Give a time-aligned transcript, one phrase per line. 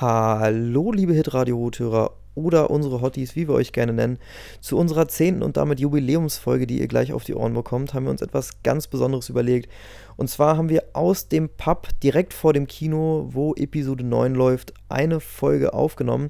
[0.00, 4.20] Hallo, liebe Hitradio-Hörer oder unsere Hotties, wie wir euch gerne nennen.
[4.60, 8.12] Zu unserer zehnten und damit Jubiläumsfolge, die ihr gleich auf die Ohren bekommt, haben wir
[8.12, 9.68] uns etwas ganz Besonderes überlegt.
[10.16, 14.72] Und zwar haben wir aus dem Pub direkt vor dem Kino, wo Episode 9 läuft,
[14.88, 16.28] eine Folge aufgenommen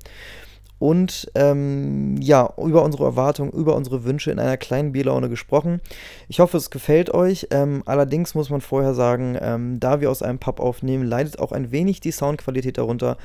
[0.78, 5.80] und ähm, ja, über unsere Erwartungen, über unsere Wünsche in einer kleinen Bierlaune gesprochen.
[6.28, 7.48] Ich hoffe, es gefällt euch.
[7.50, 11.50] Ähm, allerdings muss man vorher sagen, ähm, da wir aus einem Pub aufnehmen, leidet auch
[11.50, 13.16] ein wenig die Soundqualität darunter.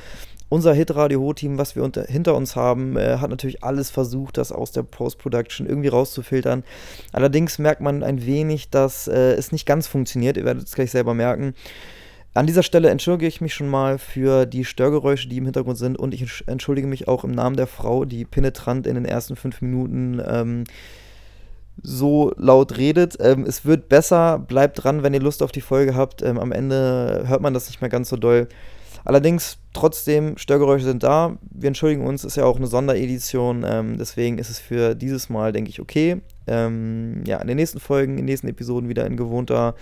[0.53, 4.71] Unser Hit-Radio-Team, was wir unter, hinter uns haben, äh, hat natürlich alles versucht, das aus
[4.71, 6.63] der Post-Production irgendwie rauszufiltern.
[7.11, 10.37] Allerdings merkt man ein wenig, dass äh, es nicht ganz funktioniert.
[10.37, 11.55] Ihr werdet es gleich selber merken.
[12.35, 15.97] An dieser Stelle entschuldige ich mich schon mal für die Störgeräusche, die im Hintergrund sind
[15.97, 19.59] und ich entschuldige mich auch im Namen der Frau, die penetrant in den ersten fünf
[19.63, 20.65] Minuten ähm,
[21.81, 23.17] so laut redet.
[23.19, 26.21] Ähm, es wird besser, bleibt dran, wenn ihr Lust auf die Folge habt.
[26.21, 28.47] Ähm, am Ende hört man das nicht mehr ganz so doll.
[29.05, 31.37] Allerdings, trotzdem, Störgeräusche sind da.
[31.51, 33.65] Wir entschuldigen uns, ist ja auch eine Sonderedition.
[33.67, 36.21] Ähm, deswegen ist es für dieses Mal, denke ich, okay.
[36.47, 39.75] Ähm, ja, in den nächsten Folgen, in den nächsten Episoden wieder in gewohnter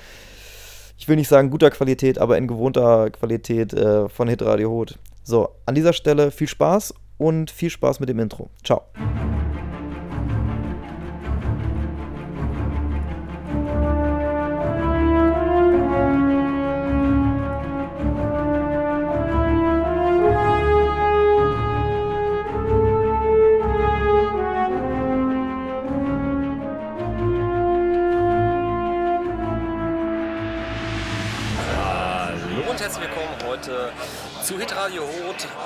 [1.02, 5.00] ich will nicht sagen guter Qualität, aber in gewohnter Qualität äh, von Hitradio Hot.
[5.24, 8.52] So, an dieser Stelle viel Spaß und viel Spaß mit dem Intro.
[8.64, 8.84] Ciao.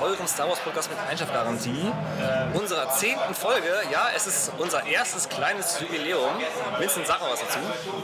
[0.02, 1.92] Eurem Star Wars Podcast mit Einschlafgarantie.
[2.20, 3.70] Äh, unserer zehnten Folge.
[3.92, 6.32] Ja, es ist unser erstes kleines Jubiläum.
[6.80, 7.60] Vincent, sag mal was dazu.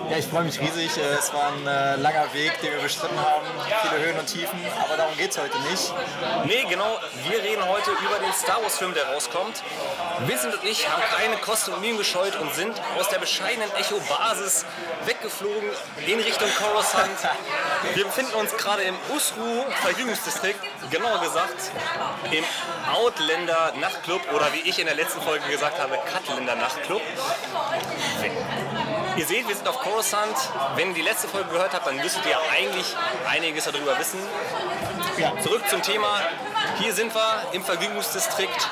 [0.09, 0.97] Ja, ich freue mich riesig.
[0.97, 3.45] Äh, es war ein äh, langer Weg, den wir bestritten haben.
[3.81, 5.93] Viele Höhen und Tiefen, aber darum geht es heute nicht.
[6.45, 6.99] Nee, genau.
[7.29, 9.63] Wir reden heute über den Star Wars Film, der rauskommt.
[10.27, 14.65] Vincent und ich haben keine Kosten und Mühen gescheut und sind aus der bescheidenen Echo-Basis
[15.05, 15.69] weggeflogen
[16.05, 17.17] in Richtung Coruscant.
[17.93, 21.71] Wir befinden uns gerade im Usru Verjüngungsdistrikt genauer gesagt
[22.31, 22.43] im
[22.93, 27.01] Outlander Nachtclub oder wie ich in der letzten Folge gesagt habe, Cutlander Nachtclub.
[29.17, 30.35] Ihr seht, wir sind auf Coruscant.
[30.75, 32.95] Wenn ihr die letzte Folge gehört habt, dann müsstet ihr eigentlich
[33.29, 34.19] einiges darüber wissen.
[35.17, 35.33] Ja.
[35.41, 36.21] Zurück zum Thema.
[36.79, 38.69] Hier sind wir im Vergnügungsdistrikt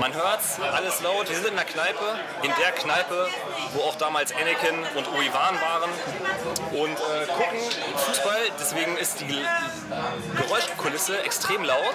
[0.00, 1.28] man hört's, alles laut.
[1.28, 3.28] Wir sind in der Kneipe, in der Kneipe,
[3.72, 5.90] wo auch damals Anakin und Obi-Wan waren
[6.72, 7.58] und äh, gucken
[7.96, 8.40] Fußball.
[8.60, 9.44] Deswegen ist die
[10.36, 11.94] Geräuschkulisse extrem laut,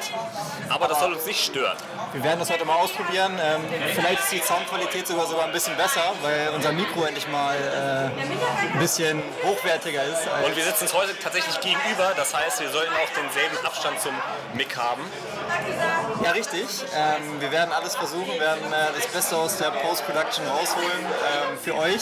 [0.70, 1.78] aber das soll uns nicht stören.
[2.14, 3.40] Wir werden das heute mal ausprobieren.
[3.42, 3.62] Ähm,
[3.96, 8.74] vielleicht ist die Soundqualität sogar sogar ein bisschen besser, weil unser Mikro endlich mal äh,
[8.74, 10.28] ein bisschen hochwertiger ist.
[10.46, 14.14] Und wir sitzen uns heute tatsächlich gegenüber, das heißt, wir sollten auch denselben Abstand zum
[14.54, 15.02] Mic haben.
[16.24, 16.66] Ja, richtig.
[16.96, 21.76] Ähm, wir werden alles versuchen, werden äh, das Beste aus der Post-Production rausholen ähm, für
[21.76, 22.02] euch.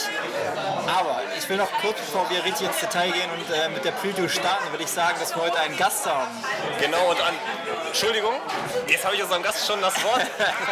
[0.87, 3.91] Aber ich will noch kurz, bevor wir richtig ins Detail gehen und äh, mit der
[3.91, 6.31] Preview starten, würde ich sagen, dass wir heute einen Gast haben.
[6.79, 7.33] Genau, und an,
[7.91, 8.35] Entschuldigung,
[8.87, 10.25] jetzt habe ich unserem Gast schon das Wort,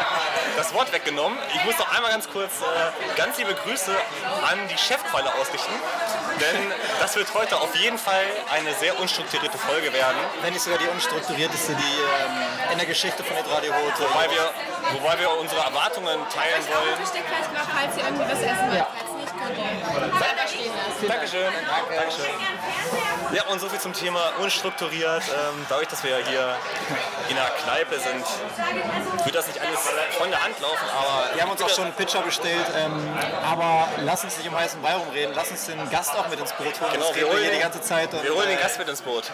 [0.58, 1.38] das Wort weggenommen.
[1.54, 3.92] Ich muss noch einmal ganz kurz äh, ganz liebe Grüße
[4.50, 5.74] an die Chefqualle ausrichten,
[6.40, 6.72] denn
[7.02, 10.16] das wird heute auf jeden Fall eine sehr unstrukturierte Folge werden.
[10.42, 14.00] Wenn nicht sogar die unstrukturierteste, die ähm, in der Geschichte von Radio Rot.
[14.00, 14.54] Wobei wir,
[14.94, 16.96] wobei wir unsere Erwartungen teilen wollen.
[17.76, 18.78] falls ihr irgendwie was essen wollt.
[18.80, 19.09] Ja.
[21.08, 21.52] Dankeschön.
[21.96, 22.34] Dankeschön.
[23.32, 25.24] Ja, und so viel zum Thema unstrukturiert.
[25.28, 26.58] Ähm, dadurch, dass wir hier
[27.30, 28.26] in einer Kneipe sind,
[29.24, 29.80] wird das nicht alles
[30.18, 31.36] von der Hand laufen, aber...
[31.36, 34.82] Wir haben uns auch schon einen Pitcher bestellt, ähm, aber lass uns nicht im heißen
[34.82, 35.34] Brei rumreden.
[35.36, 36.92] Lass uns den Gast auch mit ins Boot holen.
[36.92, 38.14] Genau, wir holen, hier die ganze Zeit.
[38.14, 39.26] Und, wir holen den Gast mit ins Boot.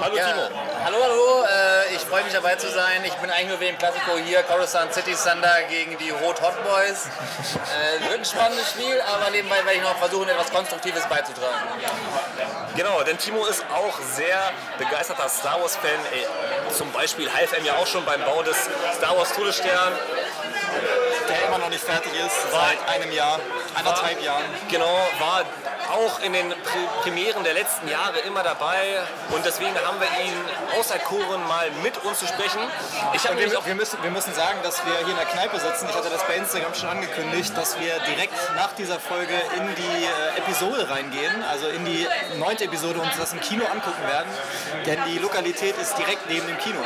[0.00, 0.48] Hallo ja, Timo.
[0.84, 1.44] Hallo, hallo.
[1.44, 3.02] Äh, ich freue mich dabei zu sein.
[3.04, 7.06] Ich bin eigentlich nur wegen Klassiko hier, Coruscant City Thunder gegen die Rot Hot Boys.
[7.06, 11.56] Äh, wird ein spannendes Spiel, aber nebenbei werde ich noch versuchen, etwas Konstruktives beizutragen.
[12.76, 15.98] Genau, denn Timo ist auch sehr begeisterter Star Wars-Fan.
[16.70, 18.56] Zum Beispiel half er mir auch schon beim Bau des
[18.96, 19.92] Star Wars Todesstern.
[21.28, 23.38] Der immer noch nicht fertig ist, seit einem Jahr,
[23.74, 24.44] anderthalb Jahren.
[24.70, 25.44] Genau, war
[25.92, 26.52] auch in den
[27.02, 29.00] Premieren der letzten Jahre immer dabei
[29.30, 30.34] und deswegen haben wir ihn
[30.78, 32.60] auserkoren, mal mit uns zu sprechen.
[33.12, 35.88] Ich wir, wir, müssen, wir müssen sagen, dass wir hier in der Kneipe sitzen.
[35.88, 40.04] Ich hatte das bei Instagram schon angekündigt, dass wir direkt nach dieser Folge in die
[40.04, 42.06] äh, Episode reingehen, also in die
[42.38, 44.30] neunte Episode und das im Kino angucken werden,
[44.86, 46.80] denn die Lokalität ist direkt neben dem Kino.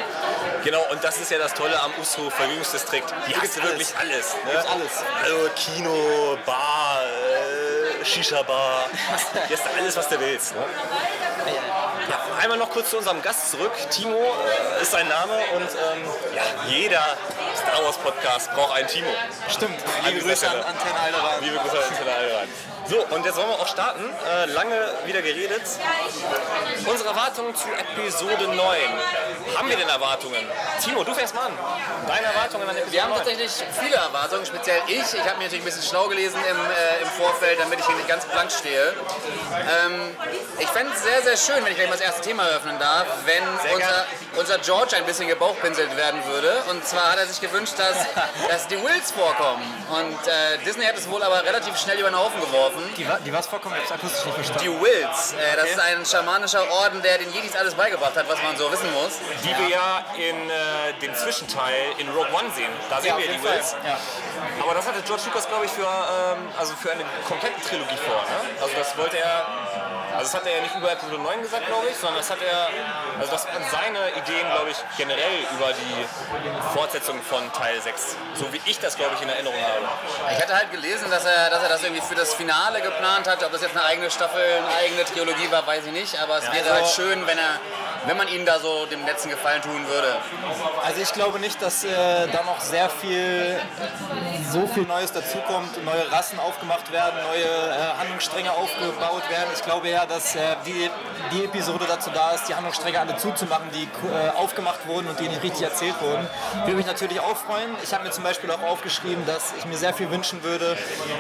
[0.65, 3.15] Genau, und das ist ja das Tolle am USO Vergnügungsdistrikt.
[3.27, 4.35] Hier gibt es wirklich alles.
[4.45, 4.65] Ne?
[4.69, 4.93] alles.
[5.23, 7.66] Also Kino, Bar, äh,
[8.07, 8.89] Shisha-Bar.
[9.49, 10.55] Hier ist alles, was du willst.
[10.55, 10.63] Ne?
[12.09, 13.73] Ja, einmal noch kurz zu unserem Gast zurück.
[13.91, 16.11] Timo äh, ist sein Name und ähm,
[16.69, 17.17] jeder
[17.57, 19.11] Star Wars Podcast braucht einen Timo.
[19.49, 19.79] Stimmt.
[20.07, 20.57] Liebe Grüße an.
[20.57, 21.41] Antenne Alderan.
[21.41, 22.49] Liebe Grüße an Antenne Alderan.
[22.89, 24.05] So, und jetzt wollen wir auch starten.
[24.05, 25.63] Äh, lange wieder geredet.
[26.87, 28.57] Unsere Erwartungen zu Episode 9.
[29.57, 30.39] Haben wir denn Erwartungen?
[30.81, 31.53] Timo, du fängst mal an.
[32.07, 33.19] Deine Erwartungen an Episode Wir haben 9.
[33.19, 33.51] tatsächlich
[33.81, 35.03] viele Erwartungen, speziell ich.
[35.03, 37.97] Ich habe mir natürlich ein bisschen schlau gelesen im, äh, im Vorfeld, damit ich hier
[37.97, 38.95] nicht ganz blank stehe.
[39.53, 40.17] Ähm,
[40.61, 43.07] ich fände es sehr, sehr schön, wenn ich gleich mal das erste Thema eröffnen darf,
[43.25, 43.43] wenn
[43.75, 44.07] unser,
[44.37, 46.63] unser George ein bisschen gebauchpinselt werden würde.
[46.71, 47.97] Und zwar hat er sich gewünscht, dass,
[48.49, 49.65] dass die Wills vorkommen.
[49.91, 52.76] Und äh, Disney hat es wohl aber relativ schnell über den Haufen geworfen.
[52.97, 54.63] Die, wa- die was vorkommen, ich hab's akustisch nicht verstanden.
[54.65, 58.43] Die Wills, äh, das ist ein schamanischer Orden, der den Jedis alles beigebracht hat, was
[58.43, 59.19] man so wissen muss.
[59.43, 62.71] Die wir ja in äh, dem Zwischenteil in Rogue One sehen.
[62.91, 63.43] Da sehen Ja, wir die.
[63.43, 63.77] Wills.
[63.85, 63.99] Ja.
[64.63, 68.17] Aber das hatte George Lucas, glaube ich, für, ähm, also für eine komplette Trilogie vor.
[68.23, 68.63] Ne?
[68.63, 69.47] Also das wollte er,
[70.17, 72.39] also das hat er ja nicht über Episode 9 gesagt, glaube ich, sondern das hat
[72.43, 72.69] er,
[73.21, 76.07] also das waren seine Ideen, glaube ich, generell über die
[76.75, 78.17] Fortsetzung von Teil 6.
[78.35, 80.33] So wie ich das, glaube ich, in Erinnerung habe.
[80.33, 83.43] Ich hatte halt gelesen, dass er, dass er das irgendwie für das Finale geplant hat.
[83.45, 86.19] Ob das jetzt eine eigene Staffel, eine eigene Trilogie war, weiß ich nicht.
[86.21, 87.61] Aber es wäre also- halt schön, wenn er,
[88.07, 90.17] wenn man ihm da so den letzten Gefallen tun würde.
[90.85, 91.89] Also ich glaube nicht, dass äh,
[92.33, 93.59] da noch sehr viel,
[94.51, 99.49] so viel Neues dazukommt, neue Rassen aufgemacht werden, neue äh, Handlungsstränge aufgebaut werden.
[99.55, 100.91] Ich glaube ja, dass äh, die,
[101.33, 105.29] die Episode dazu da ist, die Handlungsstränge alle zuzumachen, die äh, aufgemacht wurden und die
[105.29, 106.29] nicht richtig erzählt wurden.
[106.65, 107.71] Würde mich natürlich auch freuen.
[107.83, 110.77] Ich habe mir zum Beispiel auch aufgeschrieben, dass ich mir sehr viel wünschen würde,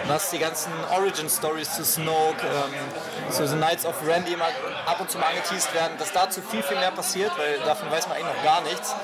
[0.08, 4.48] dass die ganzen Origin-Stories zu Snoke, ähm, zu The Knights of Randy immer
[4.86, 8.08] ab und zu mal angeteased werden, dass dazu viel, viel mehr passiert, weil davon weiß
[8.08, 8.94] man eigentlich noch gar nichts.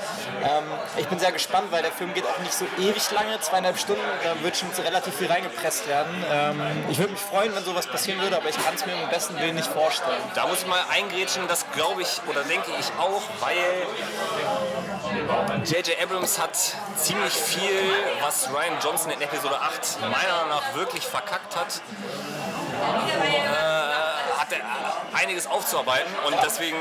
[0.43, 0.63] Ähm,
[0.97, 4.01] ich bin sehr gespannt, weil der Film geht auch nicht so ewig lange, zweieinhalb Stunden,
[4.23, 6.23] da wird schon relativ viel reingepresst werden.
[6.31, 9.09] Ähm, ich würde mich freuen, wenn sowas passieren würde, aber ich kann es mir im
[9.09, 10.21] besten Willen nicht vorstellen.
[10.35, 13.55] Da muss ich mal eingrätschen, das glaube ich oder denke ich auch, weil
[15.65, 16.01] J.J.
[16.01, 16.57] Abrams hat
[16.95, 17.71] ziemlich viel,
[18.21, 21.81] was Ryan Johnson in Episode 8 meiner Meinung nach wirklich verkackt hat.
[22.73, 23.72] Äh,
[24.43, 26.77] hat er einiges aufzuarbeiten und deswegen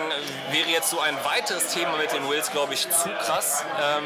[0.51, 3.65] wäre jetzt so ein weiteres Thema mit den Wills, glaube ich, zu krass.
[3.81, 4.05] Ähm,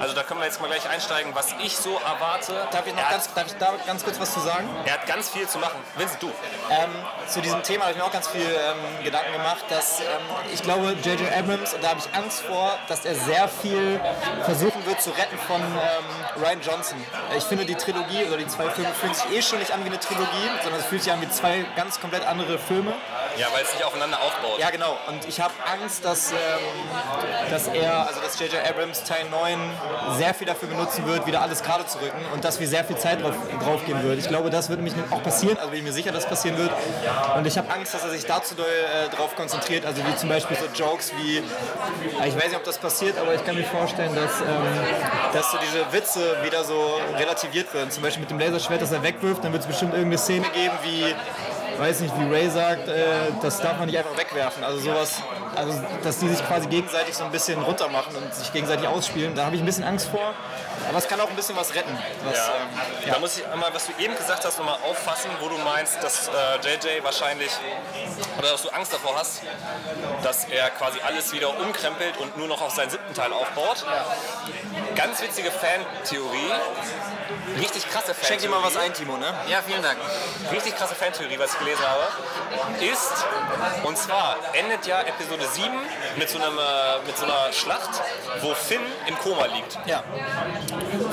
[0.00, 2.66] also da können wir jetzt mal gleich einsteigen, was ich so erwarte.
[2.70, 4.68] Darf ich noch er, ganz, darf ich da ganz kurz was zu sagen?
[4.84, 5.78] er hat ganz viel zu machen.
[5.96, 6.28] Vincent, du.
[6.70, 6.90] Ähm,
[7.28, 10.06] zu diesem Thema habe ich mir auch ganz viel ähm, Gedanken gemacht, dass ähm,
[10.52, 11.32] ich glaube, J.J.
[11.32, 14.00] Abrams, und da habe ich Angst vor, dass er sehr viel
[14.44, 16.98] versuchen wird zu retten von ähm, Ryan Johnson.
[17.36, 19.88] Ich finde, die Trilogie oder die zwei Filme fühlen sich eh schon nicht an wie
[19.88, 22.92] eine Trilogie, sondern es fühlt sich an wie zwei ganz komplett andere Filme.
[23.36, 24.58] Ja, weil es nicht aufeinander aufbaut.
[24.58, 24.96] Ja, genau.
[25.08, 26.36] Und ich habe Angst, dass, ähm,
[27.50, 28.64] dass er, also dass J.J.
[28.68, 29.63] Abrams Teil 9
[30.16, 32.96] sehr viel dafür benutzen wird, wieder alles gerade zu rücken und dass wir sehr viel
[32.96, 34.18] Zeit drauf, drauf gehen wird.
[34.18, 36.70] Ich glaube, das wird nämlich auch passieren, also bin ich mir sicher, dass passieren wird.
[37.36, 40.28] Und ich habe Angst, dass er sich dazu doll äh, drauf konzentriert, also wie zum
[40.28, 44.14] Beispiel so Jokes wie, ich weiß nicht, ob das passiert, aber ich kann mir vorstellen,
[44.14, 44.46] dass, ähm,
[45.32, 47.90] dass so diese Witze wieder so relativiert werden.
[47.90, 50.74] Zum Beispiel mit dem Laserschwert, das er wegwirft, dann wird es bestimmt irgendeine Szene geben
[50.82, 51.14] wie
[51.78, 53.02] weiß nicht, wie Ray sagt, äh,
[53.42, 54.62] das darf man nicht einfach wegwerfen.
[54.64, 55.22] Also sowas,
[55.54, 59.46] also dass die sich quasi gegenseitig so ein bisschen runtermachen und sich gegenseitig ausspielen, da
[59.46, 60.32] habe ich ein bisschen Angst vor.
[60.88, 61.96] Aber es kann auch ein bisschen was retten.
[62.24, 62.44] Was, Ja.
[63.06, 66.02] ähm, Da muss ich einmal, was du eben gesagt hast, nochmal auffassen, wo du meinst,
[66.02, 66.32] dass äh,
[66.62, 67.50] JJ wahrscheinlich,
[68.38, 69.42] oder dass du Angst davor hast,
[70.22, 73.84] dass er quasi alles wieder umkrempelt und nur noch auf seinen siebten Teil aufbaut.
[74.94, 76.52] Ganz witzige Fantheorie.
[77.58, 78.26] Richtig krasse Fantheorie.
[78.26, 79.32] Schenk dir mal was ein, Timo, ne?
[79.48, 79.98] Ja, vielen Dank.
[80.52, 82.02] Richtig krasse Fantheorie, was ich gelesen habe,
[82.80, 83.24] ist,
[83.84, 85.70] und zwar endet ja Episode 7
[86.16, 87.90] mit so, einem, äh, mit so einer Schlacht,
[88.40, 89.78] wo Finn im Koma liegt.
[89.86, 90.02] Ja.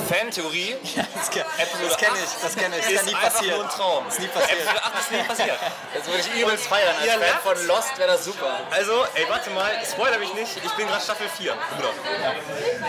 [0.08, 2.84] Fantheorie, Episode das kenne 8 ich, das kenne ich.
[2.84, 3.56] Das ist kann nie passieren.
[3.56, 4.04] nur ein Traum.
[4.04, 4.60] Das ist nie passiert.
[4.60, 5.58] Episode 8 ist nie passiert.
[5.94, 6.94] Das würde ich übelst feiern.
[6.98, 7.42] Als Fan lacht.
[7.42, 8.60] von Lost wäre das super.
[8.70, 11.90] Also, ey, warte mal, spoiler mich nicht, ich bin gerade Staffel 4, Bruder.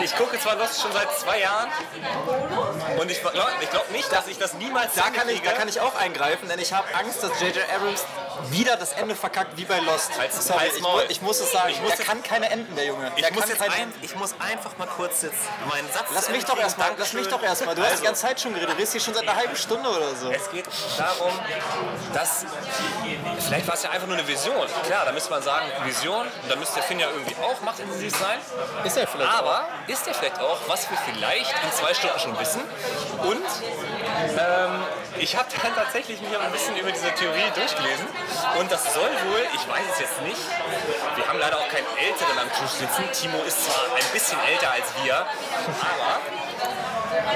[0.03, 1.69] Ich gucke zwar Lost schon seit zwei Jahren
[2.99, 5.67] und ich glaube ich glaub nicht, dass ich das niemals Da kann, ich, da kann
[5.67, 7.63] ich auch eingreifen, denn ich habe Angst, dass J.J.
[7.73, 8.03] Abrams
[8.49, 10.11] wieder das Ende verkackt wie bei Lost.
[10.17, 11.69] Halt's- Sorry, halt's ich, mu ich muss es sagen.
[11.69, 13.11] Ich muss jetzt- kann keine enden, der Junge.
[13.15, 15.35] ich muss, ein, ich muss einfach mal kurz jetzt
[15.69, 17.75] meinen Satz Lass mich doch erstmal, lass mich doch erstmal.
[17.75, 18.71] Du hast die Also, ganze Zeit schon geredet.
[18.71, 20.31] Du redest hier schon seit einer halben Stunde oder so.
[20.31, 20.65] Es geht
[20.97, 21.31] darum,
[22.13, 22.45] dass.
[23.45, 24.67] Vielleicht war es ja einfach nur eine Vision.
[24.85, 28.15] Klar, da müsste man sagen, Vision, und da müsste der Finn ja irgendwie auch machtintensiv
[28.17, 28.39] sein.
[28.83, 32.39] Ist er vielleicht Aber ist der vielleicht auch, was wir vielleicht in zwei Stunden schon
[32.39, 32.61] wissen?
[33.23, 33.45] Und
[34.37, 34.83] ähm,
[35.19, 38.07] ich habe dann tatsächlich mich ein bisschen über diese Theorie durchgelesen.
[38.59, 40.41] Und das soll wohl, ich weiß es jetzt nicht,
[41.15, 43.03] wir haben leider auch keinen Älteren am Tisch sitzen.
[43.13, 46.19] Timo ist zwar ein bisschen älter als wir, aber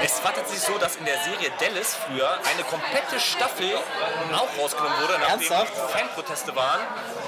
[0.02, 3.76] es war tatsächlich so, dass in der Serie Dallas früher eine komplette Staffel
[4.34, 5.74] auch rausgenommen wurde, nachdem Ernsthaft?
[5.90, 6.80] Fanproteste waren.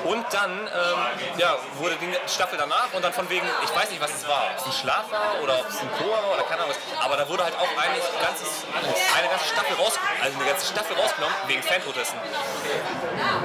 [0.05, 4.01] Und dann ähm, ja, wurde die Staffel danach und dann von wegen, ich weiß nicht,
[4.01, 6.43] was es war, ob es ein Schlaf war oder ob es ein Chor war oder
[6.45, 7.05] keine Ahnung was.
[7.05, 10.67] Aber da wurde halt auch eigentlich ein ganzes, eine ganze Staffel raus, also eine ganze
[10.67, 12.19] Staffel rausgenommen wegen Fanprotesten.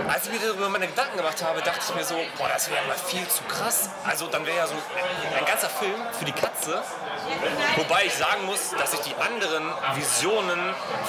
[0.07, 2.86] Als ich mir darüber meine Gedanken gemacht habe, dachte ich mir so, boah, das wäre
[2.86, 3.89] mal viel zu krass.
[4.05, 4.75] Also dann wäre ja so
[5.38, 6.81] ein ganzer Film für die Katze.
[7.75, 9.63] Wobei ich sagen muss, dass ich die anderen
[9.95, 10.59] Visionen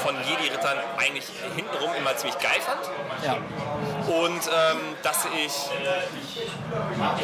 [0.02, 1.24] von Jedi-Rittern eigentlich
[1.54, 2.80] hintenrum immer ziemlich geil fand.
[3.24, 3.34] Ja.
[4.06, 5.52] Und ähm, dass ich,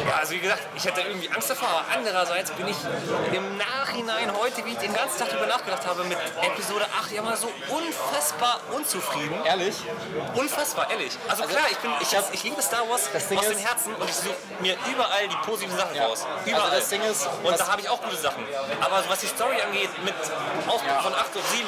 [0.07, 2.77] ja, also wie gesagt, ich hätte irgendwie Angst davor, aber andererseits bin ich
[3.33, 7.21] im Nachhinein heute, wie ich den ganzen Tag darüber nachgedacht habe, mit Episode 8 ja
[7.21, 9.35] mal so unfassbar unzufrieden.
[9.45, 9.75] Ehrlich?
[10.35, 11.13] Unfassbar, ehrlich.
[11.27, 14.15] Also, klar, ich, bin, ich, hab, ich liebe Star Wars aus dem Herzen und ich
[14.15, 16.07] suche mir überall die positiven Sachen Ja.
[16.07, 16.25] raus.
[16.45, 16.63] Überall.
[16.63, 18.43] Also das Ding ist, und da habe ich auch gute Sachen.
[18.81, 20.13] Aber was die Story angeht, mit
[20.67, 21.67] Ausbruch von 8 und 7,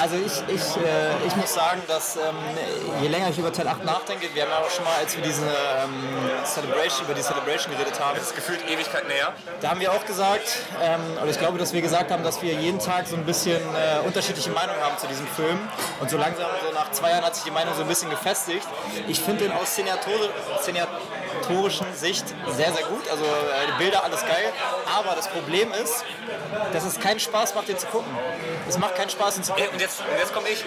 [0.00, 2.36] Also ich, ich, äh, ich muss sagen, dass ähm,
[3.02, 5.22] je länger ich über Teil 8 nachdenke, wir haben ja auch schon mal, als wir
[5.22, 9.32] diese ähm, Celebration, über die Celebration geredet haben, ist gefühlt Ewigkeit näher.
[9.60, 12.54] da haben wir auch gesagt, ähm, oder ich glaube, dass wir gesagt haben, dass wir
[12.54, 15.58] jeden Tag so ein bisschen äh, unterschiedliche Meinungen haben zu diesem Film.
[16.00, 18.66] Und so langsam, so nach zwei Jahren hat sich die Meinung so ein bisschen gefestigt.
[19.08, 20.28] Ich finde den aus Szenatori
[21.34, 23.08] szenatorischen Sicht sehr, sehr gut.
[23.10, 23.28] Also äh,
[23.68, 24.52] die Bilder, alles geil.
[24.96, 26.04] Aber das Problem ist,
[26.72, 28.10] dass es keinen Spaß macht, den zu gucken.
[28.68, 29.70] Es macht keinen Spaß, ihn zu gucken.
[29.72, 30.64] Und jetzt, und jetzt komme ich.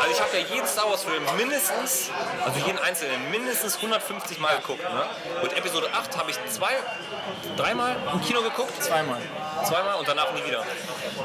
[0.00, 2.10] Also ich habe ja jeden Star Wars Film mindestens,
[2.44, 4.82] also jeden einzelnen, mindestens 150 Mal geguckt.
[4.82, 5.06] Ne?
[5.42, 6.72] Und Episode 8 habe ich zwei,
[7.56, 8.82] dreimal im Kino geguckt.
[8.82, 9.20] Zweimal.
[9.64, 10.64] Zweimal und danach nie wieder.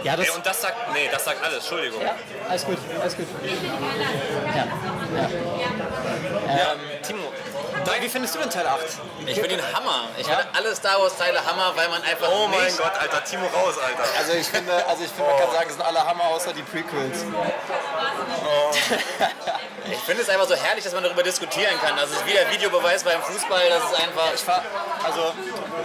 [0.04, 2.02] Ja, das, Ey, und das sagt, nee, das sagt alles, Entschuldigung.
[2.02, 2.16] ja,
[2.48, 3.28] alles gut, alles gut.
[4.56, 4.68] Ja.
[6.48, 7.29] Ja, Timo,
[8.00, 8.80] Wie findest du denn Teil 8?
[9.26, 10.10] Ich finde ihn Hammer.
[10.18, 13.24] Ich finde alle Star Wars Teile Hammer, weil man einfach oh mein nicht Gott, Alter,
[13.24, 14.04] Timo raus, Alter.
[14.18, 16.64] Also ich finde, also ich finde, man kann sagen, es sind alle Hammer außer die
[16.64, 17.26] Prequels.
[19.92, 21.96] Ich finde es einfach so herrlich, dass man darüber diskutieren kann.
[21.98, 23.70] Das ist wie der Videobeweis beim Fußball.
[23.70, 24.34] Das ist einfach.
[24.34, 24.64] Ich war,
[25.04, 25.34] also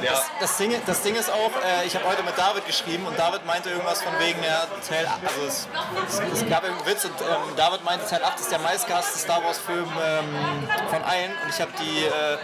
[0.02, 3.18] das, das, Ding, das Ding ist auch, äh, ich habe heute mit David geschrieben und
[3.18, 5.68] David meinte irgendwas von wegen, ja, Teil 8, also es,
[6.08, 9.42] es, es gab irgendeinen Witz und ähm, David meinte, Teil 8 ist der meistgehasste Star
[9.44, 12.38] Wars Film ähm, von allen und ich habe die äh,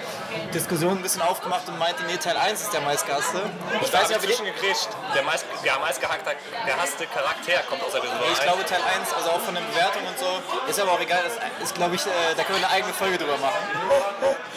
[0.55, 3.43] Diskussion ein bisschen aufgemacht und meinte, nee, Teil 1 ist der meistgehasste.
[3.83, 4.89] Ich weiß nicht, ob ich, gegrätscht.
[5.15, 5.75] Der meist, der
[6.67, 8.43] gehasste Charakter kommt aus Episode ich 1.
[8.43, 11.37] glaube Teil 1, also auch von den Bewertungen und so, ist aber auch egal, das
[11.63, 13.59] ist glaube ich, äh, da können wir eine eigene Folge drüber machen.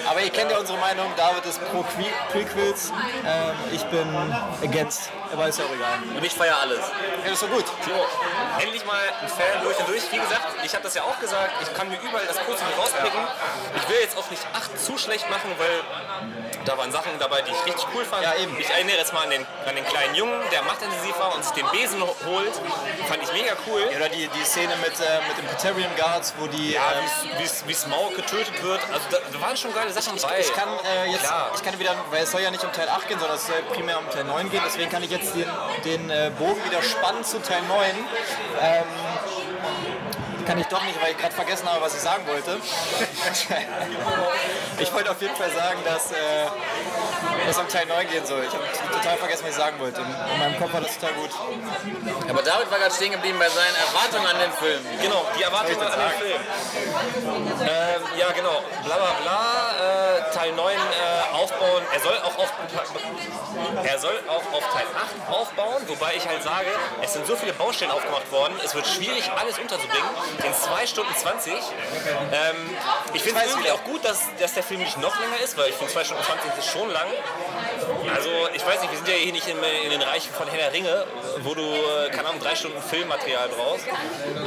[0.09, 2.91] Aber ihr kennt ja unsere Meinung, David ist pro Que Prequels,
[3.25, 4.07] ähm, ich bin
[4.63, 5.97] against, aber ist ja auch egal.
[6.15, 6.79] Und ich feiere alles.
[6.79, 7.65] Ja, das ist doch gut.
[7.83, 8.05] Timo,
[8.59, 10.03] endlich mal ein Fan durch und durch.
[10.11, 13.21] Wie gesagt, ich habe das ja auch gesagt, ich kann mir überall das Positive rauspicken.
[13.77, 15.81] Ich will jetzt auch nicht 8 zu schlecht machen, weil
[16.65, 18.23] da waren Sachen dabei, die ich richtig cool fand.
[18.23, 18.57] Ja, eben.
[18.59, 21.53] Ich erinnere jetzt mal an den, an den kleinen Jungen, der machtintensiv war und sich
[21.53, 22.53] den Besen ho- holt.
[23.07, 23.81] Fand ich mega cool.
[23.95, 26.71] Oder die, die Szene mit, äh, mit den Praetorian Guards, wo die...
[26.73, 28.79] Ja, äh, wie Maul getötet wird.
[28.91, 30.39] Also da, da waren schon geile Sachen dabei.
[30.39, 31.51] ich kann äh, jetzt, Klar.
[31.55, 33.61] ich kann wieder, weil es soll ja nicht um Teil 8 gehen, sondern es soll
[33.73, 35.45] primär um Teil 9 gehen, deswegen kann ich jetzt den,
[35.85, 37.79] den äh, Bogen wieder spannen zu Teil 9.
[38.61, 38.83] Ähm,
[40.45, 42.59] kann ich doch nicht, weil ich gerade vergessen habe, was ich sagen wollte.
[44.79, 48.43] ich wollte auf jeden Fall sagen, dass äh, es um Teil 9 gehen soll.
[48.43, 50.01] Ich habe total vergessen, was ich sagen wollte.
[50.01, 51.29] In meinem Kopf war das total gut.
[52.29, 54.81] Aber David war gerade stehen geblieben bei seinen Erwartungen an den Film.
[55.01, 56.41] Genau, die Erwartungen an den Film.
[57.61, 58.63] Ähm, ja, genau.
[58.83, 59.62] Bla bla bla.
[59.73, 60.79] Äh, Teil 9 äh,
[61.35, 61.83] aufbauen.
[61.93, 62.51] Er soll auch auf
[63.83, 64.85] er soll auch auf Teil
[65.27, 66.67] 8 aufbauen, wobei ich halt sage,
[67.01, 70.09] es sind so viele Baustellen aufgemacht worden, es wird schwierig, alles unterzubringen.
[70.43, 71.53] In 2 Stunden 20.
[71.53, 71.59] Ähm,
[73.13, 75.69] ich finde es irgendwie auch gut, dass, dass der Film nicht noch länger ist, weil
[75.69, 77.07] ich finde 2 Stunden 20 ist schon lang.
[78.13, 80.57] Also, ich weiß nicht, wir sind ja hier nicht in, in den Reichen von Herr
[80.57, 81.05] der Ringe,
[81.41, 83.85] wo du, äh, keine Ahnung, 3 Stunden Filmmaterial brauchst.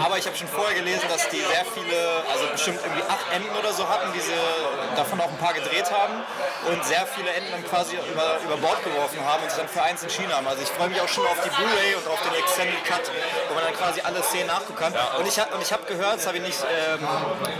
[0.02, 3.54] Aber ich habe schon vorher gelesen, dass die sehr viele, also bestimmt irgendwie acht Enden
[3.56, 4.33] oder so hatten, die sie
[5.16, 6.14] davon auch ein paar gedreht haben
[6.68, 9.82] und sehr viele Enden dann quasi über, über Bord geworfen haben und sich dann für
[9.82, 10.46] eins entschieden haben.
[10.46, 13.11] Also ich freue mich auch schon auf die Blu-ray und auf den Extended Cut,
[13.49, 14.92] wo man dann quasi alle Szenen nachgucken kann.
[15.18, 17.00] Und ich habe und ich hab gehört, das habe ich, nicht, ähm,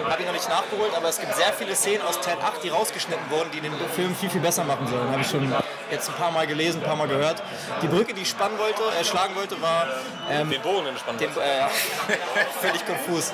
[0.09, 2.69] hab ich noch nicht nachgeholt, aber es gibt sehr viele Szenen aus Teil 8, die
[2.69, 5.11] rausgeschnitten wurden, die den Film viel, viel besser machen sollen.
[5.11, 5.53] Habe ich schon
[5.91, 7.43] jetzt ein paar Mal gelesen, ein paar Mal gehört.
[7.83, 9.87] Die Brücke, die ich spannen wollte, äh, schlagen wollte, war
[10.31, 11.21] ähm, Den Bogen entspannt.
[11.21, 11.33] den, äh,
[12.61, 13.33] völlig konfus.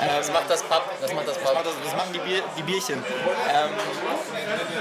[0.00, 0.82] Ähm, Das macht das Pub.
[1.00, 1.64] Das macht das das, Pub.
[1.64, 3.02] das machen die, Bier, die Bierchen.
[3.52, 3.70] Ähm,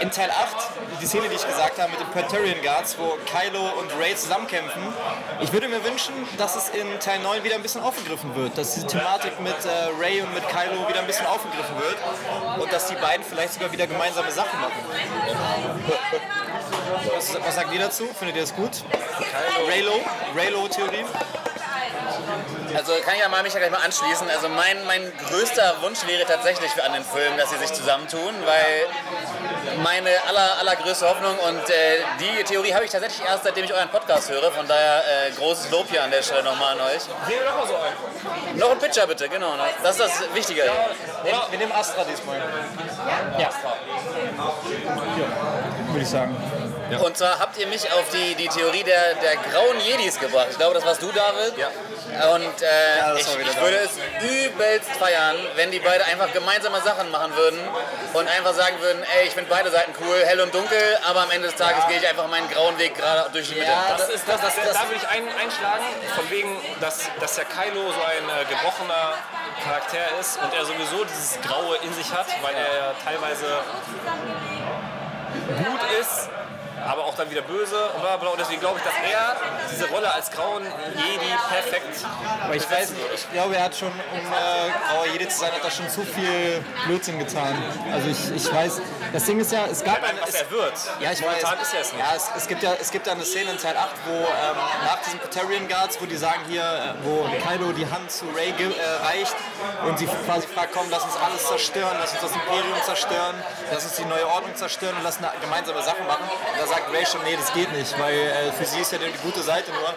[0.01, 0.55] in Teil 8,
[1.01, 4.81] die Szene, die ich gesagt habe mit den Praetorian Guards, wo Kylo und Rey zusammenkämpfen,
[5.41, 8.57] ich würde mir wünschen, dass es in Teil 9 wieder ein bisschen aufgegriffen wird.
[8.57, 11.97] Dass diese Thematik mit äh, Rey und mit Kylo wieder ein bisschen aufgegriffen wird.
[12.61, 14.73] Und dass die beiden vielleicht sogar wieder gemeinsame Sachen machen.
[17.15, 18.07] Was, was sagt ihr dazu?
[18.17, 18.83] Findet ihr das gut?
[19.67, 19.99] Raylo?
[20.35, 21.05] Raylo-Theorie?
[22.75, 24.29] Also kann ich ja mal mich ja gleich mal anschließen.
[24.29, 28.33] Also mein, mein größter Wunsch wäre tatsächlich für an den Film, dass sie sich zusammentun,
[28.45, 28.87] weil
[29.83, 33.89] meine aller, allergrößte Hoffnung und äh, die Theorie habe ich tatsächlich erst seitdem ich euren
[33.89, 34.51] Podcast höre.
[34.51, 37.03] Von daher äh, großes Lob hier an der Stelle nochmal an euch.
[37.27, 38.57] Nehmen wir doch mal so einen.
[38.57, 39.55] Noch ein Pitcher bitte, genau.
[39.55, 39.63] ne?
[39.81, 40.63] Das ist das Wichtige.
[41.23, 42.37] Wir, wir nehmen Astra diesmal.
[43.37, 43.49] Ja.
[45.87, 46.35] Würde ich sagen.
[46.99, 50.47] Und zwar habt ihr mich auf die, die Theorie der, der grauen Jedis gebracht.
[50.51, 51.57] Ich glaube, das warst du, David.
[51.57, 51.69] Ja.
[52.33, 52.67] Und äh,
[52.99, 57.59] das ich, ich würde es übelst feiern, wenn die beide einfach gemeinsame Sachen machen würden
[58.13, 61.31] und einfach sagen würden, ey, ich finde beide Seiten cool, hell und dunkel, aber am
[61.31, 63.71] Ende des Tages gehe ich einfach meinen grauen Weg gerade durch die Mitte.
[63.89, 65.85] Das ist, das, das, da würde ich ein, einschlagen,
[66.15, 69.13] von wegen, dass, dass der Kylo so ein äh, gebrochener
[69.63, 73.45] Charakter ist und er sowieso dieses Graue in sich hat, weil er ja teilweise
[75.57, 76.29] gut ist,
[76.85, 78.29] aber auch dann wieder böse und bla bla.
[78.29, 79.35] Und deswegen glaube ich, dass er
[79.71, 82.05] diese Rolle als grauen Jedi perfekt
[82.43, 85.51] Aber ich weiß nicht, ich glaube, er hat schon, um äh, grauer Jedi zu sein,
[85.51, 87.55] hat er schon zu viel Blödsinn getan.
[87.91, 88.81] Also ich, ich weiß,
[89.13, 90.73] das Ding ist ja, es gab eine, was es, er wird.
[90.99, 91.67] Ja, ich Momentan weiß.
[91.67, 92.01] ist er es nicht.
[92.03, 94.25] Ja, es, es, gibt ja, es gibt ja eine Szene in Teil 8, wo ähm,
[94.85, 98.51] nach diesen Praetorian Guards, wo die sagen hier, äh, wo Kylo die Hand zu Rey
[98.51, 99.35] ge- äh, reicht
[99.85, 103.35] und sie quasi fragt, komm, lass uns alles zerstören, lass uns das Imperium zerstören,
[103.71, 106.23] lass uns die neue Ordnung zerstören und lass eine gemeinsame Sache machen.
[106.51, 108.97] Und da sagt Rey schon, nee, das geht nicht, weil äh, für sie ist ja
[108.97, 109.93] die gute Seite nur.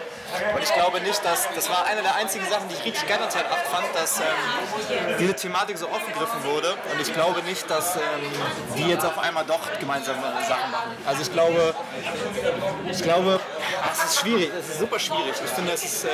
[0.55, 3.25] Und ich glaube nicht, dass, das war eine der einzigen Sachen, die ich richtig gerne
[3.25, 4.25] in Teil 8 fand, dass ähm,
[5.19, 6.73] diese Thematik so aufgegriffen wurde.
[6.91, 8.01] Und ich glaube nicht, dass ähm,
[8.75, 10.97] die jetzt auf einmal doch gemeinsame Sachen machen.
[11.05, 11.75] Also ich glaube,
[12.89, 13.39] ich glaube,
[13.91, 15.33] es ist schwierig, es ist super schwierig.
[15.43, 16.09] Ich finde, es ist, äh,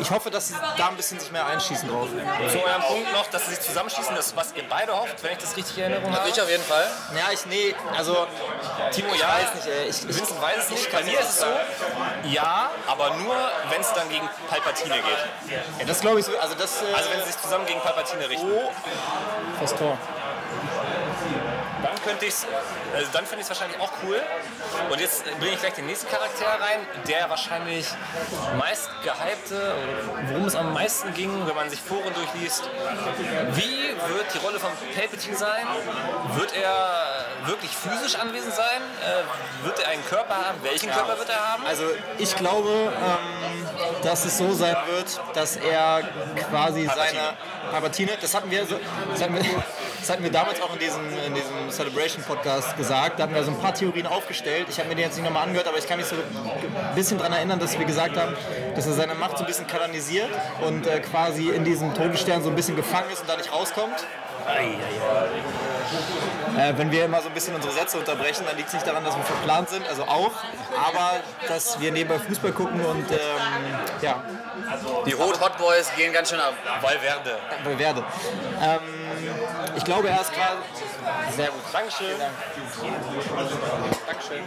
[0.00, 2.08] ich hoffe, dass sie da ein bisschen sich mehr einschießen drauf.
[2.50, 5.38] Zu eurem Punkt noch, dass sie sich zusammenschießen, das was ihr beide hofft, wenn ich
[5.38, 6.28] das richtig in Erinnerung habe.
[6.28, 6.86] Ich auf jeden Fall.
[7.16, 8.26] Ja, ich, nee, also,
[8.92, 9.28] Timo, ich ja.
[9.28, 9.88] weiß nicht, ey.
[9.88, 10.92] Ich, ich, Vincent weiß es nicht.
[10.92, 11.46] Bei mir ist es so,
[12.24, 13.36] ja, aber nur,
[13.70, 15.52] wenn es dann gegen Palpatine geht.
[15.78, 18.28] ja, das glaube ich so, also das, äh, Also wenn sie sich zusammen gegen Palpatine
[18.28, 18.50] richten.
[19.60, 19.96] das Tor.
[22.08, 22.34] Dann könnte ich
[22.94, 24.20] also dann finde ich es wahrscheinlich auch cool.
[24.90, 27.86] Und jetzt bringe ich gleich den nächsten Charakter rein, der wahrscheinlich
[28.58, 29.74] meist gehypte,
[30.28, 32.68] worum es am meisten ging, wenn man sich Foren durchliest.
[33.52, 35.66] Wie wird die Rolle von Palpatine sein?
[36.36, 38.80] Wird er wirklich physisch anwesend sein?
[39.02, 40.58] Äh, wird er einen Körper haben?
[40.62, 41.66] Welchen Körper wird er haben?
[41.66, 41.84] Also
[42.18, 43.66] ich glaube, ähm,
[44.02, 46.08] dass es so sein wird, dass er
[46.48, 47.36] quasi seine
[47.70, 48.80] Palpatine, das hatten wir, so,
[49.12, 49.42] das hatten wir,
[50.00, 53.42] das hatten wir damals auch in diesem, in diesem Celebration Podcast gesagt, da hatten wir
[53.42, 54.66] so ein paar Theorien aufgestellt.
[54.70, 57.18] Ich habe mir die jetzt nicht nochmal angehört, aber ich kann mich so ein bisschen
[57.18, 58.36] daran erinnern, dass wir gesagt haben,
[58.76, 60.28] dass er seine Macht so ein bisschen kanalisiert
[60.60, 64.06] und äh, quasi in diesem Todesstern so ein bisschen gefangen ist und da nicht rauskommt.
[66.56, 69.04] Äh, wenn wir immer so ein bisschen unsere Sätze unterbrechen, dann liegt es nicht daran,
[69.04, 70.32] dass wir verplant sind, also auch,
[70.76, 73.18] aber dass wir nebenbei Fußball gucken und ähm,
[74.00, 74.22] ja,
[75.04, 76.54] Die Rot Hot Boys gehen ganz schön ab.
[76.80, 77.38] Valverde.
[77.78, 78.04] Werde.
[78.62, 79.07] Ähm,
[79.76, 81.36] ich glaube, er ist quasi.
[81.36, 81.62] Sehr gut.
[81.72, 82.06] Dankeschön.
[84.06, 84.42] Dankeschön.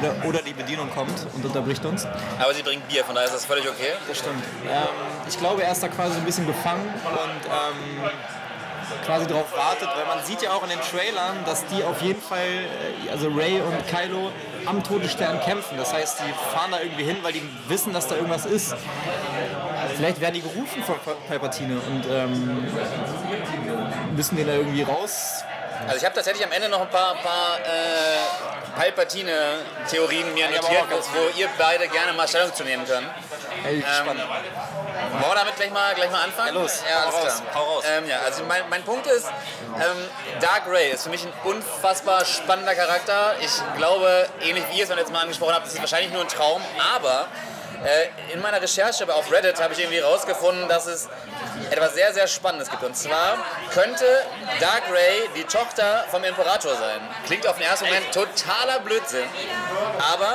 [0.00, 2.06] Oder, oder die Bedienung kommt und unterbricht uns.
[2.38, 3.92] Aber sie bringt Bier, von daher ist das völlig okay.
[4.08, 4.42] Das stimmt.
[4.68, 4.82] Ähm,
[5.28, 8.10] ich glaube, er ist da quasi so ein bisschen gefangen und ähm,
[9.04, 12.20] quasi darauf wartet, weil man sieht ja auch in den Trailern, dass die auf jeden
[12.20, 14.30] Fall, äh, also Ray und Kylo,
[14.66, 15.76] am Todesstern kämpfen.
[15.76, 18.74] Das heißt, die fahren da irgendwie hin, weil die wissen, dass da irgendwas ist.
[19.96, 20.96] Vielleicht werden die gerufen von
[21.28, 22.66] Palpatine und ähm,
[24.14, 25.44] müssen den da irgendwie raus.
[25.86, 31.38] Also ich habe tatsächlich am Ende noch ein paar, paar äh, Palpatine-Theorien mir notiert, wo
[31.38, 33.06] ihr beide gerne mal Stellung zu nehmen könnt.
[33.64, 34.22] Ey, spannend.
[35.10, 36.54] Wollen wir damit gleich mal, gleich mal anfangen?
[36.54, 36.82] Ja, los.
[36.88, 37.54] Ja, alles raus, klar.
[37.54, 37.84] hau raus.
[37.88, 40.08] Ähm, ja, also mein, mein Punkt ist, ähm,
[40.40, 43.34] Dark Ray ist für mich ein unfassbar spannender Charakter.
[43.40, 46.28] Ich glaube, ähnlich wie ihr es jetzt mal angesprochen habt, ist es wahrscheinlich nur ein
[46.28, 46.62] Traum,
[46.94, 47.28] aber
[47.84, 51.08] äh, in meiner Recherche auf Reddit habe ich irgendwie rausgefunden, dass es
[51.70, 52.82] etwas sehr, sehr Spannendes gibt.
[52.82, 53.38] Und zwar
[53.72, 54.04] könnte
[54.60, 57.00] Dark Ray die Tochter vom Imperator sein.
[57.26, 59.24] Klingt auf den ersten Moment totaler Blödsinn,
[60.12, 60.34] aber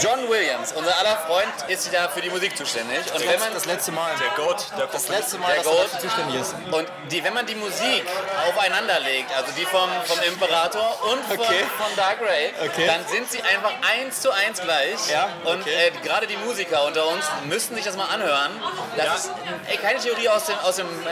[0.00, 3.00] John Williams, unser aller Freund, ist wieder für die Musik zuständig.
[3.14, 4.10] Und wenn man Das letzte Mal.
[4.18, 6.00] Der Goat, der Das letzte Mal, Der dass er Goat.
[6.00, 6.54] zuständig ist.
[6.70, 8.04] Und die, wenn man die Musik
[8.48, 11.64] aufeinander legt, also die vom, vom Imperator und von, Okay.
[11.76, 12.86] von Dark Ray, Okay.
[12.86, 15.10] dann sind sie einfach eins zu eins gleich.
[15.10, 15.88] Ja, Und okay.
[15.88, 18.50] äh, gerade die Musiker unter uns müssten sich das mal anhören.
[18.96, 19.14] Das Ja.
[19.14, 19.30] ist
[19.68, 21.10] ey, keine Theorie aus dem, aus dem äh,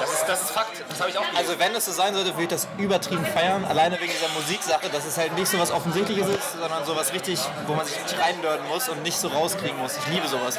[0.00, 0.82] Das ist, das ist Fakt.
[0.88, 1.38] Das habe ich auch gelesen.
[1.38, 4.88] Also wenn es so sein sollte, würde ich das übertrieben feiern, alleine wegen dieser Musiksache,
[4.88, 8.00] dass es halt nicht so was Offensichtliches ist, sondern so was richtig wo man sich
[8.02, 9.96] nicht reinlörden muss und nicht so rauskriegen muss.
[9.98, 10.58] Ich liebe sowas.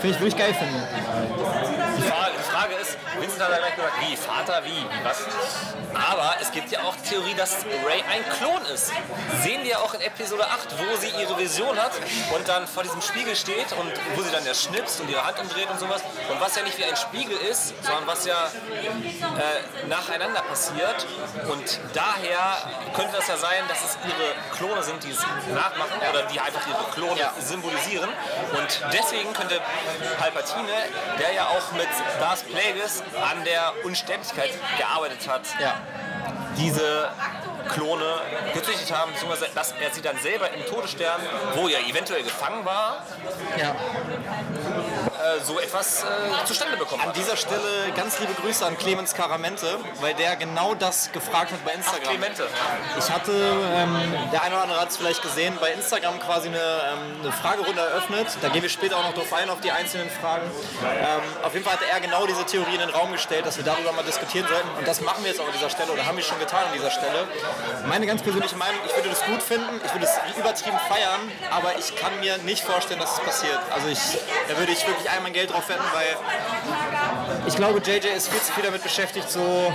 [0.00, 0.86] Finde ich wirklich geil finden.
[1.96, 5.18] Die Frage, die Frage ist, Vincent hat ja gleich gesagt, wie, Vater, wie, wie, was?
[5.94, 8.92] Aber es gibt ja auch die Theorie, dass Ray ein Klon ist.
[9.42, 11.92] Sehen wir auch in Episode 8, wo sie ihre Vision hat
[12.34, 15.38] und dann vor diesem Spiegel steht und wo sie dann ja schnipst und ihre Hand
[15.38, 16.02] umdreht und sowas.
[16.28, 21.06] Und was ja nicht wie ein Spiegel ist, sondern was ja äh, nacheinander passiert.
[21.48, 22.56] Und daher
[22.94, 25.20] könnte das ja sein, dass es ihre Klone sind, die es
[25.54, 28.10] nachmachen oder die einfach ihre Klone symbolisieren.
[28.52, 29.60] Und deswegen könnte
[30.18, 30.72] Palpatine,
[31.18, 31.88] der ja auch mit
[32.20, 35.74] Darth Plagueis an der Unsterblichkeit gearbeitet hat, Ja.
[36.56, 37.08] diese
[37.74, 38.20] Klone
[38.54, 41.20] gezüchtet haben, beziehungsweise dass er sie dann selber im Todesstern,
[41.54, 43.04] wo er eventuell gefangen war,
[43.58, 43.74] ja.
[45.22, 47.16] Äh, so etwas äh, zustande bekommen An hat.
[47.16, 51.72] dieser Stelle ganz liebe Grüße an Clemens Karamente, weil der genau das gefragt hat bei
[51.72, 52.08] Instagram.
[52.08, 52.48] Clemente.
[52.98, 53.96] Ich hatte, ähm,
[54.32, 57.80] der eine oder andere hat es vielleicht gesehen, bei Instagram quasi eine, ähm, eine Fragerunde
[57.80, 58.26] eröffnet.
[58.40, 60.50] Da gehen wir später auch noch drauf ein, auf die einzelnen Fragen.
[60.82, 63.64] Ähm, auf jeden Fall hatte er genau diese Theorie in den Raum gestellt, dass wir
[63.64, 64.68] darüber mal diskutieren sollten.
[64.78, 66.72] Und das machen wir jetzt auch an dieser Stelle oder haben wir schon getan an
[66.72, 67.26] dieser Stelle.
[67.86, 71.78] Meine ganz persönliche Meinung, ich würde das gut finden, ich würde es übertrieben feiern, aber
[71.78, 73.58] ich kann mir nicht vorstellen, dass es passiert.
[73.70, 74.00] Also ich,
[74.48, 76.16] da würde ich wirklich all mein Geld drauf wetten, weil
[77.46, 79.72] ich glaube, JJ ist viel zu viel damit beschäftigt, so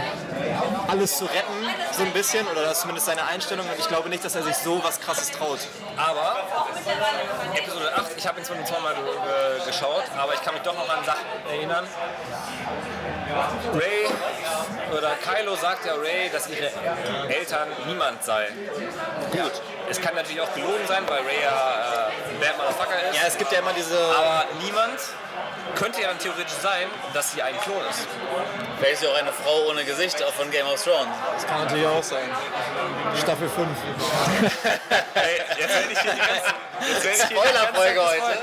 [0.88, 3.68] alles zu retten, so ein bisschen, oder das ist zumindest seine Einstellung.
[3.68, 5.60] Und ich glaube nicht, dass er sich so was Krasses traut.
[5.96, 6.44] Aber
[7.54, 10.64] Episode 8, ich habe ihn zwar nur zweimal ge ge geschaut, aber ich kann mich
[10.64, 11.88] doch noch an Sachen erinnern.
[13.74, 14.08] Ray
[14.98, 16.72] oder Kylo sagt ja Ray, dass ihre
[17.30, 18.54] Eltern niemand seien.
[19.32, 19.52] Gut,
[19.90, 23.16] es kann natürlich auch gelogen sein, weil Ray ja äh, ein Bad Motherfucker ist.
[23.16, 23.98] Ja, es gibt ja immer diese.
[23.98, 25.00] Aber niemand
[25.76, 28.08] könnte ja dann theoretisch sein, dass sie ein Klon ist.
[28.78, 31.08] Vielleicht ist sie auch eine Frau ohne Gesicht, auch von Game of Thrones.
[31.34, 32.30] Das kann natürlich auch sein.
[33.22, 33.68] Staffel 5.
[35.16, 38.38] Ey, jetzt werde ich hier die ganze, ich hier Spoilerfolge heute.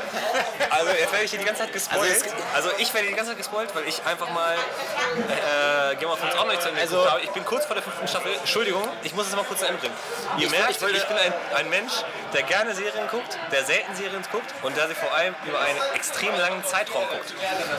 [0.70, 2.24] Also jetzt werde ich hier die ganze Zeit gespoilt.
[2.54, 6.34] Also, ich werde die ganze Zeit gespoilt, weil ich einfach mal äh, Game of Thrones
[6.34, 7.20] auch noch nicht zu Ende Also- habe.
[7.22, 8.32] Ich bin kurz vor der fünften Staffel.
[8.34, 9.94] Entschuldigung, ich muss es mal kurz zu Ende bringen.
[10.38, 11.92] Ihr merkt, ich, wollte- bin ein, ein Mensch,
[12.32, 15.78] der gerne Serien guckt, der selten Serien guckt und der sie vor allem über einen
[15.94, 17.34] extrem langen Zeitraum guckt.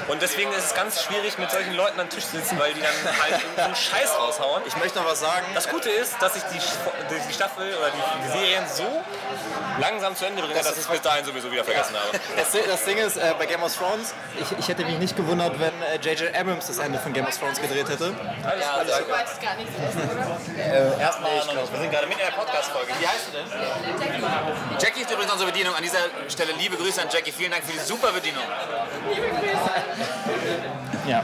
[0.08, 2.82] Und deswegen ist es ganz schwierig, mit solchen Leuten am Tisch zu sitzen, weil die
[2.82, 2.92] dann
[3.22, 4.64] halt irgendeinen Scheiß raushauen.
[4.68, 5.46] Ich möchte noch was sagen.
[5.54, 9.04] Das Gute ist, dass ich die, die die Staffel oder die, die Serien so
[9.80, 12.20] langsam zu Ende bringe, dass ich es bis dahin sowieso wieder vergessen habe.
[12.36, 15.60] Das, das Ding ist, äh, bei Game of Thrones, ich, ich hätte mich nicht gewundert,
[15.60, 16.36] wenn äh, J.J.
[16.36, 18.14] Abrams das Ende von Game of Thrones gedreht hätte.
[18.44, 19.08] Alles also- gut.
[19.08, 21.00] Du weißt gar nichts oder?
[21.00, 21.72] Erstmal noch nicht.
[21.74, 22.94] Wir sind gerade mitten in der Podcast-Folge.
[23.00, 23.46] Wie heißt du denn?
[24.80, 25.76] Jackie ist übrigens unsere Bedienung.
[25.76, 27.32] An dieser Stelle liebe Grüße an Jackie.
[27.32, 28.44] Vielen Dank für die super Bedienung.
[31.08, 31.24] Ja.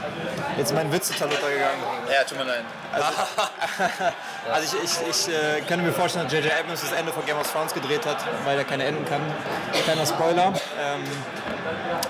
[0.56, 1.80] Jetzt ist mein Witz total untergegangen.
[2.10, 2.64] Ja, tut mir leid.
[4.52, 6.52] Also ich, ich, ich äh, könnte mir vorstellen, dass J.J.
[6.52, 9.20] Abrams das Ende von Game of Thrones gedreht hat, weil er keine enden kann.
[9.84, 11.04] Kleiner Spoiler, ähm,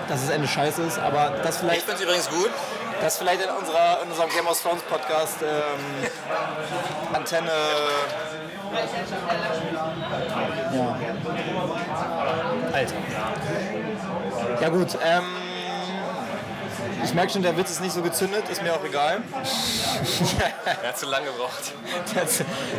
[0.07, 2.49] dass das Ende scheiße ist, aber das Ich vielleicht, finde es übrigens gut.
[3.01, 6.09] das vielleicht in, unserer, in unserem Game of Thrones Podcast ähm,
[7.13, 7.51] Antenne...
[10.73, 10.97] Ja.
[12.73, 12.95] Alter.
[14.59, 15.23] Ja gut, ähm,
[17.03, 19.21] ich merke schon, der Witz ist nicht so gezündet, ist mir auch egal.
[20.81, 21.73] Er hat zu lange gebraucht.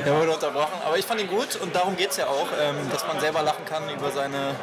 [0.05, 0.81] Der- wurde unterbrochen.
[0.85, 3.42] Aber ich fand ihn gut und darum geht es ja auch, ähm, dass man selber
[3.42, 4.55] lachen kann über seine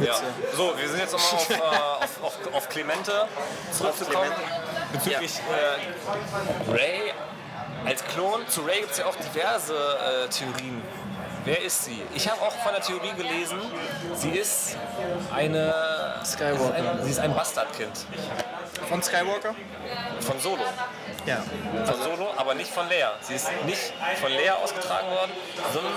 [0.00, 0.12] Ja.
[0.14, 0.22] Witze.
[0.56, 3.26] So, wir sind jetzt nochmal auf, äh, auf, auf, auf Clemente
[3.72, 4.30] zurückzukommen.
[4.92, 7.12] Bezüglich äh, Ray
[7.86, 8.46] als Klon.
[8.48, 10.82] Zu Ray gibt es ja auch diverse äh, Theorien.
[11.44, 12.02] Wer ist sie?
[12.14, 13.58] Ich habe auch von der Theorie gelesen,
[14.14, 14.76] sie ist
[15.34, 16.20] eine.
[16.24, 16.56] Skywalker.
[16.56, 18.06] Sie ist ein, sie ist ein Bastardkind
[18.88, 19.54] Von Skywalker?
[20.20, 20.64] von Solo.
[21.26, 21.42] Ja.
[21.84, 23.12] Von Solo, aber nicht von Leia.
[23.20, 25.32] Sie ist nicht von Leia ausgetragen worden,
[25.72, 25.92] sondern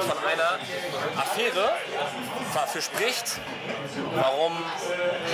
[0.00, 0.58] von einer
[1.20, 1.72] Affäre,
[2.54, 3.38] dafür spricht,
[4.14, 4.52] warum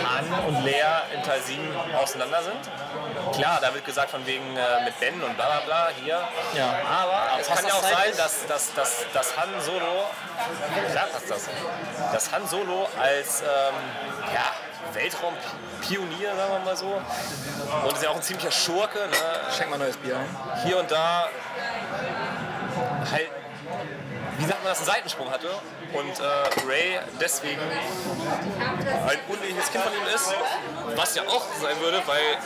[0.04, 1.60] Han und Leia in Teil 7
[2.00, 2.70] auseinander sind.
[3.32, 6.20] Klar, da wird gesagt von wegen äh, mit Ben und bla bla bla hier.
[6.54, 6.74] Ja.
[6.88, 10.10] Aber es passt kann ja auch sein, dass, dass, dass, dass Han Solo,
[10.90, 11.48] klar passt das,
[12.12, 13.74] dass Han Solo als ähm,
[14.32, 17.00] ja, Weltraumpionier, sagen wir mal so,
[17.86, 19.52] und ist ja auch ein ziemlicher Schurke, ne?
[19.56, 20.62] Schenk mal neues Bier ein.
[20.64, 21.28] hier und da
[23.10, 23.30] halt,
[24.38, 25.48] wie sagt man das, einen Seitensprung hatte
[25.92, 30.34] und äh, Ray deswegen ein uneheliches Kind von ihm ist,
[30.96, 32.38] was ja auch sein würde, weil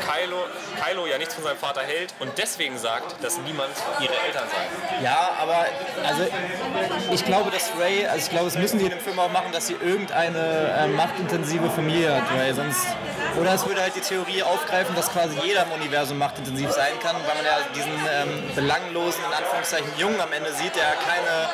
[0.00, 0.44] Kylo,
[0.82, 5.02] Kylo ja nichts von seinem Vater hält und deswegen sagt, dass niemand ihre Eltern seien.
[5.02, 5.66] Ja, aber
[6.06, 6.26] also
[7.12, 9.52] ich glaube, dass Ray, also ich glaube, es müssen die in dem Film auch machen,
[9.52, 12.86] dass sie irgendeine äh, machtintensive Familie hat, Ray, sonst
[13.40, 17.16] oder es würde halt die Theorie aufgreifen, dass quasi jeder im Universum machtintensiv sein kann,
[17.26, 21.50] weil man ja diesen ähm, belanglosen, in Anführungszeichen, Jungen am Ende sieht, der keine,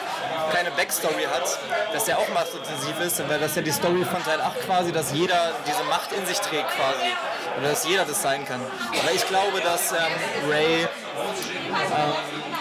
[0.54, 1.58] keine Backstory hat,
[1.92, 4.92] dass der auch machtintensiv ist, weil das ist ja die Story von Teil 8 quasi,
[4.92, 7.12] dass jeder diese Macht in sich trägt quasi.
[7.58, 8.60] Oder dass jeder das sein kann.
[9.00, 10.88] Aber ich glaube, dass ähm, Ray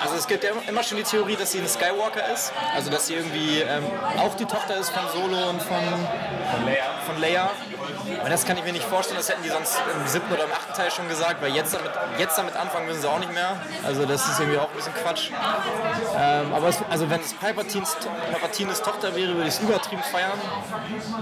[0.01, 2.51] also es gibt ja immer schon die Theorie, dass sie ein Skywalker ist.
[2.75, 3.83] Also dass sie irgendwie ähm,
[4.17, 6.85] auch die Tochter ist von Solo und von, von Leia.
[7.05, 7.49] Von Leia.
[8.23, 10.51] Und das kann ich mir nicht vorstellen, das hätten die sonst im siebten oder im
[10.51, 13.57] achten Teil schon gesagt, weil jetzt damit, jetzt damit anfangen müssen sie auch nicht mehr.
[13.85, 15.29] Also das ist irgendwie auch ein bisschen Quatsch.
[16.17, 17.97] Ähm, aber es, also wenn es Palpatines,
[18.31, 20.39] Palpatines Tochter wäre, würde ich es übertrieben feiern.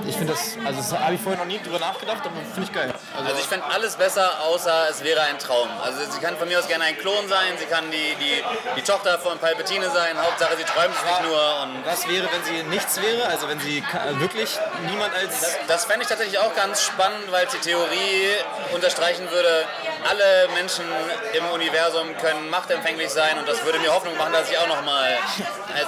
[0.08, 2.74] Ich finde das, also das habe ich vorher noch nie drüber nachgedacht, aber finde ich
[2.74, 2.94] geil.
[3.16, 5.68] Also, also ich fände alles besser, außer es wäre ein Traum.
[5.84, 8.44] Also sie kann von mir aus gerne ein Klon sein, sie kann die, die,
[8.76, 11.62] die Tochter von Palpatine sein, Hauptsache sie träumt es nicht nur.
[11.64, 13.26] Und Was wäre, wenn sie nichts wäre?
[13.28, 13.84] Also wenn sie
[14.20, 14.58] wirklich
[14.90, 15.42] niemand als...
[15.42, 18.30] das, das fände ich tatsächlich auch ganz spannend, weil es die Theorie
[18.74, 19.66] unterstreichen würde,
[20.10, 20.86] alle Menschen
[21.34, 25.18] im Universum können machtempfänglich sein und das würde mir Hoffnung machen, dass ich auch nochmal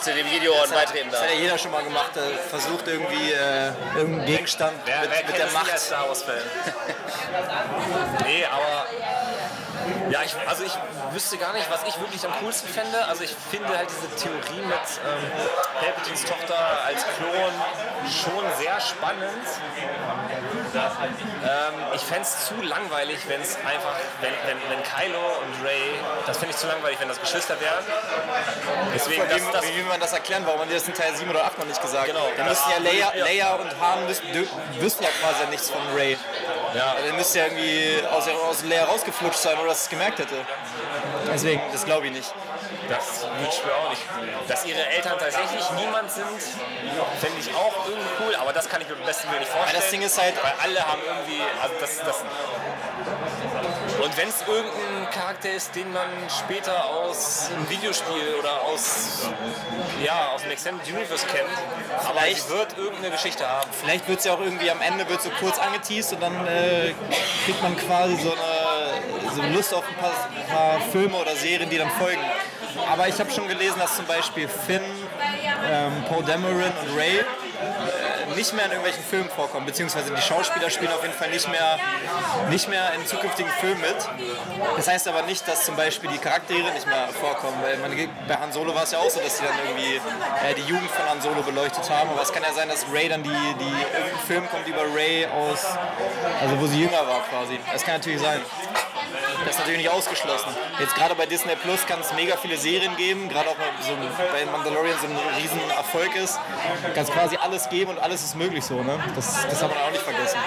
[0.01, 1.29] zu dem Video beitreten Das darf.
[1.29, 5.25] hat ja jeder schon mal gemacht, der versucht irgendwie äh, irgendeinen Gegenstand Wer, mit, wer
[5.27, 5.79] mit der Macht.
[5.79, 6.35] Star Wars-Fan?
[8.25, 8.85] nee, aber.
[10.09, 10.73] Ja, ich, also ich
[11.13, 13.05] wüsste gar nicht, was ich wirklich am coolsten fände.
[13.05, 15.31] Also ich finde halt diese Theorie mit ähm,
[15.79, 17.53] Palpatines Tochter als Klon
[18.09, 19.47] schon sehr spannend.
[20.73, 25.99] Ähm, ich fände es zu langweilig, wenn es einfach, wenn, wenn, wenn Kylo und Ray,
[26.25, 27.83] das finde ich zu langweilig, wenn das Geschwister wären.
[28.93, 31.29] Deswegen, das, wie, das, wie will man das erklären, warum man das in Teil 7
[31.29, 32.27] oder 8 noch nicht gesagt Genau.
[32.37, 33.11] Dann müssten ja Leia.
[33.25, 34.47] Leia und Han wüssten, dü-
[34.79, 36.17] wüssten ja quasi nichts von Ray.
[36.73, 40.35] ja, Dann müsste ja irgendwie aus, aus Leia rausgeflutscht sein oder dass es gemerkt hätte.
[41.31, 42.33] Deswegen, das glaube ich nicht.
[42.89, 44.01] Das wünsche ich mir auch nicht.
[44.47, 46.25] Dass ihre Eltern tatsächlich niemand sind,
[47.19, 49.81] fände ich auch irgendwie cool, aber das kann ich mir am besten Willen nicht vorstellen.
[49.81, 51.41] das Ding ist halt- Weil alle haben irgendwie.
[51.61, 52.15] Also das, das
[54.01, 59.19] und wenn es irgendein Charakter ist, den man später aus einem Videospiel oder aus,
[60.03, 61.49] ja, aus dem Extended Universe kennt,
[62.05, 63.69] aber Vielleicht- sie wird irgendeine Geschichte haben.
[63.79, 66.93] Vielleicht wird es ja auch irgendwie am Ende wird so kurz angeteased und dann äh,
[67.45, 70.11] kriegt man quasi so eine so Lust auf ein paar,
[70.51, 72.21] paar Filme oder Serien, die dann folgen.
[72.91, 74.81] Aber ich habe schon gelesen, dass zum Beispiel Finn,
[75.69, 80.69] ähm, Poe Dameron und Ray äh, nicht mehr in irgendwelchen Filmen vorkommen, beziehungsweise die Schauspieler
[80.69, 81.77] spielen auf jeden Fall nicht mehr,
[82.49, 83.95] nicht mehr in zukünftigen Filmen mit.
[84.77, 87.91] Das heißt aber nicht, dass zum Beispiel die Charaktere nicht mehr vorkommen, weil man,
[88.27, 90.89] bei Han Solo war es ja auch so, dass sie dann irgendwie äh, die Jugend
[90.91, 94.27] von Han Solo beleuchtet haben, aber es kann ja sein, dass Ray dann die, die
[94.27, 95.65] Film kommt über Ray aus,
[96.41, 97.59] also wo sie jünger war quasi.
[97.71, 98.41] Das kann natürlich sein.
[99.45, 100.55] Das ist natürlich nicht ausgeschlossen.
[100.79, 103.93] Jetzt gerade bei Disney Plus kann es mega viele Serien geben, gerade auch so,
[104.31, 106.39] bei Mandalorian so ein riesen Erfolg ist.
[106.85, 108.99] Du kannst quasi alles geben und alles ist möglich so, ne?
[109.15, 110.37] Das, das darf man auch nicht vergessen.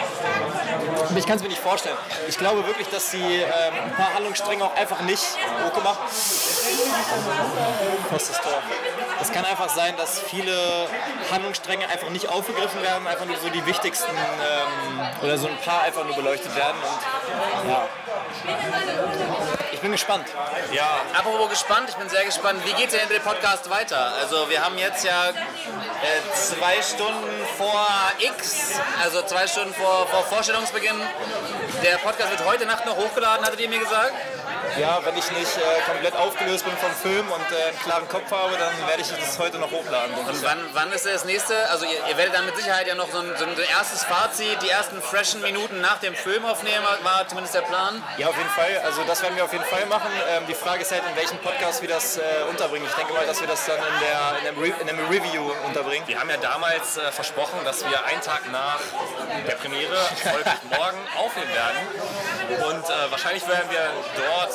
[1.17, 1.97] Ich kann es mir nicht vorstellen.
[2.29, 5.25] Ich glaube wirklich, dass sie ähm, ein paar Handlungsstränge auch einfach nicht
[5.65, 5.99] hochgemacht.
[8.11, 8.63] Kostes Tor.
[9.25, 10.55] Es kann einfach sein, dass viele
[11.31, 15.83] Handlungsstränge einfach nicht aufgegriffen werden, einfach nur so die wichtigsten ähm, oder so ein paar
[15.83, 16.77] einfach nur beleuchtet werden.
[17.63, 17.89] Und, ja.
[19.85, 20.27] Ich bin gespannt.
[20.73, 24.15] Ja, Apropos gespannt, ich bin sehr gespannt, wie geht denn der Podcast weiter?
[24.15, 25.35] Also wir haben jetzt ja äh,
[26.33, 27.87] zwei Stunden vor
[28.19, 30.99] X, also zwei Stunden vor, vor Vorstellungsbeginn.
[31.83, 34.15] Der Podcast wird heute Nacht noch hochgeladen, hattet ihr mir gesagt?
[34.79, 38.31] Ja, wenn ich nicht äh, komplett aufgelöst bin vom Film und äh, einen klaren Kopf
[38.31, 40.15] habe, dann werde ich das heute noch hochladen.
[40.15, 41.69] Und wann, wann ist das nächste?
[41.69, 44.63] Also ihr, ihr werdet dann mit Sicherheit ja noch so ein, so ein erstes Fazit,
[44.63, 48.03] die ersten freshen Minuten nach dem Film aufnehmen, war zumindest der Plan.
[48.17, 48.81] Ja, auf jeden Fall.
[48.85, 50.11] Also das werden wir auf jeden Fall machen.
[50.29, 52.87] Ähm, die Frage ist halt, in welchem Podcast wir das äh, unterbringen.
[52.89, 56.07] Ich denke mal, dass wir das dann in, der, in, einem, in einem Review unterbringen.
[56.07, 58.81] Wir haben ja damals äh, versprochen, dass wir einen Tag nach
[59.47, 62.69] der Premiere, folglich morgen, aufnehmen werden.
[62.71, 64.55] Und äh, wahrscheinlich werden wir dort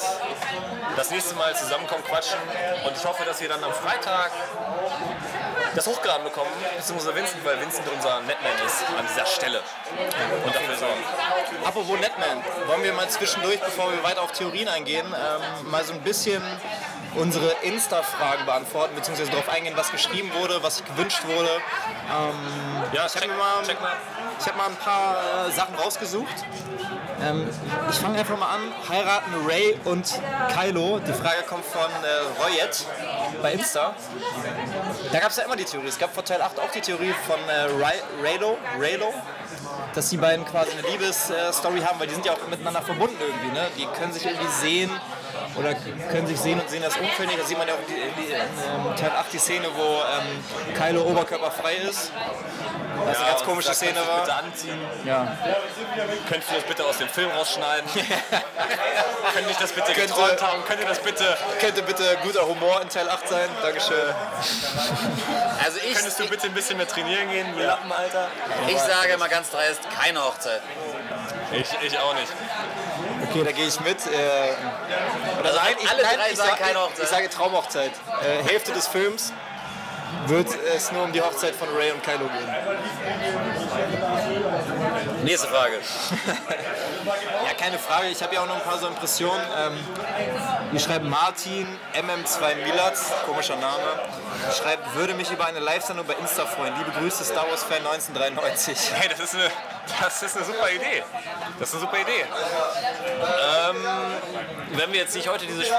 [0.96, 2.40] das nächste Mal zusammenkommen, quatschen.
[2.86, 4.32] Und ich hoffe, dass wir dann am Freitag
[5.76, 9.62] das hochgeladen bekommen, beziehungsweise Vincent, weil Vincent unser Netman ist an dieser Stelle.
[10.46, 11.04] Und dafür sorgen.
[11.66, 15.94] Apropos Netman, wollen wir mal zwischendurch, bevor wir weiter auf Theorien eingehen, ähm, mal so
[15.94, 16.42] ein bisschen
[17.16, 21.50] unsere Insta-Fragen beantworten, beziehungsweise darauf eingehen, was geschrieben wurde, was gewünscht wurde.
[22.94, 23.64] Ja, Ich habe mal, mal.
[24.40, 26.28] ich hab mal ein paar äh, Sachen rausgesucht.
[27.22, 27.50] Ähm,
[27.90, 28.62] ich fange einfach mal an.
[28.88, 30.20] Heiraten Ray und
[30.56, 31.00] Kylo.
[31.00, 32.86] Die Frage kommt von äh, Royet
[33.42, 33.94] bei Insta.
[35.12, 35.88] Da gab es ja immer die Theorie.
[35.88, 39.12] Es gab vor Teil 8 auch die Theorie von äh, Ray, Raylo, Raylo,
[39.96, 43.52] dass die beiden quasi eine Liebesstory haben, weil die sind ja auch miteinander verbunden irgendwie.
[43.52, 43.68] Ne?
[43.76, 44.92] Die können sich irgendwie sehen
[45.60, 45.76] oder
[46.12, 47.40] können sich sehen und sehen das Umfeld nicht.
[47.42, 50.74] Da sieht man ja auch die, die, in ähm, Teil 8 die Szene, wo ähm,
[50.76, 52.12] Kylo oberkörperfrei ist.
[53.06, 54.22] Was eine ganz komische Szene war.
[54.22, 54.80] Bitte anziehen.
[55.06, 55.38] Ja.
[56.28, 57.90] Könntest du das bitte aus dem Film rausschneiden?
[59.34, 60.66] Könnte ich das bitte Könnte- geträumt haben?
[60.66, 61.38] Könnte das bitte...
[61.60, 63.50] Könnte bitte guter Humor in Teil 8 sein.
[63.62, 64.14] Dankeschön.
[65.64, 68.28] Also ich, Könntest du bitte ein bisschen mehr trainieren gehen, du Lappen, Alter?
[68.68, 70.62] ich sage mal ganz dreist, keine Hochzeit.
[71.52, 72.28] Ich, ich auch nicht.
[73.30, 73.98] Okay, da gehe ich mit.
[74.08, 74.10] Äh,
[75.40, 77.04] oder Also nein, ich, alle nein, drei ich, sagen sag- keine Hochzeit.
[77.04, 77.92] ich sage Traumhochzeit.
[78.24, 79.34] Äh, Hälfte des Films
[80.28, 82.56] wird es nur um die Hochzeit von Ray und Kylo gehen.
[85.24, 85.80] Nächste Frage.
[87.06, 88.10] Ja, keine Frage.
[88.10, 89.42] Ich habe ja auch noch ein paar so Impressionen.
[89.58, 89.80] Ähm,
[90.72, 94.02] wir schreiben Martin, MM2 Milatz, komischer Name,
[94.56, 96.74] schreibt, würde mich über eine Live-Sendung bei Insta freuen.
[96.78, 98.92] Liebe Grüße, Star Wars Fan 1993.
[98.94, 99.50] Hey, das ist eine,
[100.02, 101.04] das ist eine super Idee.
[101.58, 102.26] Das ist eine super Idee.
[103.70, 103.78] Ähm,
[104.74, 105.64] wenn wir jetzt nicht heute diese...
[105.64, 105.72] Ihr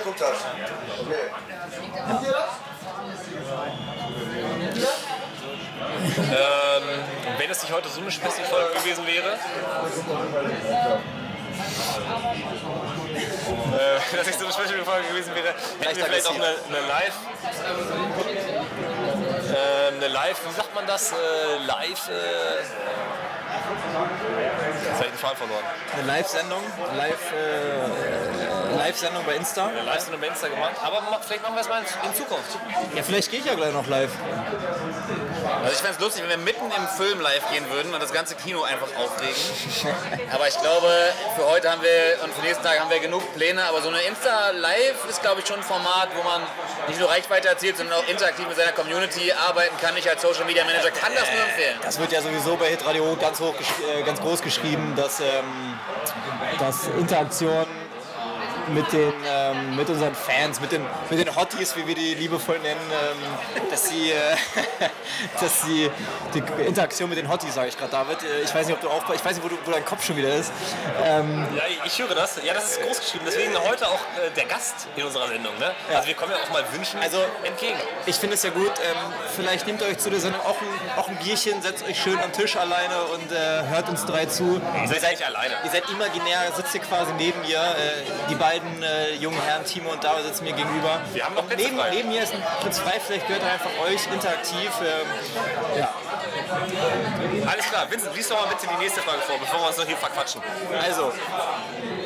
[0.00, 0.44] guckt das.
[6.00, 6.82] Ähm,
[7.38, 9.32] wenn es nicht heute so eine Special-Folge gewesen wäre,
[13.74, 17.14] äh, dass es so eine Special-Folge gewesen wäre, hätten wir vielleicht auch eine, eine Live...
[19.50, 21.12] Ähm, eine Live, wie sagt man das?
[21.12, 21.14] Äh,
[21.66, 22.10] live...
[24.90, 25.64] Äh, jetzt habe ich den Faden verloren.
[25.94, 26.62] Eine Live-Sendung,
[26.96, 29.66] Live, äh, Live-Sendung bei Insta.
[29.66, 32.58] Eine Live-Sendung bei Insta gemacht, aber vielleicht machen wir es mal in, Zukunft.
[32.94, 34.10] Ja, vielleicht gehe ich ja gleich noch live.
[35.62, 38.12] Also ich fände es lustig, wenn wir mitten im Film live gehen würden und das
[38.12, 39.34] ganze Kino einfach aufregen.
[40.32, 40.88] Aber ich glaube,
[41.36, 43.64] für heute haben wir und für den nächsten Tag haben wir genug Pläne.
[43.64, 46.42] Aber so eine Insta-Live ist, glaube ich, schon ein Format, wo man
[46.88, 49.96] nicht nur Reichweite erzielt, sondern auch interaktiv mit seiner Community arbeiten kann.
[49.96, 51.78] Ich als Social Media Manager kann das nur empfehlen.
[51.82, 55.26] Das wird ja sowieso bei Hitradio ganz hoch, äh, ganz groß geschrieben, dass, ähm,
[56.58, 57.66] dass Interaktion
[58.74, 62.58] mit den ähm, mit unseren Fans, mit den mit den Hotties, wie wir die liebevoll
[62.60, 64.36] nennen, ähm, dass sie äh,
[65.40, 65.90] dass sie
[66.34, 68.22] die Interaktion mit den Hotties, sage ich gerade, David.
[68.22, 70.04] Äh, ich weiß nicht, ob du auch, ich weiß nicht, wo, du, wo dein Kopf
[70.04, 70.52] schon wieder ist.
[71.04, 72.40] Ähm, Ja, ich höre das.
[72.44, 73.24] Ja, das ist groß geschrieben.
[73.26, 75.56] Deswegen heute auch äh, der Gast in unserer Sendung.
[75.58, 75.72] Ne?
[75.94, 77.78] Also wir kommen ja auch mal Wünschen Also- entgegen.
[78.06, 78.72] Ich finde es ja gut.
[78.84, 78.96] Ähm,
[79.36, 82.32] vielleicht nehmt euch zu der Sendung auch ein, auch ein Bierchen, setzt euch schön am
[82.32, 84.60] Tisch alleine und äh, hört uns drei zu.
[84.82, 85.54] Ihr seid nicht alleine.
[85.64, 87.58] Ihr seid imaginär, sitzt hier quasi neben mir.
[87.58, 91.00] Äh, die beiden äh, jungen Herren, Timo und David, sitzen mir gegenüber.
[91.12, 93.70] Wir haben noch Plätze neben, neben mir ist ein Platz frei, vielleicht gehört er einfach
[93.84, 94.70] euch interaktiv.
[94.80, 95.94] Ähm, ja.
[97.46, 97.90] Alles klar.
[97.90, 100.42] Vincent, lies doch mal bitte die nächste Frage vor, bevor wir uns noch hier verquatschen.
[100.82, 101.12] Also,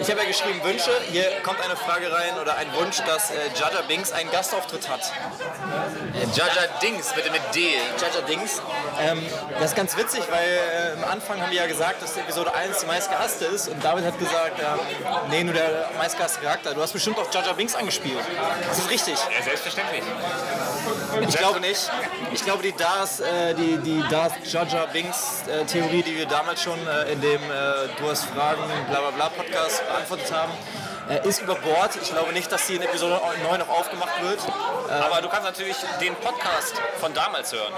[0.05, 0.91] ich habe ja geschrieben Wünsche.
[1.11, 5.01] Hier kommt eine Frage rein oder ein Wunsch, dass äh, Jaja Binks einen Gastauftritt hat.
[6.35, 7.77] Jaja Dings, bitte mit D.
[7.99, 8.61] Jaja Dings.
[9.01, 9.25] Ähm,
[9.59, 12.81] das ist ganz witzig, weil äh, am Anfang haben wir ja gesagt, dass Episode 1
[12.81, 14.79] die meistgehasste ist und David hat gesagt, ähm,
[15.31, 16.75] nee, nur der meistgehasste Charakter.
[16.75, 18.19] Du hast bestimmt auch Jaja Binks angespielt.
[18.69, 19.15] Das ist richtig.
[19.15, 20.03] Ja, selbstverständlich.
[21.27, 21.91] Ich glaube nicht.
[22.35, 26.63] Ich glaube, die Darth, äh, die, die Darth Jaja Binks äh, Theorie, die wir damals
[26.63, 30.53] schon äh, in dem äh, Du hast Fragen, bla bla bla Podcast beantwortet haben,
[31.09, 31.97] äh, ist über Bord.
[32.01, 34.39] Ich glaube nicht, dass die in Episode 9 noch aufgemacht wird.
[34.89, 37.73] Aber du kannst natürlich den Podcast von damals hören.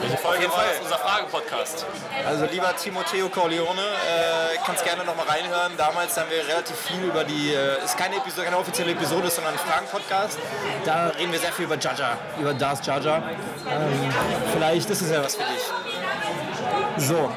[0.00, 0.80] Welche Folge war das?
[0.82, 1.86] Unser Fragen-Podcast.
[2.26, 5.72] Also lieber Timoteo Corleone, äh, kannst gerne noch mal reinhören.
[5.76, 9.54] Damals haben wir relativ viel über die, äh, ist keine Episode, keine offizielle Episode, sondern
[9.54, 10.38] ein Fragen-Podcast.
[10.84, 13.16] Da reden wir sehr viel über Jaja, über Darth Jaja.
[13.16, 14.14] Ähm,
[14.52, 17.06] vielleicht ist es ja was für dich.
[17.08, 17.30] So.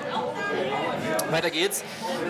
[1.31, 1.83] Weiter geht's.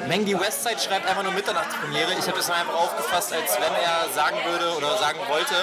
[0.08, 2.14] Mangy Westside schreibt einfach nur Mitternachtspremiere.
[2.14, 5.56] Ich habe das einfach aufgefasst, als wenn er sagen würde oder sagen wollte,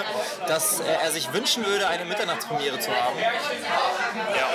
[0.47, 3.19] dass er sich wünschen würde, eine Mitternachtspremiere zu haben.
[3.19, 3.33] Ja,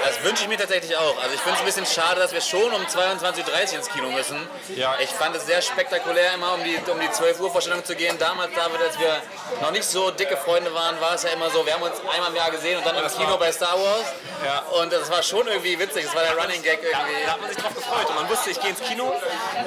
[0.06, 1.22] das wünsche ich mir tatsächlich auch.
[1.22, 4.10] Also ich finde es ein bisschen schade, dass wir schon um 22.30 Uhr ins Kino
[4.10, 4.48] müssen.
[4.76, 4.96] Ja.
[5.00, 8.18] Ich fand es sehr spektakulär, immer um die, um die 12 Uhr Vorstellung zu gehen.
[8.20, 9.22] Damals, David, als wir
[9.62, 12.30] noch nicht so dicke Freunde waren, war es ja immer so, wir haben uns einmal
[12.30, 14.06] im Jahr gesehen und dann im Kino bei Star Wars.
[14.46, 14.60] Ja.
[14.82, 16.06] Und das war schon irgendwie witzig.
[16.06, 17.26] Das war der Running Gag Da, irgendwie.
[17.26, 18.08] da hat man sich drauf gefreut.
[18.10, 19.14] Und man wusste, ich gehe ins Kino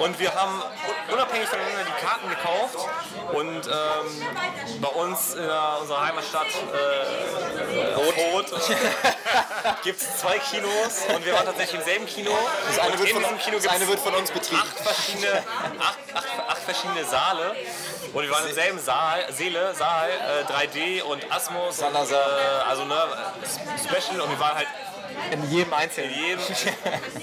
[0.00, 0.62] und wir haben
[1.12, 2.88] unabhängig voneinander die Karten gekauft.
[3.32, 8.46] Und ähm, bei uns in der, unserer Heimatstadt äh, Rot
[9.82, 12.30] gibt es zwei Kinos und wir waren tatsächlich im selben Kino.
[12.68, 14.60] Das eine, wird in von, Kino das eine wird von uns betrieben.
[14.62, 15.42] acht verschiedene,
[15.80, 17.54] acht, acht, acht verschiedene Saale.
[18.12, 21.80] Und wir waren im selben Saal, Seele, Saal, äh, 3D und Asmus.
[21.80, 22.14] Und, äh,
[22.68, 22.94] also ne,
[23.82, 24.68] Special und wir waren halt
[25.32, 26.14] In jedem in Einzelnen.
[26.14, 26.40] jedem,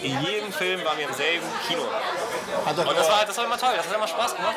[0.02, 1.84] in jedem Film waren wir im selben Kino.
[2.66, 4.56] Und das war, das war immer toll, das hat immer Spaß gemacht.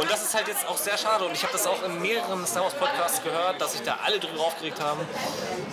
[0.00, 1.24] Und das ist halt jetzt auch sehr schade.
[1.24, 4.18] Und ich habe das auch in mehreren Star Wars Podcasts gehört, dass sich da alle
[4.18, 5.00] drüber aufgeregt haben.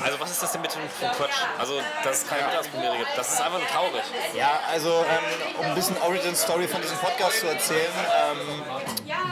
[0.03, 1.35] Also was ist das denn für ein Quatsch?
[1.57, 3.09] Also, dass es keine Mittagspremiere gibt.
[3.15, 4.03] Das ist einfach nur traurig.
[4.33, 7.91] Ja, also ähm, um ein bisschen Origin Story von diesem Podcast zu erzählen.
[8.31, 8.63] Ähm,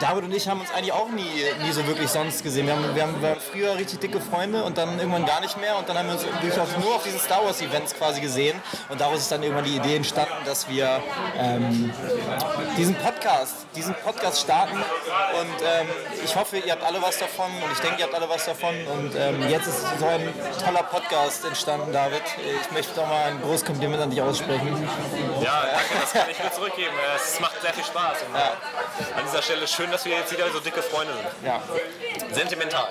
[0.02, 1.22] David und ich haben uns eigentlich auch nie,
[1.64, 2.66] nie so wirklich sonst gesehen.
[2.66, 5.60] Wir, haben, wir, haben, wir waren früher richtig dicke Freunde und dann irgendwann gar nicht
[5.60, 5.78] mehr.
[5.78, 6.24] Und dann haben wir uns
[6.82, 8.60] nur auf diesen Star Wars Events quasi gesehen.
[8.88, 11.00] Und daraus ist dann irgendwann die Idee entstanden, dass wir
[11.38, 11.92] ähm,
[12.76, 13.11] diesen Podcast,
[13.74, 14.74] diesen Podcast starten.
[14.76, 15.88] Und ähm,
[16.24, 18.74] ich hoffe, ihr habt alle was davon und ich denke, ihr habt alle was davon.
[18.86, 20.32] Und ähm, jetzt ist so ein
[20.64, 22.22] toller Podcast entstanden, David.
[22.62, 24.88] Ich möchte doch mal ein großes Kompliment an dich aussprechen.
[25.40, 26.94] Ja, danke, das kann ich nur zurückgeben.
[27.16, 28.18] Es macht sehr viel Spaß.
[28.28, 31.46] Und An dieser Stelle schön, dass wir jetzt wieder so dicke Freunde sind.
[31.46, 31.60] Ja.
[32.32, 32.88] Sentimental.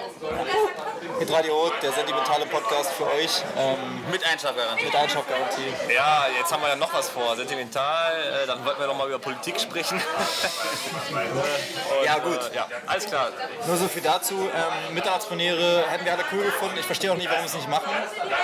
[1.19, 4.85] Hitradio, der sentimentale Podcast für euch ähm, Mit Einschlafgarantie.
[4.85, 5.73] mit Einschlafgarantie.
[5.93, 7.35] Ja, jetzt haben wir ja noch was vor.
[7.35, 8.13] Sentimental,
[8.43, 10.01] äh, dann wollten wir noch mal über Politik sprechen.
[10.21, 12.39] Und, Ja, gut.
[12.51, 13.29] Äh, ja, alles klar.
[13.67, 14.35] Nur so viel dazu.
[14.35, 16.77] Ähm, Mittagspremiere hätten wir alle cool gefunden.
[16.79, 17.91] Ich verstehe auch nicht, warum wir es nicht machen.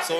[0.07, 0.15] So,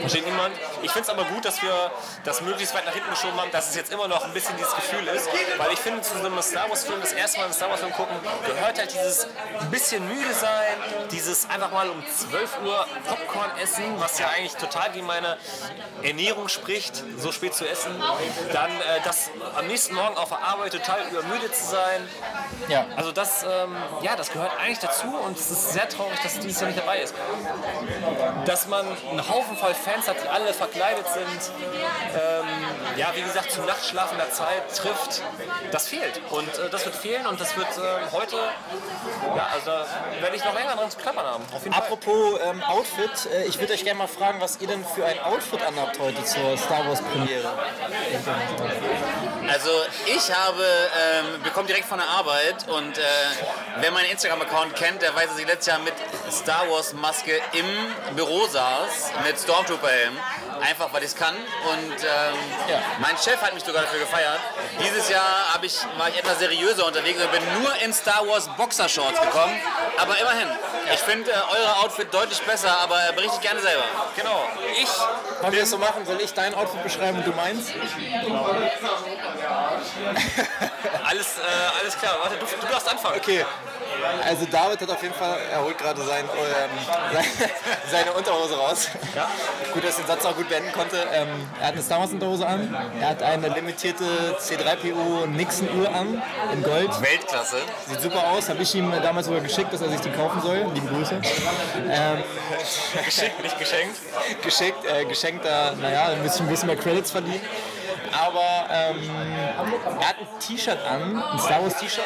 [0.00, 0.54] Versteht niemand.
[0.82, 1.90] Ich finde es aber gut, dass wir
[2.24, 4.74] das möglichst weit nach hinten geschoben haben, dass es jetzt immer noch ein bisschen dieses
[4.74, 5.28] Gefühl ist.
[5.56, 8.16] Weil ich finde, zu so einem Star Wars-Film, das erste Mal einen Star Wars-Film gucken,
[8.46, 9.26] gehört halt dieses
[9.70, 10.76] bisschen müde sein,
[11.10, 15.36] dieses einfach mal um 12 Uhr Popcorn essen, was ja eigentlich total gegen meine
[16.02, 18.00] Ernährung spricht, so spät zu essen.
[18.52, 22.08] Dann äh, das am nächsten Morgen auf der Arbeit total übermüdet zu sein.
[22.68, 22.86] ja.
[22.96, 26.60] Also das, ähm, ja, das gehört eigentlich dazu und es ist sehr traurig, dass dieses
[26.60, 27.14] Jahr nicht dabei ist.
[28.46, 31.52] Dass man einen Haufen voll Fans hat, die alle verkleidet sind,
[32.14, 32.46] ähm,
[32.96, 35.22] ja, wie gesagt, zum Nachtschlaf in der Zeit trifft,
[35.70, 36.20] das fehlt.
[36.30, 38.36] Und äh, das wird fehlen und das wird ähm, heute,
[39.36, 39.86] ja, also da
[40.22, 41.44] werde ich noch länger dran zu klappern haben.
[41.52, 41.82] Auf jeden Fall.
[41.82, 45.20] Apropos ähm, Outfit, äh, ich würde euch gerne mal fragen, was ihr denn für ein
[45.20, 47.50] Outfit anhabt heute zur Star Wars Premiere.
[49.48, 49.70] Also
[50.06, 53.02] ich habe, ähm, bekomme direkt von der Arbeit und äh,
[53.80, 55.94] wer meinen Instagram-Account kennt, der weiß, dass ich letztes Jahr mit
[56.30, 60.16] Star Wars Maske im Büro saß, mit Stormtrooper-Helm,
[60.60, 62.34] einfach weil ich es kann und ähm,
[63.00, 64.40] mein Chef hat mich sogar dafür gefeiert.
[64.80, 68.48] Dieses Jahr habe ich, war ich etwas seriöser unterwegs und bin nur in Star Wars
[68.56, 69.54] Boxershorts gekommen,
[69.96, 70.48] aber immerhin.
[70.92, 73.84] Ich finde äh, eure Outfit deutlich besser, aber äh, berichtet gerne selber.
[74.16, 74.44] Genau.
[74.80, 74.88] Ich
[75.40, 76.04] Wollen wir das so machen?
[76.06, 77.68] Soll ich dein Outfit beschreiben und du meins?
[81.04, 82.16] alles, äh, alles klar.
[82.22, 83.16] Warte, du, du darfst anfangen.
[83.16, 83.44] Okay.
[84.24, 86.70] Also David hat auf jeden Fall, er holt gerade sein, ähm,
[87.12, 87.50] seine,
[87.90, 88.88] seine Unterhose raus.
[89.72, 90.96] Gut, dass ich den Satz auch gut beenden konnte.
[91.12, 91.28] Ähm,
[91.60, 92.76] er hat eine Star Wars Unterhose an.
[93.00, 94.04] Er hat eine limitierte
[94.38, 96.22] C3PO Nixon Uhr an
[96.52, 96.90] in Gold.
[97.02, 97.56] Weltklasse.
[97.88, 98.48] Sieht super aus.
[98.48, 100.66] Habe ich ihm damals sogar geschickt, dass er sich die kaufen soll.
[100.74, 101.20] Liebe Grüße.
[101.90, 102.22] Ähm,
[103.04, 103.96] Geschickt, nicht geschenkt.
[104.42, 107.40] geschickt, äh, geschenkt da, naja, ein bisschen, ein bisschen mehr Credits verdienen.
[108.12, 109.10] Aber ähm,
[110.00, 112.04] er hat ein T-Shirt an, ein Star Wars T-Shirt,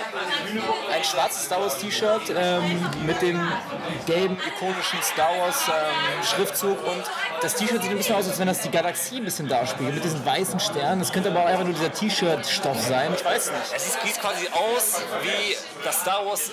[0.93, 3.41] ein schwarzes Star Wars T-Shirt ähm, mit dem
[4.07, 7.05] gelben ikonischen Star Wars ähm, Schriftzug und
[7.41, 10.05] das T-Shirt sieht ein bisschen aus, als wenn das die Galaxie ein bisschen darspiegelt, mit
[10.05, 11.01] diesen weißen Sternen.
[11.01, 13.13] Das könnte aber auch einfach nur dieser T-Shirt-Stoff sein.
[13.15, 13.75] Ich weiß nicht.
[13.75, 16.51] Es sieht quasi aus wie das Star Wars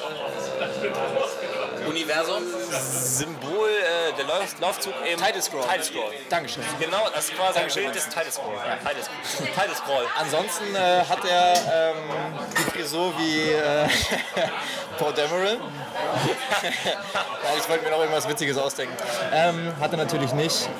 [1.88, 2.43] Universum.
[2.71, 5.63] Symbol, äh, der Lauf, Laufzug im Title Scroll.
[5.63, 6.11] Title Scroll.
[6.30, 6.63] Dankeschön.
[6.80, 8.57] Genau, das ist quasi ein Dankeschön, Bild des Title Scroll.
[8.84, 9.03] Title,
[9.53, 10.05] Title Scroll.
[10.17, 11.97] Ansonsten äh, hat er ähm,
[12.57, 13.88] die Frisur wie äh,
[14.99, 15.59] Paul Dameron.
[16.61, 18.95] Nein, ich wollte mir noch irgendwas Witziges ausdenken.
[19.34, 20.69] Ähm, hat er natürlich nicht.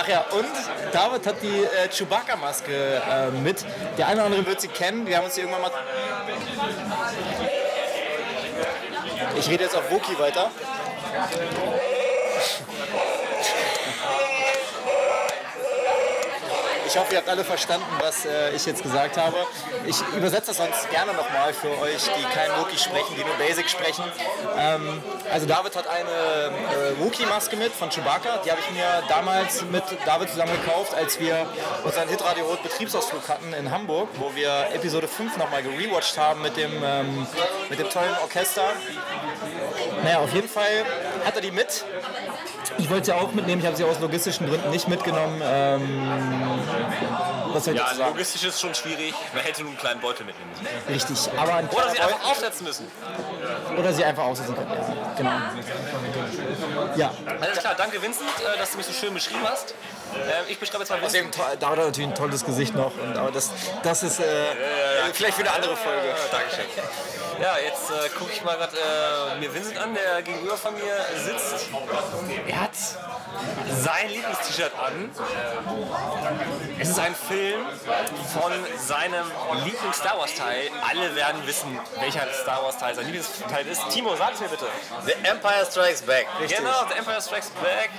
[0.00, 0.46] Ach ja, und
[0.92, 3.64] David hat die äh, Chewbacca-Maske äh, mit.
[3.96, 5.04] Der eine oder andere wird sie kennen.
[5.06, 5.72] Wir haben uns die irgendwann mal.
[9.38, 10.50] Ich rede jetzt auf Wookie weiter.
[16.88, 19.36] Ich hoffe, ihr habt alle verstanden, was äh, ich jetzt gesagt habe.
[19.86, 23.68] Ich übersetze das sonst gerne nochmal für euch, die kein Wookie sprechen, die nur Basic
[23.68, 24.04] sprechen.
[24.56, 28.38] Ähm, also David hat eine äh, Wookie-Maske mit von Chewbacca.
[28.42, 31.46] Die habe ich mir damals mit David zusammen gekauft, als wir
[31.84, 36.56] unseren Hitradio Rot Betriebsausflug hatten in Hamburg, wo wir Episode 5 nochmal gerewatcht haben mit
[36.56, 37.26] dem, ähm,
[37.68, 38.64] mit dem tollen Orchester.
[40.02, 40.86] Naja, auf jeden Fall
[41.26, 41.84] hat er die mit.
[42.78, 45.40] Ich wollte sie auch mitnehmen, ich habe sie aus logistischen Gründen nicht mitgenommen.
[45.44, 46.08] Ähm,
[47.52, 49.14] was Ja, logistisch ist schon schwierig.
[49.34, 50.66] Man hätte nur einen kleinen Beutel mitnehmen müssen.
[50.88, 52.86] Richtig, aber ein Oder sie einfach aufsetzen müssen.
[53.76, 54.70] Oder sie einfach aussetzen können.
[54.70, 55.30] Ja, genau.
[56.96, 59.74] Ja, Alles klar, danke Vincent, äh, dass du mich so schön beschrieben hast.
[60.14, 61.30] Äh, ich beschreibe jetzt mal Außerdem,
[61.60, 62.92] da hat er natürlich ein tolles Gesicht noch.
[62.96, 63.50] Und, aber das,
[63.82, 64.24] das ist äh,
[65.12, 66.14] vielleicht für eine andere Folge.
[66.30, 66.64] Dankeschön.
[67.40, 70.96] Ja, jetzt äh, gucke ich mal gerade äh, mir Vincent an, der gegenüber von mir
[71.16, 71.68] sitzt.
[72.48, 75.10] Er hat sein Lieblingst-T-Shirt an.
[76.80, 77.64] Es ist ein Film
[78.32, 79.30] von seinem
[79.64, 80.70] Lieblings-Star Wars-Teil.
[80.88, 83.88] Alle werden wissen, welcher Star Wars-Teil sein Lieblingsteil ist.
[83.90, 84.66] Timo, sag es mir bitte.
[85.06, 86.26] The Empire Strikes Back.
[86.48, 87.90] Genau, The Empire Strikes Back.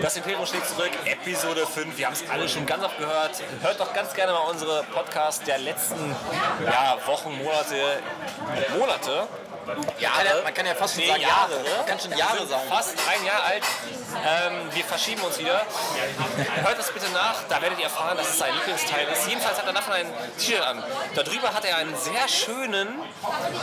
[0.00, 1.96] Das Imperium schlägt zurück, Episode 5.
[1.96, 3.42] Wir haben es alle schon ganz oft gehört.
[3.62, 6.14] Hört doch ganz gerne mal unsere Podcasts der letzten
[6.64, 8.02] ja, Wochen, Monate,
[8.76, 9.28] Monate.
[9.98, 10.42] Jahre?
[10.44, 11.52] Man kann ja fast schon Nee, sagen Jahre.
[11.52, 11.76] Jahre.
[11.78, 12.68] Man kann schon Jahre sagen.
[12.68, 13.62] Fast ein Jahr alt.
[14.24, 15.62] Ähm, wir verschieben uns wieder.
[16.62, 19.28] Hört das bitte nach, da werdet ihr erfahren, dass es sein Lieblingsteil ist.
[19.28, 20.06] Jedenfalls hat er davon ein
[20.38, 20.82] T-Shirt an.
[21.14, 22.88] Darüber hat er einen sehr schönen,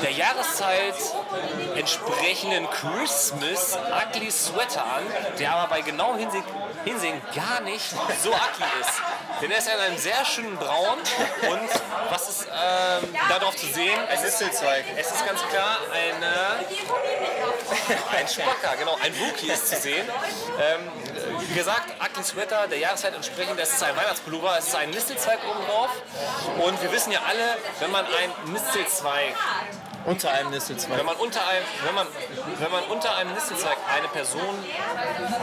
[0.02, 0.96] der Jahreszeit
[1.76, 3.78] entsprechenden Christmas
[4.08, 5.04] Ugly Sweater an,
[5.40, 6.44] der aber bei genauem Hinsehen,
[6.86, 7.90] Hinsehen gar nicht
[8.22, 9.02] so ugly ist.
[9.42, 11.00] Denn er ist in einem sehr schönen Braun
[11.50, 11.70] und
[12.10, 14.00] was ist ähm, darauf zu sehen?
[14.10, 16.66] Es ist es ist ganz klar eine,
[18.18, 20.08] ein Spacker, genau, ein Wookie ist zu sehen.
[20.60, 20.82] Ähm,
[21.48, 25.40] wie gesagt, Ugly Sweater, der Jahreszeit entsprechend, das ist ein Weihnachtspullover, es ist ein Nistelzweig
[25.50, 25.90] oben drauf.
[26.66, 29.36] Und wir wissen ja alle, wenn man ein Nistelzweig
[30.06, 30.98] Unter einem Distelzweig.
[30.98, 32.08] wenn man unter einem, wenn man,
[32.60, 34.66] wenn man unter einem Nistelzweig eine Person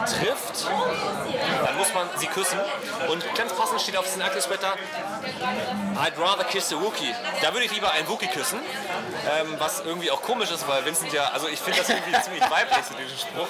[0.06, 0.66] trifft,
[1.64, 2.58] dann muss man sie küssen.
[3.08, 4.74] Und ganz passend steht auf diesem Sweater,
[5.96, 7.14] I'd rather kiss a Wookie.
[7.42, 8.60] Da würde ich lieber einen Wookie küssen.
[9.30, 12.42] Ähm, was irgendwie auch komisch ist, weil Vincent ja, also ich finde das irgendwie ziemlich
[12.50, 13.48] weiblich, so diesen Spruch.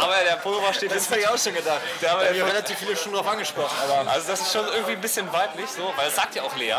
[0.00, 1.80] Aber der Pullover steht Das habe ich auch schon gedacht.
[2.00, 3.76] Da haben wir- relativ viele schon drauf angesprochen.
[3.82, 6.54] Aber also das ist schon irgendwie ein bisschen weiblich, so, weil es sagt ja auch
[6.56, 6.74] Lea.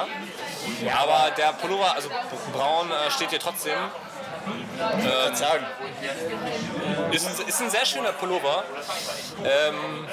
[0.97, 2.09] Aber der Pullover, also
[2.53, 3.77] braun, äh, steht hier trotzdem.
[5.31, 5.65] Ich sagen.
[7.11, 8.63] Ist ein, ist ein sehr schöner Pullover.
[9.43, 10.07] Ähm,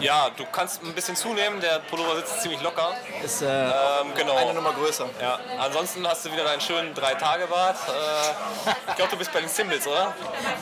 [0.00, 2.94] ja, du kannst ein bisschen zunehmen, der Pullover sitzt ziemlich locker.
[3.22, 4.36] Ist äh, Ähm, genau.
[4.36, 5.08] eine Nummer größer.
[5.20, 5.38] Ja.
[5.60, 7.76] Ansonsten hast du wieder deinen schönen Drei-Tage-Bart.
[7.88, 10.14] Äh, ich glaube, du bist bei den Symbols, oder?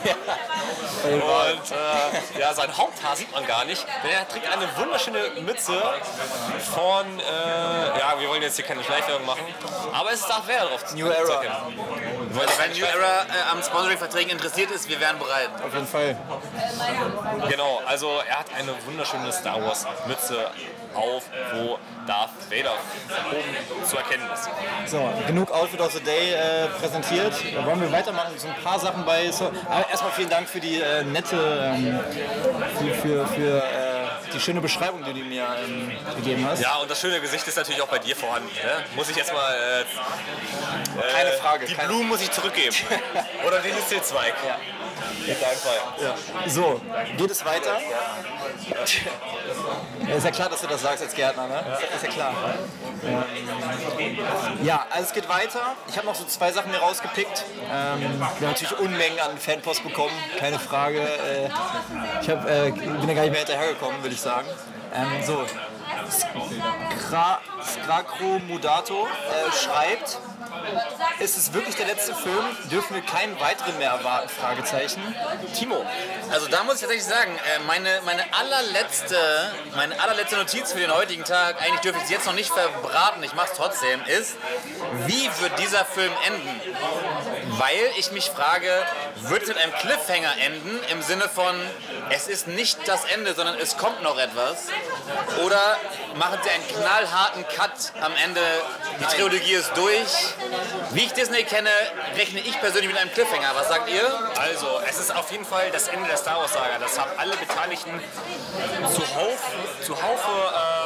[1.03, 5.73] Und äh, ja, sein Haupthaar sieht man gar nicht, denn er trägt eine wunderschöne Mütze
[6.73, 9.41] von, äh, ja, wir wollen jetzt hier keine Schleichwerbung machen,
[9.93, 11.41] aber es ist Darth Vader drauf zu New Era.
[12.57, 15.49] Wenn New Era äh, am Sponsoring-Verträgen interessiert ist, wir wären bereit.
[15.63, 16.17] Auf jeden Fall.
[17.49, 20.49] Genau, also er hat eine wunderschöne Star Wars Mütze
[20.95, 21.23] auf,
[21.53, 21.77] wo
[22.07, 22.73] Darth Vader
[23.31, 24.49] oben zu erkennen ist.
[24.91, 27.33] So, genug Outfit of the Day äh, präsentiert.
[27.55, 28.33] Dann wollen wir weitermachen.
[28.37, 29.29] So ein paar Sachen bei.
[29.31, 31.35] So, aber erstmal vielen Dank für die äh, nette,
[31.75, 31.99] ähm,
[32.79, 36.61] für, für, für äh, die schöne Beschreibung, die du mir ähm, gegeben hast.
[36.61, 38.49] Ja, und das schöne Gesicht ist natürlich auch bei dir vorhanden.
[38.55, 38.83] Ne?
[38.95, 39.53] Muss ich jetzt mal.
[39.53, 41.65] Äh, Keine Frage.
[41.65, 42.75] Die keine- Blumen muss ich zurückgeben.
[43.47, 44.33] Oder den Nistelzweig.
[44.45, 44.57] Ja.
[45.27, 46.15] Deinem Fall.
[46.47, 46.81] So,
[47.17, 47.77] geht es weiter?
[50.07, 51.63] Ja, ist ja klar, dass du das sagst als Gärtner, ne?
[51.95, 52.33] Ist ja klar.
[53.03, 55.75] Ähm, ja, also es geht weiter.
[55.87, 57.45] Ich habe noch so zwei Sachen mir rausgepickt.
[57.71, 60.99] Ähm, wir haben natürlich Unmengen an Fanpost bekommen, keine Frage.
[60.99, 61.49] Äh,
[62.21, 64.47] ich hab, äh, bin da gar nicht mehr hinterhergekommen, würde ich sagen.
[64.93, 65.45] Ähm, so,
[66.99, 70.19] Skra Skrakro Mudato äh, schreibt,
[71.19, 72.45] ist es wirklich der letzte Film?
[72.71, 74.29] Dürfen wir keinen weiteren mehr erwarten?
[74.29, 75.01] Fragezeichen.
[75.57, 75.85] Timo.
[76.31, 79.17] Also da muss ich tatsächlich sagen, äh, meine, meine, allerletzte,
[79.75, 83.23] meine allerletzte Notiz für den heutigen Tag, eigentlich dürfte ich es jetzt noch nicht verbraten,
[83.23, 84.35] ich mache es trotzdem, ist,
[85.05, 86.61] wie wird dieser Film enden?
[87.57, 88.71] Weil ich mich frage,
[89.21, 91.55] wird es mit einem Cliffhanger enden, im Sinne von,
[92.11, 94.67] es ist nicht das Ende, sondern es kommt noch etwas?
[95.43, 95.77] Oder
[96.15, 98.41] machen sie einen knallharten Cut am Ende,
[98.99, 100.33] die Trilogie ist durch?
[100.91, 101.69] Wie ich Disney kenne,
[102.17, 103.51] rechne ich persönlich mit einem Cliffhanger.
[103.55, 104.03] Was sagt ihr?
[104.39, 106.79] Also, es ist auf jeden Fall das Ende der Star Wars-Saga.
[106.79, 108.01] Das haben alle Beteiligten
[108.93, 109.39] zuhauf,
[109.81, 110.31] zuhaufe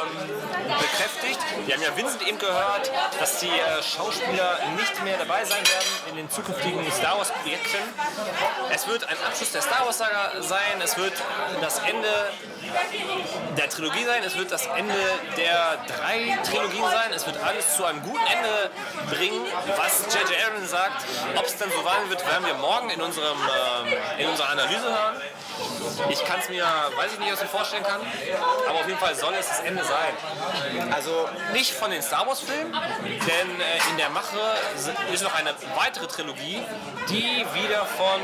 [0.06, 1.40] ähm, bekräftigt.
[1.66, 5.88] Wir haben ja Vincent eben gehört, dass die äh, Schauspieler nicht mehr dabei sein werden
[6.10, 7.78] in den zukünftigen Star Wars-Projekten.
[8.70, 10.80] Es wird ein Abschluss der Star Wars-Saga sein.
[10.82, 11.15] Es wird
[11.60, 12.08] das Ende
[13.56, 14.22] der Trilogie sein.
[14.24, 14.94] Es wird das Ende
[15.36, 17.12] der drei Trilogien sein.
[17.14, 18.70] Es wird alles zu einem guten Ende
[19.14, 19.46] bringen.
[19.76, 20.36] Was J.J.
[20.50, 21.04] Aaron sagt,
[21.36, 24.82] ob es dann so sein wird, werden wir morgen in, unserem, ähm, in unserer Analyse
[24.84, 25.16] hören.
[26.10, 28.00] Ich kann es mir, weiß ich nicht, was ich mir vorstellen kann,
[28.68, 30.92] aber auf jeden Fall soll es das Ende sein.
[30.92, 34.36] Also Nicht von den Star Wars Filmen, denn äh, in der Mache
[35.12, 36.60] ist noch eine weitere Trilogie,
[37.08, 38.20] die wieder von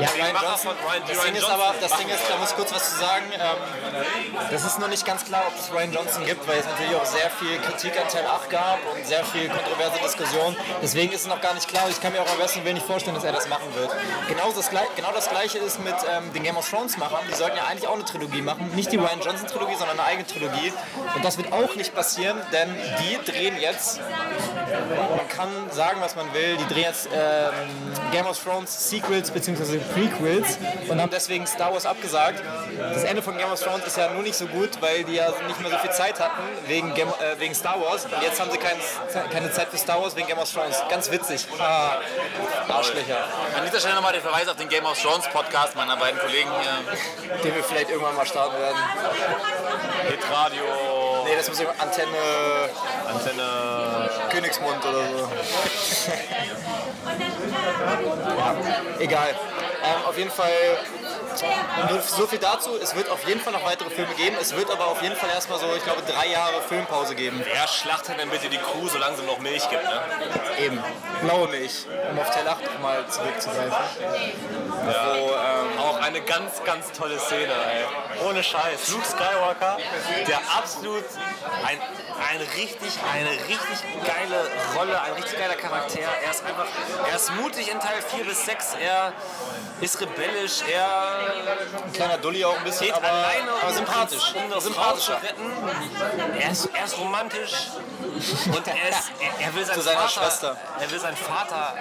[0.00, 0.76] Ja, Ryan Macher Johnson.
[0.76, 3.26] von Ryan- Ryan Ding ist aber, das Ding ist, da muss kurz was zu sagen.
[3.32, 6.94] Ähm, das ist noch nicht ganz klar, ob es Ryan Johnson gibt, weil es natürlich
[6.94, 10.56] auch sehr viel Kritik an Teil 8 gab und sehr viel kontroverse Diskussion.
[10.82, 12.86] Deswegen ist es noch gar nicht klar ich kann mir auch am besten Willen nicht
[12.86, 13.90] vorstellen, dass er das machen wird.
[14.28, 17.24] Genau das, genau das gleiche ist mit ähm, den Game of Thrones Machern.
[17.30, 18.70] Die sollten ja eigentlich auch eine Trilogie machen.
[18.74, 20.72] Nicht die Ryan Johnson Trilogie, sondern eine eigene Trilogie.
[21.14, 24.00] Und das wird auch nicht passieren, denn die drehen jetzt
[25.16, 26.56] man kann sagen, was man will.
[26.56, 27.52] Die drehen jetzt ähm,
[28.12, 29.78] Game of Thrones Sequels bzw.
[29.92, 30.58] Prequels
[30.88, 32.42] und haben deswegen Star Wars abgesagt.
[32.78, 35.28] Das Ende von Game of Thrones ist ja nur nicht so gut, weil die ja
[35.46, 38.04] nicht mehr so viel Zeit hatten wegen, Game, äh, wegen Star Wars.
[38.04, 38.76] Und jetzt haben sie kein,
[39.30, 40.82] keine Zeit für Star Wars wegen Game of Thrones.
[40.90, 41.46] Ganz witzig.
[41.58, 41.98] Ah,
[42.68, 43.24] Arschlöcher.
[43.56, 46.50] An dieser Stelle nochmal den Verweis auf den Game of Thrones Podcast meiner beiden Kollegen
[46.60, 47.38] hier.
[47.42, 48.78] Den wir vielleicht irgendwann mal starten werden.
[50.08, 50.64] Hitradio,
[51.24, 52.68] Nee, das muss ich Antenne
[53.08, 54.10] Antenne.
[54.30, 55.28] Königsmund oder so.
[58.36, 58.56] ja,
[58.98, 59.30] egal.
[59.30, 60.50] Ähm, auf jeden Fall
[61.90, 62.70] nur so viel dazu.
[62.80, 64.36] Es wird auf jeden Fall noch weitere Filme geben.
[64.40, 67.42] Es wird aber auf jeden Fall erstmal so, ich glaube, drei Jahre Filmpause geben.
[67.44, 69.84] Wer schlachtet denn bitte die Kuh, solange sie noch Milch gibt?
[69.84, 70.00] Ne?
[70.58, 70.82] Eben.
[71.22, 73.72] Blaue Milch, um auf Teil 8 mal zurückzugreifen.
[74.84, 78.26] Wo, ähm, auch eine ganz, ganz tolle Szene, ey.
[78.28, 78.88] Ohne Scheiß.
[78.90, 79.78] Luke Skywalker,
[80.26, 81.04] der absolut
[81.64, 81.78] ein,
[82.18, 86.00] ein richtig, eine richtig geile Rolle, ein richtig geiler Charakter.
[86.00, 86.66] Er ist einfach,
[87.08, 89.12] er ist mutig in Teil 4 bis 6, er
[89.80, 94.34] ist rebellisch, er Ein kleiner Dulli auch ein bisschen, geht aber, alleine aber um sympathisch.
[94.34, 94.64] Um das
[95.04, 95.52] zu retten.
[96.38, 97.52] Er ist, er ist romantisch
[98.14, 100.56] und er, ist, er, er will seinen Zu seiner Vater, Schwester.
[100.80, 101.74] er will seinen Vater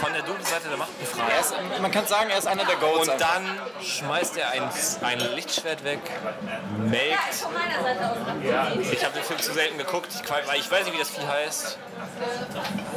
[0.00, 1.40] von der dunklen Seite der Macht befreien.
[1.40, 3.08] Ist, man kann sagen, er ist einer der Goats.
[3.08, 3.34] Und einfach.
[3.34, 4.70] dann schmeißt er ein,
[5.02, 6.00] ein Lichtschwert weg,
[6.78, 7.46] melkt.
[8.92, 11.78] Ich habe den Film zu selten geguckt, weil ich weiß nicht, wie das Vieh heißt.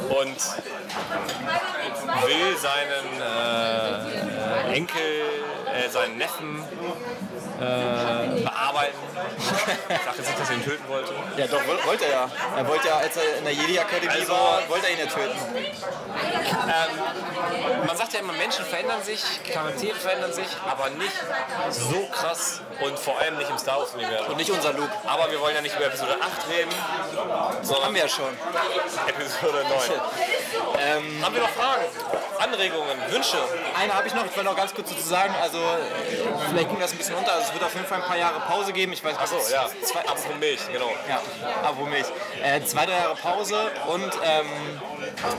[0.08, 0.36] Und
[2.26, 3.20] will seinen
[4.70, 5.00] äh, Enkel,
[5.74, 6.64] äh, seinen Neffen
[7.60, 8.96] äh, bearbeiten.
[9.88, 11.12] Ich dachte jetzt nicht, dass er ihn töten wollte.
[11.36, 12.30] Ja, doch, woll- wollte er ja.
[12.56, 15.38] Er wollte ja, als er in der Jedi-Akademie Also- war, wollte er ihn ja töten.
[17.86, 21.12] Man sagt ja immer, Menschen verändern sich, Charaktere verändern sich, aber nicht
[21.70, 24.28] so krass und vor allem nicht im Star Wars-Universum.
[24.28, 24.90] Und nicht unser Luke.
[25.06, 26.70] Aber wir wollen ja nicht über Episode 8 reden,
[27.62, 28.36] sondern Haben wir ja schon.
[29.08, 30.00] Episode 9.
[30.82, 31.84] Ähm, Haben wir noch Fragen,
[32.38, 33.36] Anregungen, Wünsche?
[33.78, 36.80] Eine habe ich noch, ich will noch ganz kurz dazu sagen, also äh, vielleicht ging
[36.80, 38.92] das ein bisschen unter, also es wird auf jeden Fall ein paar Jahre Pause geben,
[38.92, 40.90] ich weiß nicht, Achso, ja, zwei Apfel Milch, genau.
[41.08, 41.20] Ja,
[41.64, 42.06] aber Milch.
[42.42, 43.56] Äh, zwei, drei Jahre Pause
[43.88, 44.46] und ähm,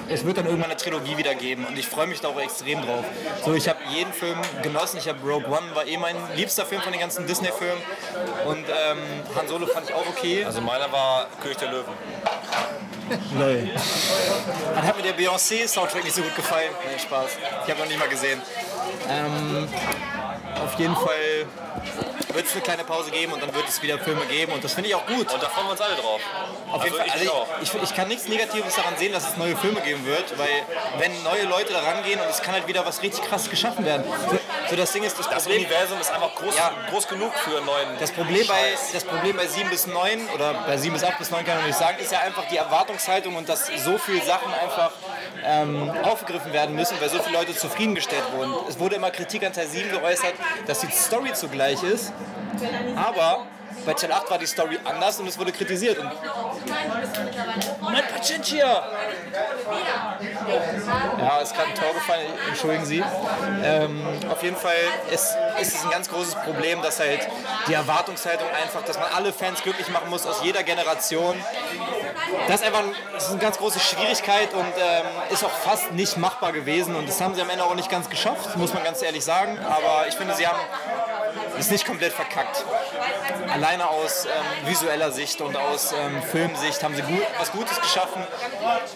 [0.10, 2.82] es wird dann irgendwann eine Trilogie wieder geben und ich freue mich da auch extrem
[2.82, 3.06] drauf.
[3.46, 4.98] So, ich habe jeden Film genossen.
[4.98, 7.82] Ich habe Rogue One war eh mein liebster Film von den ganzen Disney-Filmen
[8.46, 8.98] und ähm,
[9.36, 10.44] Han Solo fand ich auch okay.
[10.44, 11.94] Also meiner war König der Löwen.
[13.38, 13.70] Lol.
[14.76, 16.70] Dann hat mir der Beyoncé-Soundtrack nicht so gut gefallen.
[16.86, 17.32] Nee, Spaß.
[17.66, 18.42] Ich habe noch nicht mal gesehen.
[19.10, 19.68] Ähm,
[20.60, 21.46] auf jeden Fall
[22.34, 24.74] wird es eine kleine Pause geben und dann wird es wieder Filme geben und das
[24.74, 25.32] finde ich auch gut.
[25.34, 26.22] Und da freuen wir uns alle drauf.
[26.72, 29.28] Auf jeden Also Fall, ich also ich, ich, ich kann nichts Negatives daran sehen, dass
[29.30, 30.48] es neue Filme geben wird, weil
[30.98, 34.06] wenn neue Leute da rangehen und es kann halt wieder was richtig krasses geschaffen werden.
[34.30, 34.38] So,
[34.70, 36.72] so das Ding ist, das, Das Problem, Universum ist einfach groß, Ja.
[36.90, 37.88] groß genug für einen neuen.
[38.00, 41.32] das, Problem bei, das Problem bei 7 bis 9 oder bei 7 bis 8 bis
[41.32, 44.54] 9 kann man nicht sagen, ist ja einfach die Erwartungshaltung und dass so viele Sachen
[44.54, 44.92] einfach
[45.44, 48.54] ähm, aufgegriffen werden müssen, weil so viele Leute zufriedengestellt wurden.
[48.70, 50.34] Es wurde immer Kritik an Teil 7 geäußert,
[50.66, 52.12] dass die Story zugleich ist,
[52.96, 53.46] aber
[53.86, 55.98] bei Teil 8 war die Story anders und es wurde kritisiert.
[55.98, 56.12] Und
[57.82, 58.84] mein Pachinchia!
[61.18, 63.04] Ja, ist gerade ein Tor gefallen, entschuldigen Sie.
[63.64, 64.76] Ähm, auf jeden Fall
[65.12, 67.28] ist, ist es ein ganz großes Problem, dass halt
[67.68, 71.36] die Erwartungshaltung einfach, dass man alle Fans glücklich machen muss aus jeder Generation.
[72.48, 75.92] Das ist einfach ein, das ist eine ganz große Schwierigkeit und ähm, ist auch fast
[75.92, 76.96] nicht machbar gewesen.
[76.96, 79.60] Und das haben sie am Ende auch nicht ganz geschafft, muss man ganz ehrlich sagen.
[79.60, 80.60] Aber ich finde, sie haben
[81.60, 82.66] es nicht komplett verkackt.
[83.52, 88.24] Alleine aus ähm, visueller Sicht und aus ähm, Filmsicht haben sie gut, was Gutes geschaffen.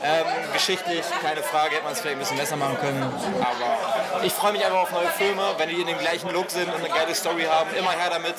[0.03, 3.03] Ähm, geschichtlich, keine Frage, hätte man es vielleicht ein bisschen besser machen können.
[3.03, 6.67] Aber ich freue mich einfach auf neue Filme, wenn die in dem gleichen Look sind
[6.73, 7.73] und eine geile Story haben.
[7.75, 8.35] Immer her damit.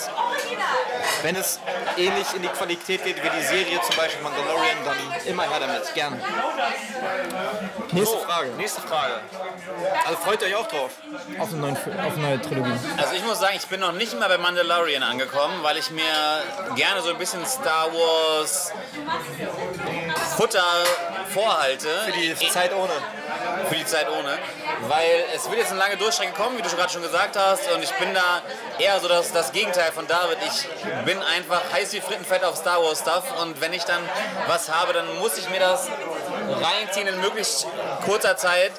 [1.22, 1.60] Wenn es
[1.96, 4.96] ähnlich in die Qualität geht wie die Serie, zum Beispiel Mandalorian, dann
[5.26, 5.94] immer her damit.
[5.94, 6.20] Gerne.
[7.92, 8.48] Nächste Frage.
[8.56, 9.14] Nächste Frage.
[10.04, 10.90] Also freut euch auch drauf?
[11.38, 12.72] Auf eine neue, auf eine neue Trilogie.
[12.96, 16.02] Also ich muss sagen, ich bin noch nicht mal bei Mandalorian angekommen, weil ich mir
[16.74, 18.72] gerne so ein bisschen Star Wars
[20.36, 20.64] Futter
[21.32, 21.88] vorhalte.
[22.06, 22.92] Für die Zeit ohne.
[23.68, 24.38] für die Zeit ohne.
[24.88, 27.70] Weil es wird jetzt eine lange Durchstrecke kommen, wie du schon gerade schon gesagt hast.
[27.72, 28.42] Und ich bin da
[28.78, 30.38] eher so das, das Gegenteil von David.
[30.46, 33.24] Ich bin einfach heiß wie Frittenfett auf Star Wars Stuff.
[33.42, 34.02] Und wenn ich dann
[34.46, 35.88] was habe, dann muss ich mir das
[36.48, 37.66] reinziehen in möglichst
[38.04, 38.72] kurzer Zeit.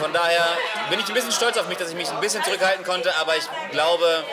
[0.00, 0.44] Von daher
[0.90, 3.36] bin ich ein bisschen stolz auf mich, dass ich mich ein bisschen zurückhalten konnte, aber
[3.36, 4.24] ich glaube,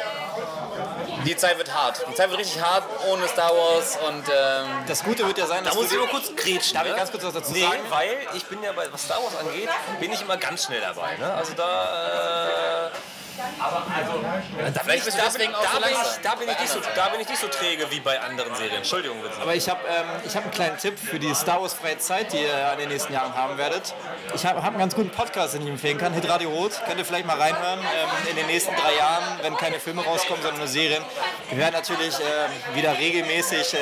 [1.25, 2.05] die Zeit wird hart.
[2.09, 5.63] Die Zeit wird richtig hart ohne Star Wars und ähm, Das Gute wird ja sein,
[5.63, 6.73] Da dass muss du ich mal kurz grätschen.
[6.75, 6.97] Darf ich ne?
[6.97, 7.81] ganz kurz was dazu nee, sagen?
[7.89, 9.69] weil ich bin ja bei, was Star Wars angeht,
[9.99, 11.15] bin ich immer ganz schnell dabei.
[11.17, 11.33] Ne?
[11.33, 12.89] Also da, äh,
[13.37, 17.47] da, bin ich, deswegen da, bin da, bin nicht so, da bin ich nicht so
[17.47, 18.77] träge wie bei anderen Serien.
[18.77, 19.41] Entschuldigung bitte.
[19.41, 22.33] Aber ich habe ähm, ich hab einen kleinen Tipp für die Star Wars freie Zeit,
[22.33, 23.95] die ihr in den nächsten Jahren haben werdet.
[24.35, 26.73] Ich habe hab einen ganz guten Podcast, den ich empfehlen kann, Hitradio Rot.
[26.85, 30.41] Könnt ihr vielleicht mal reinhören ähm, in den nächsten drei Jahren, wenn keine Filme rauskommen,
[30.41, 31.03] sondern nur Serien.
[31.49, 33.77] Wir werden natürlich ähm, wieder regelmäßig, äh,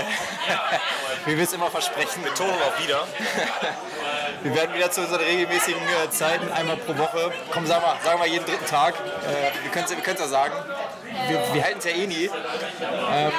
[1.25, 3.05] wie wir es immer versprechen, Betonung auch wieder.
[4.43, 7.31] wir werden wieder zu unseren regelmäßigen äh, Zeiten, einmal pro Woche.
[7.51, 8.95] Komm, sag mal, sagen wir jeden dritten Tag.
[8.95, 10.53] Äh, wir können es wir können's ja sagen.
[11.27, 12.25] Wir, wir halten es ja eh nie.
[12.25, 13.31] Ähm,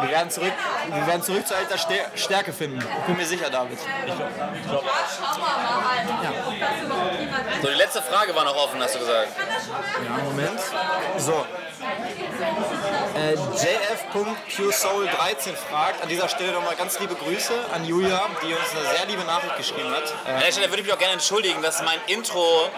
[0.00, 0.52] wir, werden zurück,
[0.88, 2.78] wir werden zurück zu alter Stär Stärke finden.
[2.78, 3.78] Ich bin mir sicher, David.
[7.62, 9.28] so die letzte Frage war noch offen, hast du gesagt.
[10.24, 10.60] Moment.
[11.18, 11.44] So.
[13.16, 18.86] Äh, JF.QSoul13 fragt an dieser Stelle nochmal ganz liebe Grüße an Julia, die uns eine
[18.96, 20.12] sehr liebe Nachricht geschrieben hat.
[20.26, 22.68] An der Stelle würde ich mich auch gerne entschuldigen, dass mein Intro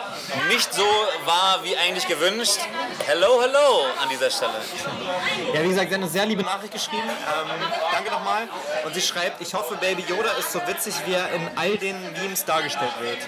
[0.48, 0.84] nicht so
[1.24, 2.58] war wie eigentlich gewünscht.
[3.06, 4.52] Hello, hello an dieser Stelle.
[5.52, 7.02] Ja, wie gesagt, sie hat eine sehr liebe Nachricht geschrieben.
[7.08, 7.50] Ähm,
[7.92, 8.48] danke nochmal.
[8.84, 11.96] Und sie schreibt, ich hoffe, Baby Yoda ist so witzig, wie er in all den
[12.12, 13.18] Memes dargestellt wird.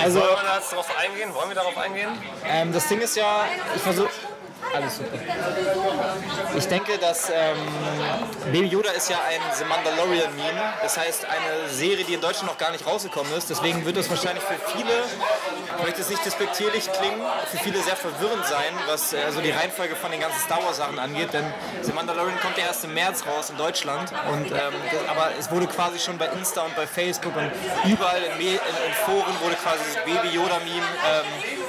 [0.00, 1.34] Also, Wollen wir da jetzt drauf eingehen?
[1.34, 2.10] Wollen wir darauf eingehen?
[2.46, 3.44] ähm, das Ding ist ja,
[3.74, 4.29] ich versuche...
[4.72, 5.18] Alles super.
[6.56, 7.56] Ich denke, dass ähm,
[8.52, 10.74] Baby Yoda ist ja ein The Mandalorian-Meme.
[10.82, 13.50] Das heißt, eine Serie, die in Deutschland noch gar nicht rausgekommen ist.
[13.50, 14.92] Deswegen wird es wahrscheinlich für viele,
[15.78, 19.50] ich möchte es nicht despektierlich klingen, für viele sehr verwirrend sein, was äh, so die
[19.50, 21.32] Reihenfolge von den ganzen Star Wars-Sachen angeht.
[21.32, 21.44] Denn
[21.82, 24.12] The Mandalorian kommt ja erst im März raus in Deutschland.
[24.30, 27.50] Und, ähm, das, aber es wurde quasi schon bei Insta und bei Facebook und
[27.90, 30.86] überall in, Me in, in Foren wurde quasi das Baby Yoda-Meme.
[31.10, 31.26] Ähm,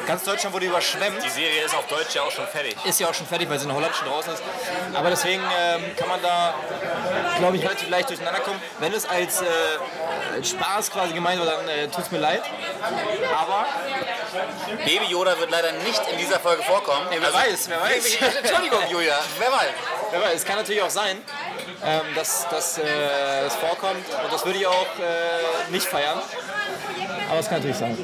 [0.07, 2.75] ganz Deutschland wurde überschwemmt Die Serie ist auf Deutsch ja auch schon fertig.
[2.91, 4.43] Ist ja auch schon fertig, weil sie in Holland schon draußen ist.
[4.93, 6.53] Aber deswegen ähm, kann man da,
[7.39, 8.61] glaube ich, relativ leicht durcheinander kommen.
[8.79, 9.45] Wenn es als, äh,
[10.35, 12.43] als Spaß quasi gemeint wird, dann äh, tut es mir leid.
[13.37, 13.65] Aber
[14.85, 17.07] Baby Yoda wird leider nicht in dieser Folge vorkommen.
[17.09, 18.15] Also, wer weiß, wer weiß.
[18.43, 19.69] Entschuldigung, Julia, wer weiß.
[20.11, 21.17] wer weiß, es kann natürlich auch sein,
[21.85, 24.05] ähm, dass das äh, vorkommt.
[24.23, 26.21] Und das würde ich auch äh, nicht feiern.
[27.31, 27.97] Aber es kann natürlich sein.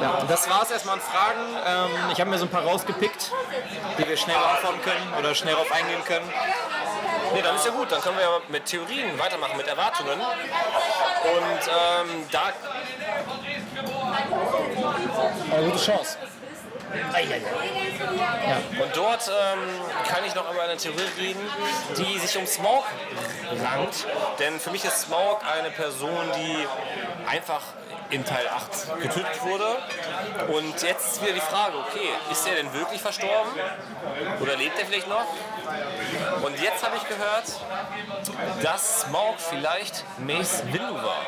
[0.00, 1.40] Ja, das war es erstmal an Fragen.
[1.66, 3.30] Ähm, ich habe mir so ein paar rausgepickt,
[3.98, 6.24] die wir schnell beantworten können oder schnell darauf eingehen können.
[7.34, 7.92] Nee, dann ist ja gut.
[7.92, 10.18] Dann können wir ja mit Theorien weitermachen, mit Erwartungen.
[10.18, 12.52] Und ähm, da
[15.54, 16.16] Eine gute Chance.
[18.82, 19.58] Und dort ähm,
[20.08, 21.40] kann ich noch über eine Theorie reden,
[21.96, 22.84] die sich um Smaug
[23.62, 24.06] rankt.
[24.38, 26.66] Denn für mich ist Smaug eine Person, die
[27.26, 27.62] einfach
[28.10, 29.76] in Teil 8 getötet wurde.
[30.52, 33.50] Und jetzt ist wieder die Frage, okay, ist er denn wirklich verstorben?
[34.40, 35.26] Oder lebt er vielleicht noch?
[36.42, 41.22] Und jetzt habe ich gehört, dass Smaug vielleicht Mace Windu war.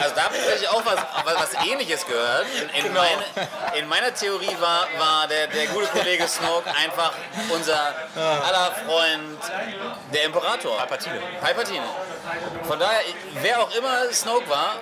[0.00, 2.46] Also da habe ich tatsächlich auch was, was, was ähnliches gehört.
[2.78, 3.22] In, in, meine,
[3.78, 7.12] in meiner Theorie war, war der, der gute Kollege Snoke einfach
[7.50, 9.38] unser aller Freund,
[10.12, 10.76] der Imperator.
[10.78, 11.20] Palpatine.
[11.40, 11.84] Palpatine.
[12.66, 13.00] Von daher,
[13.42, 14.76] wer auch immer Snoke war,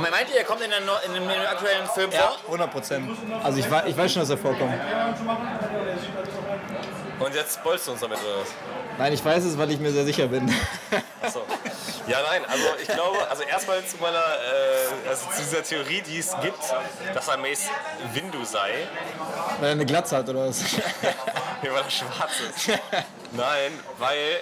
[0.00, 2.38] meint ihr, er kommt in, der, in, dem, in dem aktuellen Film Ja, vor?
[2.46, 3.18] 100 Prozent.
[3.42, 4.74] Also ich, ich weiß schon, dass er vorkommt.
[7.18, 8.48] Und jetzt spoilst du uns damit oder was?
[8.98, 10.52] Nein, ich weiß es, weil ich mir sehr sicher bin.
[11.22, 11.42] Achso.
[12.06, 16.18] Ja, nein, also ich glaube, also erstmal zu meiner, äh, also zu dieser Theorie, die
[16.18, 16.62] es gibt,
[17.14, 17.70] dass er Mace
[18.12, 18.86] Windu sei,
[19.58, 20.62] weil er eine Glatze hat oder was?
[21.62, 22.78] nee, weil er schwarz ist.
[23.32, 24.40] Nein, weil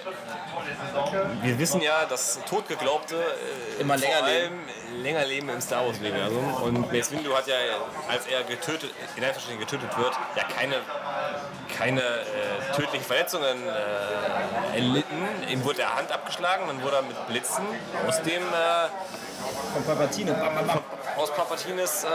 [1.41, 4.59] wir wissen ja, dass Totgeglaubte äh, Immer länger vor allem
[5.01, 7.55] länger leben im Star Wars Universum und Mace Windu hat ja,
[8.09, 10.75] als er getötet, in Anführungsstrichen getötet wird, ja keine
[11.77, 15.27] keine äh, tödlichen Verletzungen äh, erlitten.
[15.49, 17.63] Ihm wurde der Hand abgeschlagen, dann wurde er mit Blitzen
[18.07, 18.89] aus dem äh,
[19.73, 20.35] Von Palpatine.
[21.17, 22.07] aus Palpatines äh,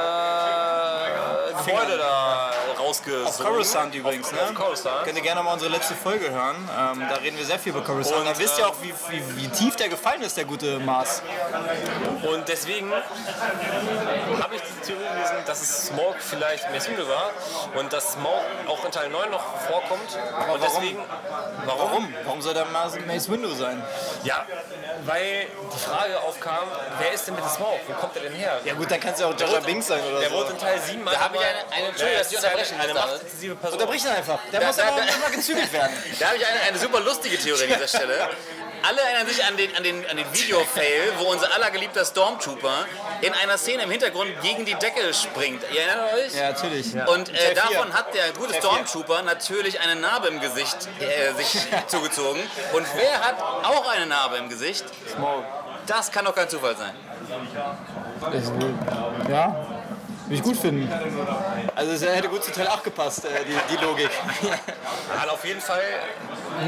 [1.64, 2.50] Gebäude da
[2.88, 3.26] rausgesogen.
[3.26, 4.42] Auf Coruscant übrigens, ne?
[4.42, 5.04] Auf Coruscant.
[5.04, 6.56] Könnt ihr gerne mal unsere letzte Folge hören.
[6.56, 8.20] Ähm, da reden wir sehr viel über Coruscant.
[8.20, 10.78] Und, da wisst ihr ähm, auch, wie, wie, wie tief der gefallen ist, der gute
[10.78, 11.22] Mars.
[12.30, 17.30] Und deswegen habe ich die Theorie gelesen, dass es Smaug vielleicht Mace Windu war
[17.74, 20.18] und dass Smaug auch in Teil 9 noch vorkommt.
[20.52, 20.98] Und deswegen,
[21.64, 21.88] warum?
[21.88, 22.14] Warum?
[22.24, 23.82] Warum soll der Mars Mace Windu sein?
[24.24, 24.44] Ja,
[25.04, 26.64] weil die Frage aufkam,
[26.98, 27.78] wer ist denn mit dem Smaug?
[27.86, 28.60] Wo kommt er denn her?
[28.64, 30.36] Ja gut, dann kann es ja auch Jar Binks sein oder Der so.
[30.36, 33.54] wurde in Teil 7 Da habe ich eine, eine Entschuldigung, dass ich unterbrechen eine machtintensive
[33.56, 33.78] Person.
[33.80, 34.38] Unterbrich ihn einfach.
[34.52, 35.92] Der Da- muss da- aber da- immer gezügelt werden.
[36.18, 38.28] Da habe ich eine, eine super lustige Theorie an dieser Stelle.
[38.82, 42.86] alle erinnern sich an den, an den, an den Video-Fail, wo unser allergeliebter Stormtrooper
[43.22, 45.62] in einer Szene im Hintergrund gegen die Decke springt.
[45.72, 46.34] Ihr erinnert euch?
[46.34, 46.94] Ja, natürlich.
[46.94, 52.40] Und äh, davon hat der gute Stormtrooper natürlich eine Narbe im Gesicht äh, sich zugezogen.
[52.72, 54.84] Und wer hat auch eine Narbe im Gesicht?
[55.12, 55.44] Smoke.
[55.86, 56.92] Das kann doch kein Zufall sein.
[59.28, 59.56] Ja,
[60.28, 60.92] würde ich gut finden.
[61.74, 64.10] Also es hätte gut zu Teil 8 gepasst, äh, die, die Logik.
[65.20, 65.80] Also auf jeden Fall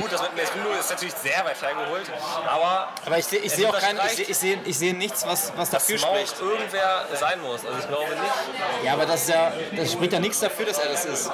[0.00, 2.10] gut, das mit Mace Windu ist natürlich sehr weit hergeholt,
[2.46, 5.26] aber Aber ich sehe ich seh auch kein, ich sehe ich seh, ich seh nichts,
[5.26, 6.40] was, was dafür spricht.
[6.40, 7.64] irgendwer sein muss.
[7.64, 8.84] Also ich glaube nicht.
[8.84, 11.30] Ja, aber das, ist ja, das spricht ja nichts dafür, dass er das ist.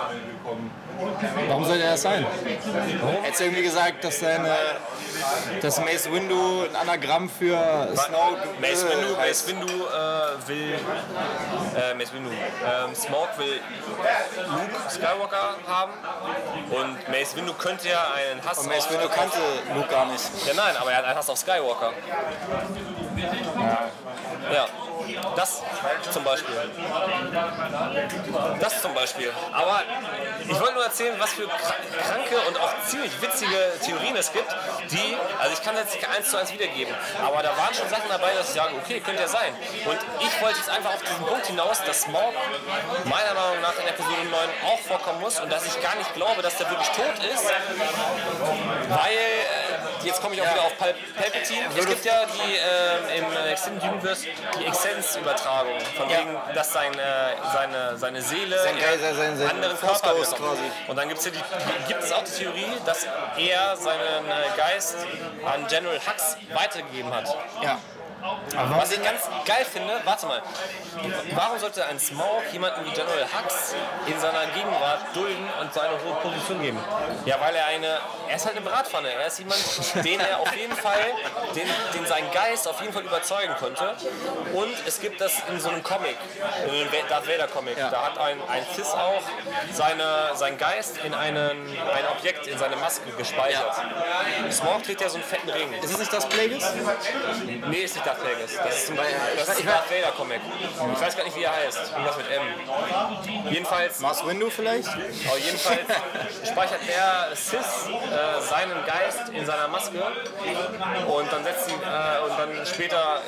[1.48, 2.26] Warum soll er das sein?
[3.22, 4.56] Hättest du irgendwie gesagt, dass seine,
[5.60, 9.46] dass Mace Windu ein Anagramm für Snoke Mace Windu, Mace?
[9.48, 10.74] Windu äh, will,
[11.76, 13.60] äh, Mace Windu, ähm, Smaug will
[14.36, 15.92] Luke Skywalker haben
[16.70, 19.38] und Mace Windu könnte ja einen Hass Und Mace auf, Windu kannte
[19.74, 20.24] Luke gar nicht.
[20.46, 21.92] Ja nein, aber er hat einen Hass auf Skywalker.
[23.16, 23.88] Ja.
[25.36, 25.62] Das
[26.10, 26.54] zum Beispiel.
[28.60, 29.32] Das zum Beispiel.
[29.52, 29.82] Aber
[30.42, 34.50] ich wollte nur erzählen, was für kra- kranke und auch ziemlich witzige Theorien es gibt,
[34.90, 38.08] die, also ich kann jetzt nicht eins zu eins wiedergeben, aber da waren schon Sachen
[38.08, 39.54] dabei, dass ich sage, okay, könnte ja sein.
[39.84, 42.32] Und ich wollte jetzt einfach auf diesen Punkt hinaus, dass Smaug
[43.04, 44.32] meiner Meinung nach in Episode 9
[44.66, 47.44] auch vorkommen muss und dass ich gar nicht glaube, dass der wirklich tot ist,
[48.88, 49.15] weil,
[50.06, 53.50] jetzt komme ich auch wieder auf Pal Palpatine, es gibt ja die ähm, im äh,
[53.52, 54.26] Extended Universe
[54.58, 59.50] die Exzens-Übertragung, von wegen, dass seine, seine, seine Seele Sein in Geist, sein- sein- sein
[59.50, 60.62] anderen Körper quasi.
[60.88, 63.04] Und dann gibt's ja die, gibt es auch die Theorie, dass
[63.36, 64.96] er seinen äh, Geist
[65.44, 67.36] an General Hux weitergegeben hat.
[67.62, 67.78] Ja.
[68.78, 70.42] Was ich ganz geil finde, warte mal,
[71.34, 73.74] warum sollte ein Smaug jemanden wie General Hux
[74.06, 76.78] in seiner Gegenwart dulden und seine hohe Position geben?
[77.24, 77.98] Ja, weil er eine,
[78.28, 79.60] er ist halt eine Bratpfanne, er ist jemand,
[80.04, 81.04] den er auf jeden Fall,
[81.54, 83.94] den, den sein Geist auf jeden Fall überzeugen konnte.
[84.52, 86.16] Und es gibt das in so einem Comic,
[86.64, 89.22] in einem Darth Vader Comic, da hat ein, ein Sith auch
[89.72, 93.74] seine, sein Geist in einen, ein Objekt, in seine Maske gespeichert.
[94.50, 95.72] Smaug trägt ja so einen fetten Ring.
[95.74, 96.72] Ist es nicht das Plagueis?
[97.68, 98.52] Nee, ist nicht Darth Plagueis.
[98.56, 100.40] Das ist zum Beispiel das ist ein Darth Vader Comic.
[100.94, 101.90] Ich weiß gar nicht, wie er heißt.
[101.90, 103.50] Irgendwas mit M.
[103.50, 104.88] Jedenfalls, Mars Windu vielleicht?
[104.88, 105.80] aber jedenfalls
[106.48, 112.38] speichert der Sith äh, seinen Geist in seiner Maske und dann setzt ihn, äh, und
[112.38, 113.20] dann später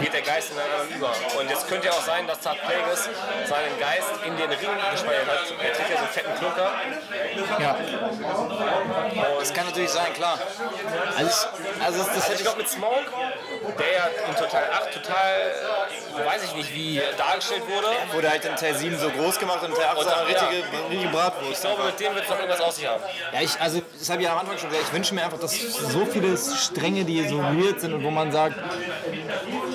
[0.00, 1.40] geht der Geist in einen anderen über.
[1.40, 3.08] Und jetzt könnte ja auch sein, dass Darth Plagueis
[3.46, 5.52] seinen Geist in den Ring gespeichert hat.
[5.62, 6.70] Er trägt ja so einen fetten Klunker.
[7.58, 7.76] Ja.
[9.38, 10.38] Das kann natürlich sein, klar.
[11.16, 11.48] Also,
[11.84, 13.06] also das, Also hätte ich glaube mit Smoke,
[13.78, 17.88] der ja in Total 8 total, weiß ich nicht, wie dargestellt wurde.
[18.12, 20.46] wurde halt in Teil 7 so groß gemacht und in Teil 8 so eine ja.
[20.46, 21.52] richtige, richtige Bratwurst.
[21.52, 23.02] Ich glaube, mit dem wird es noch irgendwas aus sich haben.
[23.32, 25.38] Ja, ich, also das habe ich ja am Anfang schon gesagt, ich wünsche mir einfach,
[25.38, 28.56] dass so viele Stränge, die so weird sind und wo man sagt,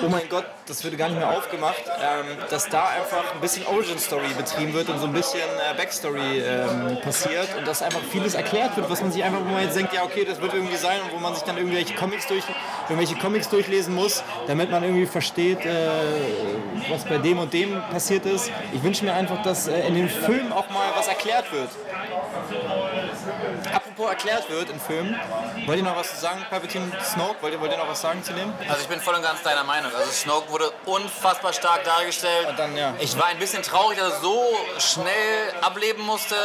[0.02, 3.66] oh mein Gott, das würde gar nicht mehr aufgemacht, ähm, dass da einfach ein bisschen
[3.66, 8.00] Origin Story betrieben wird und so ein bisschen äh, Backstory ähm, passiert und dass einfach
[8.10, 10.54] vieles erklärt wird, was man sich einfach, wo man jetzt denkt, ja okay, das wird
[10.54, 12.44] irgendwie sein und wo man sich dann irgendwelche Comics durch,
[12.88, 15.88] irgendwelche Comics durchlesen muss, damit man irgendwie versteht, äh,
[16.88, 18.50] was bei dem und dem passiert ist.
[18.72, 21.68] Ich wünsche mir einfach, dass äh, in dem Film auch mal was erklärt wird.
[23.72, 25.18] Apropos erklärt wird in Filmen,
[25.66, 27.36] wollt ihr noch was zu sagen, Palpatine Snoke?
[27.40, 28.52] Wollt ihr, wollt ihr noch was sagen zu dem?
[28.68, 29.90] Also ich bin voll und ganz deiner Meinung.
[29.94, 32.48] Also Snoke wurde unfassbar stark dargestellt.
[32.56, 32.94] Dann, ja.
[33.00, 34.42] Ich war ein bisschen traurig, dass er so
[34.78, 36.36] schnell ableben musste.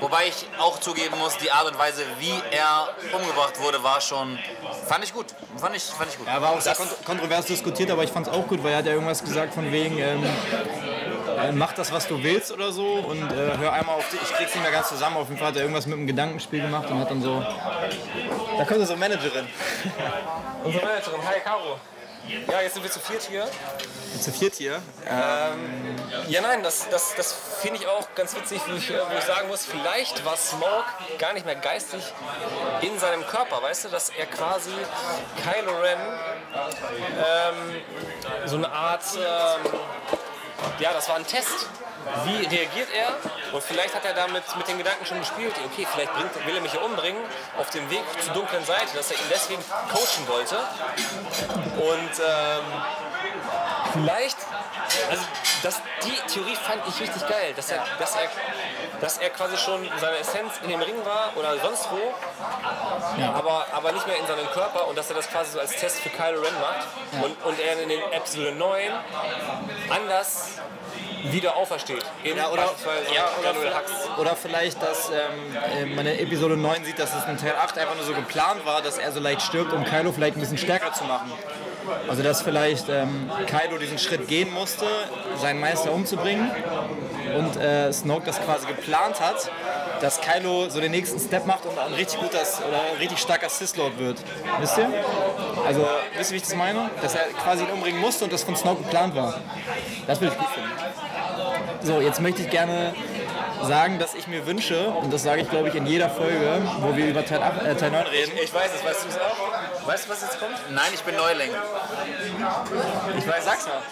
[0.00, 4.38] Wobei ich auch zugeben muss, die Art und Weise, wie er umgebracht wurde, war schon,
[4.86, 5.26] fand ich gut.
[5.56, 6.26] Fand ich, fand ich gut.
[6.26, 8.78] Ja, war auch sehr kont kontrovers diskutiert, aber ich fand es auch gut, weil er
[8.78, 10.24] hat ja irgendwas gesagt von wegen, ähm,
[11.38, 14.32] äh, mach das, was du willst oder so und äh, hör einmal auf die, ich
[14.32, 16.90] krieg's nicht mehr ganz zusammen, auf jeden Fall hat er irgendwas mit einem Gedankenspiel gemacht
[16.90, 17.44] und hat dann so,
[18.58, 19.46] da kommt so Managerin.
[20.64, 21.78] Unsere Managerin, hi Caro.
[22.50, 23.48] Ja, jetzt sind wir zu viert hier.
[24.20, 24.80] Zu viert hier.
[26.28, 29.24] Ja, nein, das, das, das finde ich auch ganz witzig, wo ich, äh, wo ich
[29.24, 30.84] sagen muss, vielleicht war Smaug
[31.18, 32.02] gar nicht mehr geistig
[32.80, 34.70] in seinem Körper, weißt du, dass er quasi
[35.42, 35.98] Kylo Ren
[37.18, 39.72] ähm, so eine Art, ähm,
[40.78, 41.68] ja, das war ein Test.
[42.24, 43.14] Wie reagiert er?
[43.52, 46.60] Und vielleicht hat er damit mit den Gedanken schon gespielt, okay, vielleicht bringt, will er
[46.60, 47.22] mich ja umbringen
[47.58, 50.56] auf dem Weg zur dunklen Seite, dass er ihn deswegen coachen wollte.
[51.76, 52.64] Und ähm,
[53.92, 54.36] vielleicht,
[55.10, 55.22] also
[55.62, 58.28] das, die Theorie fand ich richtig geil, dass er, dass er,
[59.00, 63.92] dass er quasi schon seine Essenz in dem Ring war oder sonst wo, aber, aber
[63.92, 66.40] nicht mehr in seinem Körper und dass er das quasi so als Test für Kylo
[66.40, 66.86] Ren macht
[67.22, 68.90] und, und er in den Episode 9
[69.90, 70.58] anders
[71.30, 72.04] wieder aufersteht.
[72.24, 72.74] In Ja, oder,
[73.14, 77.36] ja, oder, oder vielleicht, dass ähm, äh, man in Episode 9 sieht, dass es in
[77.36, 80.36] Teil 8 einfach nur so geplant war, dass er so leicht stirbt, um Kylo vielleicht
[80.36, 81.32] ein bisschen stärker zu machen.
[82.08, 84.86] Also dass vielleicht ähm, Kylo diesen Schritt gehen musste,
[85.40, 86.50] seinen Meister umzubringen
[87.36, 89.50] und äh, Snoke das quasi geplant hat,
[90.00, 93.76] dass Kylo so den nächsten Step macht und ein richtig guter oder richtig starker Sith
[93.76, 94.18] Lord wird.
[94.60, 94.88] Wisst ihr?
[95.66, 96.90] Also, wisst ihr, wie ich das meine?
[97.00, 99.38] Dass er quasi ihn umbringen musste und das von Snoke geplant war.
[100.06, 100.70] Das würde ich gut finden.
[101.82, 102.94] So, jetzt möchte ich gerne
[103.66, 106.96] sagen, dass ich mir wünsche, und das sage ich glaube ich in jeder Folge, wo
[106.96, 108.32] wir über Teil, 8, äh, Teil 9 reden.
[108.42, 109.86] Ich weiß es, weißt du es auch?
[109.86, 110.54] Weißt du, was jetzt kommt?
[110.70, 111.50] Nein, ich bin Neuling.
[113.18, 113.82] Ich weiß, sag's mal.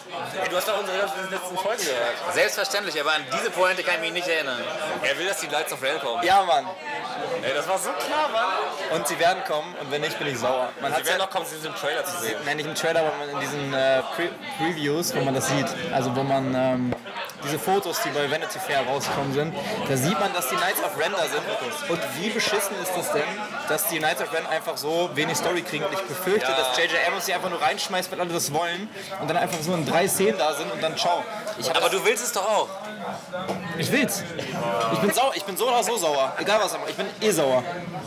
[0.43, 2.35] Ey, du hast doch unsere letzten Folgen gehört.
[2.35, 4.61] Selbstverständlich, aber an diese Pointe kann ich mich nicht erinnern.
[5.03, 6.23] Er will, dass die Lights of Rain kommen.
[6.25, 6.67] Ja, Mann.
[7.43, 8.99] Ey, das war so klar, Mann.
[8.99, 10.71] Und sie werden kommen und wenn nicht, bin ich sauer.
[10.81, 12.37] Man Sie werden ja noch kommen, sie sind im Trailer zu sehen.
[12.45, 15.67] Nein, nicht im Trailer, aber in diesen äh, Pre Previews, wo man das sieht.
[15.93, 16.95] Also wo man ähm,
[17.45, 19.55] diese Fotos, die bei Vanity Fair rausgekommen sind,
[19.89, 21.43] da sieht man, dass die Knights of Ren da sind.
[21.89, 23.23] Und wie beschissen ist das denn,
[23.69, 25.85] dass die Knights of Ren einfach so wenig Story kriegen?
[25.85, 26.57] Und ich befürchte, Ja.
[26.57, 26.93] dass J.J.
[27.07, 28.89] Abrams sie einfach nur reinschmeißt, weil alle das wollen.
[29.21, 31.23] Und dann einfach so in drei Szenen da sind und dann ciao.
[31.75, 32.69] Aber du willst es doch auch.
[33.79, 34.23] Ich will's.
[34.93, 35.33] Ich bin sauer.
[35.35, 36.33] Ich bin so oder so sauer.
[36.39, 36.91] Egal was er macht.
[36.91, 37.63] Ich bin eh sauer.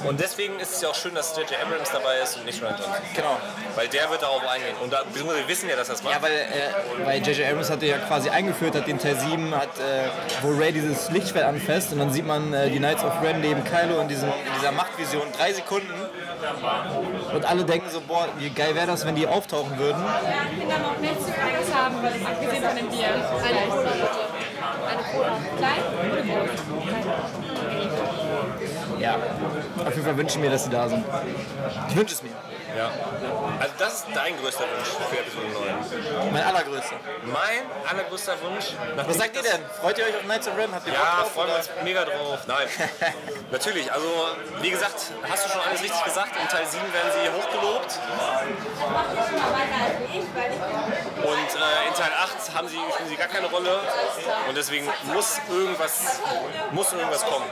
[0.08, 1.60] Und deswegen ist es ja auch schön, dass J.J.
[1.62, 2.94] Abrams dabei ist und nicht Ryan Johnson.
[3.16, 3.38] Genau.
[3.76, 4.76] Weil der wird darauf eingehen.
[4.82, 6.16] Und da, wir wissen ja, dass er das macht.
[6.16, 7.50] Ja, weil, äh, weil J.J.
[7.50, 10.10] Abrams hatte ja quasi eingeführt, hat den Teil 7, hat, äh,
[10.42, 13.64] wo Ray dieses Lichtschwert anfasst und dann sieht man äh, die Knights of Ren neben
[13.64, 15.94] Kylo in, diesem, in dieser Machtvision, drei Sekunden.
[17.34, 20.04] Und alle denken so, boah, wie geil wäre das, wenn die auftauchen würden.
[20.60, 24.33] Kinder noch nichts Kleines haben, abgesehen von dem Bier.
[24.94, 25.38] Eine Cola.
[25.58, 25.80] Klein
[26.12, 26.50] oder groß?
[29.00, 29.16] Ja.
[29.86, 31.04] Auf jeden Fall wünsche ich mir, dass sie da sind.
[31.90, 32.32] Ich wünsche es mir.
[32.76, 32.92] Ja.
[33.60, 36.34] Also das ist dein größter Wunsch für Episode 9.
[36.34, 36.96] Mein allergrößter.
[37.24, 38.74] Mein allergrößter Wunsch.
[38.96, 39.62] Was sagt ihr denn?
[39.80, 40.74] Freut ihr euch auf Knights of Ren?
[40.74, 42.40] Habt ihr Ja, drauf, freuen wir uns mega drauf.
[42.48, 42.68] Nein,
[43.52, 43.92] natürlich.
[43.92, 44.08] Also,
[44.62, 46.32] wie gesagt, hast du schon alles richtig gesagt.
[46.42, 48.00] In Teil 7 werden sie hochgelobt.
[51.24, 53.80] Und äh, in Teil 8 haben sie, spielen sie gar keine Rolle.
[54.48, 56.20] Und deswegen muss irgendwas,
[56.72, 57.46] muss irgendwas kommen.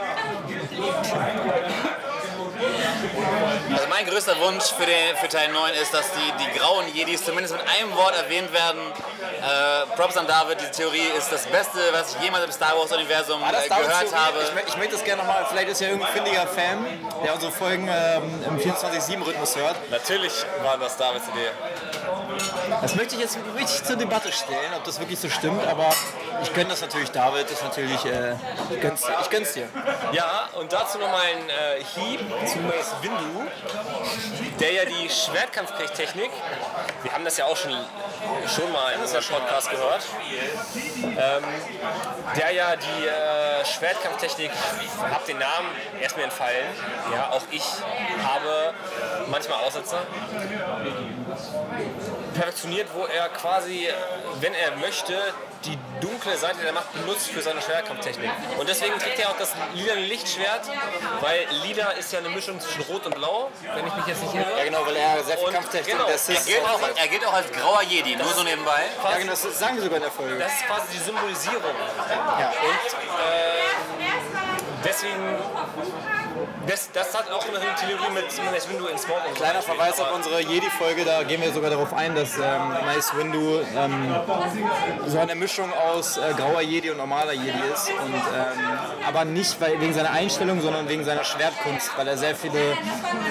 [3.72, 7.24] Also mein größter Wunsch für, den, für Teil 9 ist, dass die, die grauen Jedis
[7.24, 8.80] zumindest mit einem Wort erwähnt werden.
[8.82, 12.92] Äh, Props an David, die Theorie ist das Beste, was ich jemals im Star Wars
[12.92, 14.40] Universum Ah, das äh, gehört habe.
[14.44, 16.86] Ich, ich möchte das gerne nochmal, vielleicht ist ja irgendein findiger Fan,
[17.24, 19.76] der unsere Folgen ähm, im 24-7-Rhythmus hört.
[19.90, 20.34] Natürlich
[20.64, 21.50] war das Davids Idee.
[22.82, 25.90] Das möchte ich jetzt richtig zur Debatte stellen, ob das wirklich so stimmt, aber
[26.42, 28.34] ich gönne das natürlich David, ist natürlich, äh,
[28.70, 29.18] ich, gönn's, dir.
[29.22, 29.68] ich gönn's dir.
[30.12, 32.20] Ja, und dazu nochmal ein äh, Hieb
[32.60, 33.50] Mace Windu,
[34.60, 36.32] der ja die Schwertkampftechnik,
[37.04, 37.72] wir haben das ja auch schon,
[38.48, 40.02] schon mal in unserem Podcast gehört,
[41.04, 41.44] ähm,
[42.36, 44.52] der ja die äh, Schwertkampftechnik,
[45.12, 45.70] hab den Namen
[46.02, 46.68] erst mir entfallen,
[47.14, 47.64] ja, auch ich
[48.24, 48.74] habe
[49.30, 50.02] manchmal Aussetzer,
[52.34, 53.88] perfektioniert, wo er quasi,
[54.40, 55.14] wenn er möchte,
[55.66, 58.32] die dunkle Seite der Macht benutzt für seine Schwertkampftechnik.
[58.58, 60.62] Und deswegen trägt er auch das lila Lichtschwert,
[61.20, 64.34] weil lila ist ja eine Mischung zwischen Rot und Blau, wenn ich mich jetzt nicht
[64.34, 64.58] irre.
[64.58, 67.08] Ja genau, weil er sehr viel Und Kampftechnik genau, der Er Sith gilt, auch, er
[67.08, 68.86] gilt auch als grauer Jedi, nur so nebenbei.
[69.04, 70.40] Ja genau, das sagen wir sogar in der Folge.
[70.40, 71.76] Das ist quasi die Symbolisierung.
[72.40, 72.50] Ja.
[72.50, 73.62] Und äh,
[74.84, 75.38] deswegen,
[76.72, 79.20] das, das hat auch eine Theorie mit Mace Windu in Smoke.
[79.28, 79.44] und so.
[79.44, 83.60] Kleiner Verweis auf unsere Jedi-Folge, da gehen wir sogar darauf ein, dass ähm, Mace Windu
[83.78, 84.16] ähm,
[85.08, 87.90] so eine Mischung aus äh, grauer Jedi und normaler Jedi ist.
[87.90, 92.36] Und, ähm, aber nicht weil, wegen seiner Einstellung, sondern wegen seiner Schwertkunst, weil er sehr
[92.36, 92.78] viele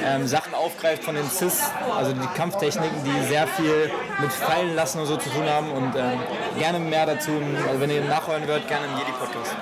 [0.05, 1.63] ähm, Sachen aufgreift von den Cis,
[1.97, 5.71] also die Kampftechniken, die sehr viel mit Fallen lassen und so zu tun haben.
[5.73, 6.21] Und ähm,
[6.59, 7.31] gerne mehr dazu,
[7.67, 9.57] also wenn ihr nachhören wollt, gerne im Jedi-Podcast.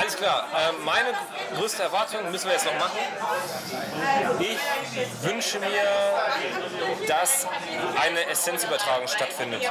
[0.00, 0.46] Alles klar.
[0.56, 1.12] Ähm, meine
[1.56, 2.98] größte Erwartung müssen wir jetzt noch machen.
[4.38, 4.58] Ich
[5.22, 5.68] wünsche mir,
[7.06, 7.46] dass
[8.00, 9.62] eine Essenzübertragung stattfindet.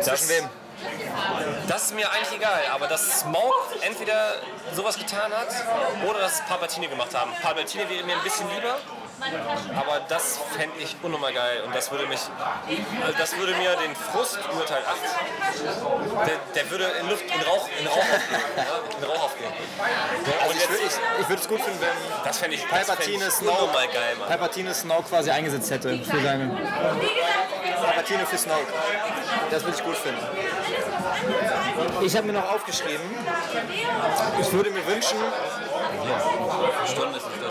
[0.00, 0.48] Zwischen wem?
[1.68, 4.34] Das ist mir eigentlich egal, aber dass Smoke entweder
[4.72, 5.48] sowas getan hat
[6.06, 7.30] oder dass es Palpatine gemacht haben.
[7.42, 8.76] Palpatine wäre mir ein bisschen lieber,
[9.76, 12.20] aber das fände ich unnormal geil und das würde mich,
[13.04, 17.40] also das würde mir den Frust über Teil 8, der, der würde in Luft, in
[17.42, 18.40] Rauch, in Rauch aufgehen.
[18.56, 19.52] Ja, in Rauch aufgehen.
[20.40, 22.70] Also Und ich würde jetzt, ich, ich es gut finden, wenn das fände ich, das
[22.70, 24.28] Palpatine Snoke, unnormal geil, Mann.
[24.28, 26.48] Palpatine Snoke quasi eingesetzt hätte für seine
[27.82, 28.66] Palpatine für Snoke.
[29.50, 30.26] Das würde ich gut finden.
[32.02, 33.04] Ich habe mir noch aufgeschrieben,
[34.40, 35.18] ich würde mir wünschen,
[36.86, 37.43] Stunde ist es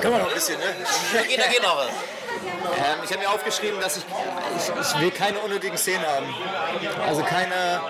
[0.00, 0.66] kann man noch ein bisschen, ne?
[1.12, 1.22] da.
[1.22, 1.88] Geht, da geht noch was.
[1.88, 4.04] Ähm, ich habe mir aufgeschrieben, dass ich,
[4.56, 6.26] ich, ich will keine unnötigen Szenen haben.
[7.06, 7.80] Also keine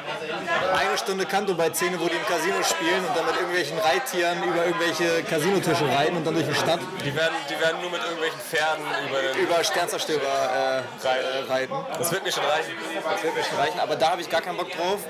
[0.77, 4.67] eine Stunde Kanto bei Szene, wo die Casino spielen und dann mit irgendwelchen Reittieren über
[4.67, 8.39] irgendwelche Casinotische reiten und dann durch die Stadt Die werden, die werden nur mit irgendwelchen
[8.41, 9.43] Pferden über den.
[9.43, 11.75] über Sternzerstörer äh, äh, reiten.
[11.99, 12.73] Das wird mir schon reichen.
[13.03, 15.01] Das wird mir schon reichen, aber da habe ich gar keinen Bock drauf.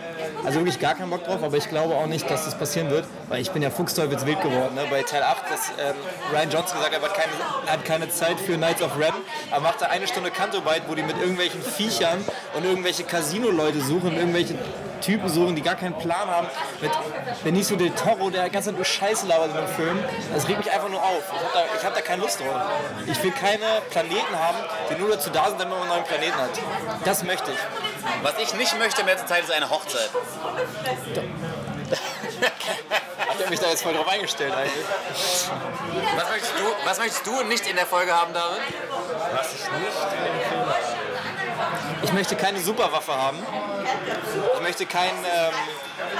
[0.44, 3.04] Also wirklich gar keinen Bock drauf, aber ich glaube auch nicht, dass das passieren wird,
[3.28, 4.74] weil ich bin ja fuchsteufelswild geworden.
[4.76, 4.84] Ne?
[4.88, 5.96] Bei Teil 8, dass ähm,
[6.32, 9.14] Ryan Johnson gesagt hat, er hat keine, hat keine Zeit für Knights of Ren,
[9.50, 14.16] aber macht da eine Stunde Kanto-Bite, wo die mit irgendwelchen Viechern und irgendwelche Casino-Leute suchen,
[14.16, 14.54] irgendwelche
[15.00, 16.46] Typen suchen, die gar keinen Plan haben.
[16.80, 16.90] Mit
[17.44, 19.98] Benicio del Toro, der die ganze Zeit nur Scheiße labert in dem Film.
[20.34, 21.22] Das regt mich einfach nur auf.
[21.32, 22.56] Ich habe da, ich hab da keine Lust drauf.
[23.06, 24.58] Ich will keine Planeten haben,
[24.90, 26.50] die nur dazu da sind, damit man einen neuen Planeten hat.
[27.04, 27.58] Das möchte ich.
[28.22, 30.10] Was ich nicht möchte in letzter Zeit ist eine Hochzeit.
[33.38, 34.84] Ich habe mich da jetzt voll drauf eingestellt eigentlich.
[36.16, 38.58] Was möchtest du, was möchtest du nicht in der Folge haben, David?
[39.54, 40.97] Ich
[42.12, 43.38] möchte keine Superwaffe haben.
[44.54, 45.52] Ich möchte keinen, ähm,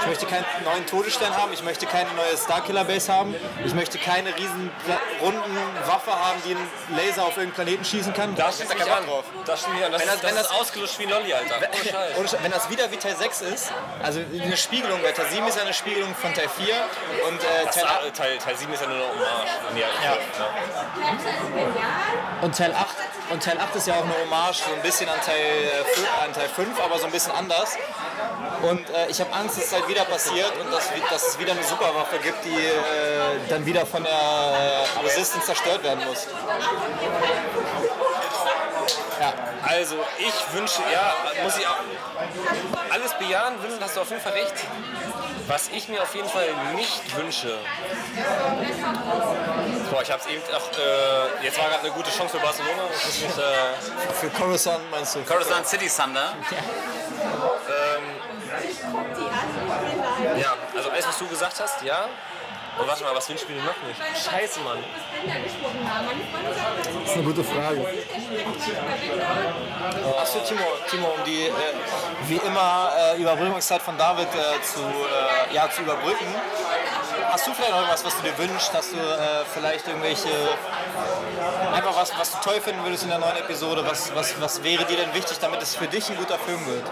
[0.01, 1.51] ich möchte keinen neuen Todesstern haben.
[1.53, 3.35] Ich möchte keine neue Starkiller Base haben.
[3.65, 4.71] Ich möchte keine riesen
[5.21, 8.35] runden Waffe haben, die einen Laser auf irgendeinen Planeten schießen kann.
[8.35, 9.05] Da steht an.
[9.05, 9.23] Bock drauf.
[9.45, 9.91] Da mich an.
[9.91, 11.55] Das, Wenn das- das, ist das- ausgelutscht wie Lolli, Alter.
[11.59, 12.17] Scheiß.
[12.17, 13.71] Scheiß, wenn das wieder wie Teil 6 ist,
[14.03, 16.75] also eine Spiegelung, bei Teil 7 ist ja eine Spiegelung von Teil 4
[17.27, 19.49] und äh, Teil, Sa- Teil, Teil 7 ist ja nur noch Hommage.
[19.73, 20.17] Nee, Ja.
[22.41, 22.95] Und Teil 8,
[23.31, 26.33] und Teil 8 ist ja auch eine Hommage so ein bisschen an Teil, äh, an
[26.33, 27.77] Teil 5, aber so ein bisschen anders.
[28.61, 31.53] Und äh, ich habe Angst, dass es halt wieder passiert und dass, dass es wieder
[31.53, 36.27] eine Superwaffe gibt, die äh, dann wieder von der äh, Resistance zerstört werden muss.
[39.61, 41.13] Also, ich wünsche, ja,
[41.43, 41.75] muss ich auch
[42.89, 44.53] alles bejahen, Vincent, hast du auf jeden Fall recht.
[45.47, 47.57] Was ich mir auf jeden Fall nicht wünsche.
[49.91, 52.83] Boah, ich hab's eben auch, äh, jetzt war gerade eine gute Chance für Barcelona.
[53.05, 55.23] Nicht, äh, Für Coruscant meinst du?
[55.23, 56.35] Coruscant City Thunder.
[58.49, 59.18] ja, was
[61.19, 62.07] du gesagt hast, ja.
[62.77, 63.99] Und warte mal, was wünschst du mir noch nicht?
[64.23, 64.77] Scheiße, Mann.
[66.93, 67.85] Das ist eine gute Frage.
[70.17, 71.51] Achso, Timo, Timo, um die äh,
[72.27, 76.27] wie immer äh, Überbrückungszeit von David äh, zu, äh, ja, zu überbrücken.
[77.31, 78.73] Hast du vielleicht noch irgendwas, was du dir wünschst?
[78.73, 80.29] Hast du äh, vielleicht irgendwelche,
[81.73, 83.85] einfach was, was du toll finden würdest in der neuen Episode?
[83.85, 86.85] Was, was, was wäre dir denn wichtig, damit es für dich ein guter Film wird?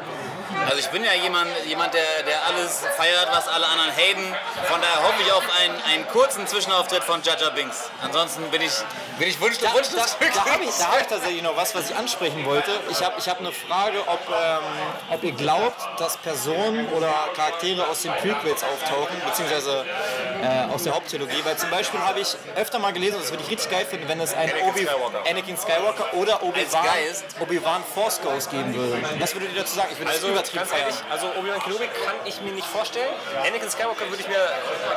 [0.66, 4.36] Also ich bin ja jemand, jemand der, der alles feiert, was alle anderen haten.
[4.66, 7.90] Von daher hoffe ich auf einen, einen kurzen Zwischenauftritt von Jaja Binks.
[8.02, 8.72] Ansonsten bin ich,
[9.20, 11.74] bin ich wunschlos, Da, wunschlos da, da habe ich, da hab ich tatsächlich noch was,
[11.76, 12.72] was ich ansprechen wollte.
[12.90, 14.64] Ich habe ich hab eine Frage, ob, ähm,
[15.10, 19.86] ob ihr glaubt, dass Personen oder Charaktere aus den Prequels auftauchen, beziehungsweise
[20.42, 21.44] äh, aus der Haupttrilogie.
[21.44, 24.08] Weil zum Beispiel habe ich öfter mal gelesen, und das würde ich richtig geil finden,
[24.08, 25.30] wenn es einen Anakin Obi Skywalker.
[25.30, 26.86] Anakin Skywalker oder Obi-Wan.
[27.40, 27.62] Obi
[27.94, 29.02] Force Ghost geben würde.
[29.20, 29.90] Was würdet ihr dazu sagen?
[29.92, 30.94] Ich würde Also das übertrieben feiern.
[31.10, 33.10] also Obi-Wan Kenobi kann ich mir nicht vorstellen.
[33.46, 34.36] Anakin Skywalker würde ich mir,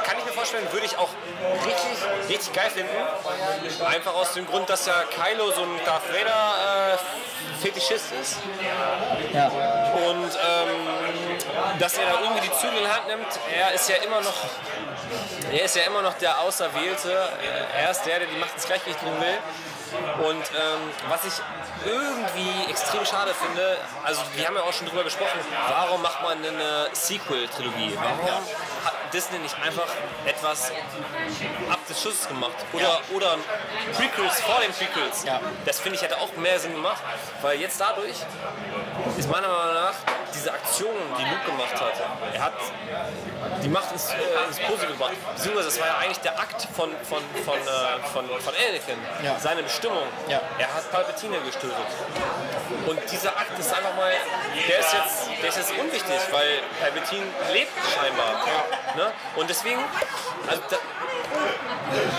[0.04, 1.08] kann ich mir vorstellen, würde ich auch
[1.66, 2.90] richtig, richtig geil finden.
[3.86, 6.98] Einfach aus dem Grund, dass ja Kylo so ein Darth Vader äh,
[7.62, 8.36] Fetischist ist
[9.34, 9.48] Ja.
[9.48, 11.39] und ähm,
[11.78, 13.26] dass er da irgendwie die Zügel in die Hand nimmt.
[13.54, 14.34] Er ist ja immer noch,
[15.52, 17.28] er ist ja immer noch der Auserwählte.
[17.76, 19.38] Er ist der, der die Macht ins Gleichgewicht bringen will.
[20.22, 21.32] Und ähm, was ich
[21.84, 25.38] irgendwie extrem schade finde, also wir haben ja auch schon drüber gesprochen,
[25.68, 27.96] warum macht man eine Sequel-Trilogie?
[27.96, 28.44] Warum
[28.84, 29.88] hat Disney nicht einfach
[30.26, 30.70] etwas
[31.70, 32.52] ab des Schusses gemacht?
[32.72, 33.36] Oder, oder
[33.96, 35.24] Prequels vor den Prequels?
[35.24, 35.40] Ja.
[35.64, 37.02] Das finde ich hätte auch mehr Sinn gemacht,
[37.42, 38.16] weil jetzt dadurch
[39.18, 39.94] ist meiner Meinung nach
[40.34, 41.92] diese Aktion, die Luke gemacht hat,
[42.32, 42.52] er hat
[43.62, 44.14] die Macht ins, äh,
[44.48, 45.12] ins Positive gebracht.
[45.34, 49.38] Beziehungsweise das war ja eigentlich der Akt von, von, von, äh, von, von Anakin, Ja.
[49.40, 49.79] seine Bestimmung.
[50.28, 50.40] Ja.
[50.58, 51.76] Er hat Palpatine gestötet.
[52.86, 54.12] Und dieser Akt ist einfach mal,
[54.68, 58.44] der ist jetzt, der ist jetzt unwichtig, weil Palpatine lebt scheinbar.
[58.96, 59.12] Ne?
[59.36, 59.80] Und deswegen,
[60.48, 60.76] also, da,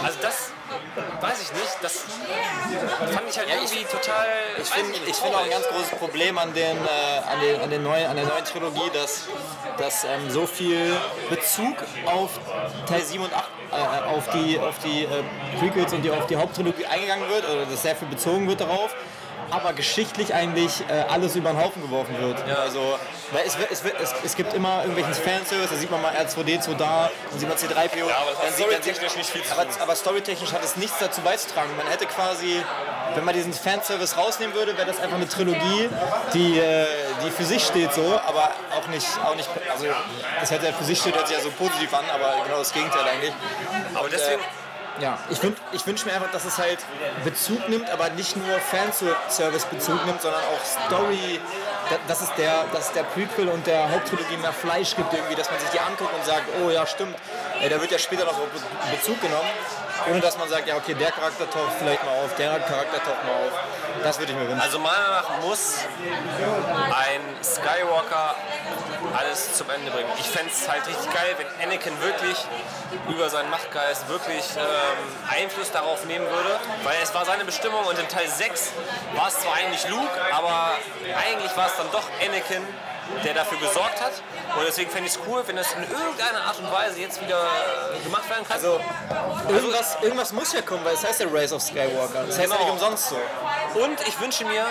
[0.03, 0.51] also das
[1.21, 2.03] weiß ich nicht, das
[3.13, 4.27] fand ich halt irgendwie total.
[4.61, 7.69] Ich finde ich find auch ein ganz großes Problem an, den, äh, an, den, an,
[7.69, 9.27] den neuen, an der neuen Trilogie, dass,
[9.77, 10.95] dass ähm, so viel
[11.29, 12.39] Bezug auf
[12.87, 15.23] Teil 7 und 8, äh, auf die, auf die äh,
[15.59, 18.95] Prequels und die, auf die Haupttrilogie eingegangen wird, oder dass sehr viel bezogen wird darauf,
[19.49, 22.37] aber geschichtlich eigentlich äh, alles über den Haufen geworfen wird.
[22.57, 22.97] Also,
[23.31, 27.09] weil es, es, es, es gibt immer irgendwelchen Fanservice, da sieht man mal R2D2 da,
[27.29, 28.07] dann sieht man C3PO.
[28.07, 29.81] Ja, aber das hat storytechnisch nicht viel zu aber, tun.
[29.81, 31.69] aber storytechnisch hat es nichts dazu beizutragen.
[31.77, 32.63] Man hätte quasi,
[33.15, 35.89] wenn man diesen Fanservice rausnehmen würde, wäre das einfach eine Trilogie,
[36.33, 36.85] die, äh,
[37.25, 39.85] die für sich steht so, aber auch nicht, auch nicht also
[40.39, 42.73] das hätte ja für sich steht, hört sich ja so positiv an, aber genau das
[42.73, 43.33] Gegenteil eigentlich.
[43.93, 44.41] Aber deswegen,
[44.99, 45.39] Ja, ich,
[45.71, 46.79] ich wünsche mir einfach, dass es halt
[47.23, 51.39] Bezug nimmt, aber nicht nur Fanservice-Bezug nimmt, sondern auch Story,
[51.89, 55.49] da- dass es, der, dass der Prequel und der Haupttrilogie mehr Fleisch gibt, irgendwie, dass
[55.49, 57.15] man sich die anguckt und sagt, oh ja, stimmt,
[57.69, 58.33] da wird ja später noch
[58.91, 59.49] Bezug genommen,
[60.09, 63.23] ohne dass man sagt, ja, okay, der Charakter taucht vielleicht mal auf, der Charakter taucht
[63.25, 63.51] mal auf.
[64.03, 64.61] Das würde ich mir wünschen.
[64.61, 65.75] Also meiner Meinung nach muss
[66.09, 68.35] ein Skywalker
[69.17, 70.09] alles zum Ende bringen.
[70.19, 72.37] Ich fände es halt richtig geil, wenn Anakin wirklich
[73.09, 74.63] über seinen Machtgeist wirklich ähm,
[75.29, 78.71] Einfluss darauf nehmen würde, weil es war seine Bestimmung und in Teil 6
[79.15, 80.71] war es zwar eigentlich Luke, aber
[81.25, 82.65] eigentlich war es dann doch Anakin,
[83.23, 84.11] der dafür gesorgt hat.
[84.57, 87.39] Und deswegen fände ich es cool, wenn das in irgendeiner Art und Weise jetzt wieder
[87.43, 88.57] äh, gemacht werden kann.
[88.57, 88.79] Also,
[89.49, 92.23] irgendwas, irgendwas muss ja kommen, weil es heißt ja Rise of Skywalker.
[92.25, 92.59] Das heißt ja Genau.
[92.59, 93.15] nicht umsonst so.
[93.79, 94.65] Und ich wünsche mir,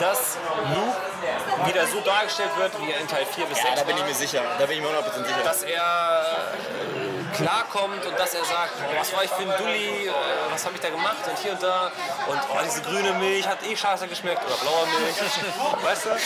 [0.00, 0.36] dass
[0.74, 3.96] Luke wieder so dargestellt wird, wie er in Teil 4 bis 6 Ja, da bin
[3.96, 4.42] ich mir sicher.
[4.58, 5.42] Da bin ich mir 100% sicher.
[5.44, 7.03] dass er äh,
[7.34, 10.12] klarkommt und dass er sagt, boah, was war ich für ein Dulli, äh,
[10.50, 11.90] was habe ich da gemacht und hier und da
[12.26, 15.16] und oh, diese grüne Milch hat eh scheiße geschmeckt oder blaue Milch,
[15.82, 16.10] weißt du?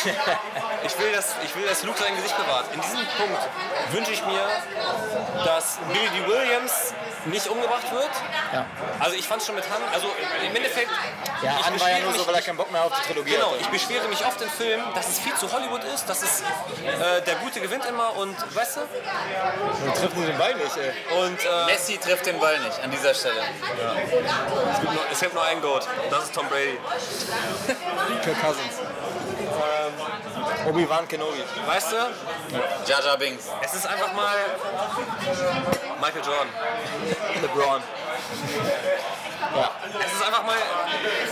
[0.84, 2.66] Ich will, dass, ich will, dass Luke sein Gesicht bewahrt.
[2.72, 3.42] In diesem Punkt
[3.90, 4.46] wünsche ich mir,
[5.44, 6.26] dass Billy D.
[6.28, 6.94] Williams
[7.24, 8.08] nicht umgebracht wird.
[8.52, 8.64] Ja.
[9.00, 10.06] Also ich fand es schon mit Han, also
[10.48, 10.90] im Endeffekt,
[11.42, 13.08] Ja, ich Han war ja nur so, mich- weil er keinen Bock mehr auf die
[13.12, 13.60] Trilogie Genau, hatte.
[13.60, 17.22] ich beschwere mich oft in Filmen, dass es viel zu Hollywood ist, dass es äh,
[17.22, 18.80] der Gute gewinnt immer und weißt du?
[19.84, 20.92] Dann trifft nur den Ball nicht, ey.
[21.10, 23.40] Und äh, Messi trifft den Ball nicht an dieser Stelle.
[24.04, 26.78] es, gibt nur, es gibt nur einen Goat, das ist Tom Brady.
[28.22, 28.74] Kirk Cousins.
[30.66, 31.42] Obi-Wan Kenobi.
[31.66, 31.96] Weißt du,
[32.86, 33.44] Jar Jar Binks.
[33.62, 34.36] es ist einfach mal
[36.00, 36.48] Michael Jordan.
[37.42, 37.82] LeBron.
[39.56, 39.70] Ja.
[40.04, 40.56] Es ist einfach mal,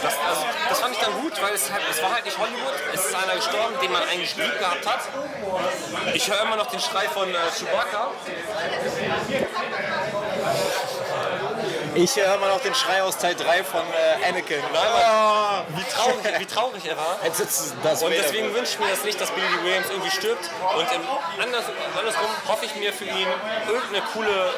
[0.03, 2.75] das, also, das fand ich dann gut, weil es, halt, es war halt nicht Hollywood,
[2.93, 5.01] es ist einer gestorben, den man eigentlich lieb gehabt hat.
[6.15, 8.11] Ich höre immer noch den Schrei von äh, Chewbacca.
[11.95, 14.59] Ich höre mal noch den Schrei aus Teil 3 von äh, Anakin.
[14.73, 17.19] Nein, Wie traurig, wie traurig er war.
[17.23, 20.51] Und deswegen wünsche ich mir das nicht, dass Billy Williams irgendwie stirbt.
[20.77, 21.03] Und im
[21.43, 21.65] anders,
[21.99, 23.29] andersrum hoffe ich mir für ihn
[23.67, 24.53] irgendeine coole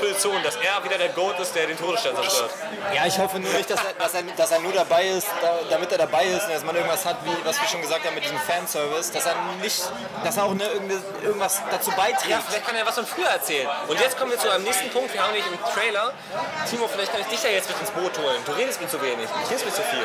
[0.00, 2.50] Position, dass er wieder der Goat ist, der den Todesstern zerstört.
[2.94, 5.58] Ja, ich hoffe nur nicht, dass er, dass er, dass er nur dabei ist, da,
[5.70, 8.14] damit er dabei ist und dass man irgendwas hat, wie was wir schon gesagt haben
[8.14, 9.82] mit diesem Fanservice, dass er nicht,
[10.24, 10.64] dass er auch ne,
[11.22, 12.30] irgendwas dazu beiträgt.
[12.30, 13.68] Ja, vielleicht kann er was von früher erzählen.
[13.86, 15.12] Und jetzt kommen wir zu einem nächsten Punkt.
[15.12, 16.12] Wir haben nämlich im Trailer.
[16.68, 18.40] Timo, vielleicht kann ich dich ja jetzt mit ins Boot holen.
[18.44, 19.28] Du redest mir zu wenig.
[19.28, 20.04] Du redest mir zu viel.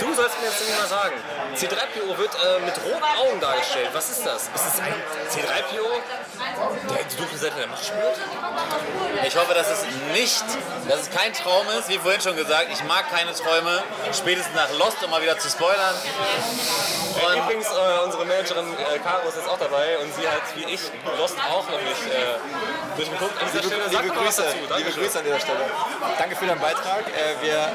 [0.00, 1.16] Du sollst mir jetzt nämlich mal sagen.
[1.56, 3.90] C3PO wird äh, mit roten Augen dargestellt.
[3.92, 4.48] Was ist das?
[4.54, 4.94] Ist es ein
[5.30, 5.88] C3PO,
[6.94, 8.16] der die dunkle Seite der Macht spürt?
[9.24, 10.44] Ich hoffe, dass es nicht,
[10.88, 12.66] dass es kein Traum ist, wie vorhin schon gesagt.
[12.72, 15.94] Ich mag keine Träume, spätestens nach Lost, um mal wieder zu spoilern.
[17.14, 20.74] Und Übrigens, äh, unsere Managerin äh, Caro ist jetzt auch dabei und sie hat, wie
[20.74, 20.80] ich,
[21.18, 23.40] Lost auch noch nicht äh, durchgeguckt.
[23.40, 24.90] An dieser Stelle Liebe mal was Grüße, liebe.
[24.90, 25.60] Grüße an dieser Stelle.
[26.18, 27.04] Danke für deinen Beitrag.
[27.08, 27.68] Äh, wir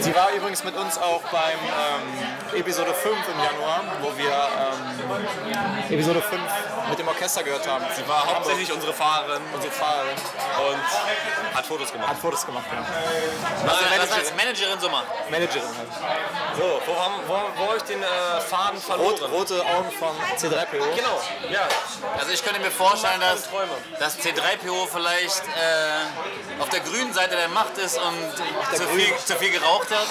[0.00, 5.92] Sie war übrigens mit uns auch beim ähm, Episode 5 im Januar, wo wir ähm,
[5.92, 6.40] Episode 5
[6.90, 7.84] mit dem Orchester gehört haben.
[7.96, 10.16] Sie War hauptsächlich unsere Fahrerin unsere Fahrerin.
[10.68, 12.08] und hat Fotos gemacht.
[12.10, 12.78] Hat Fotos gemacht, ja.
[13.64, 14.20] was, Nein, Managerin.
[14.20, 15.06] als Managerin so macht.
[15.30, 15.88] Managerin halt.
[16.58, 19.18] So, wo haben, wo, wo habe ich den äh, Faden verloren?
[19.18, 20.94] Rot, rote Augen von C3PO.
[20.94, 21.68] Genau, ja.
[22.18, 23.48] Also ich könnte mir vorstellen, dass,
[23.98, 29.34] dass C3PO vielleicht äh, auf der grünen Seite der Macht ist und zu viel, zu
[29.36, 30.06] viel geraucht hat.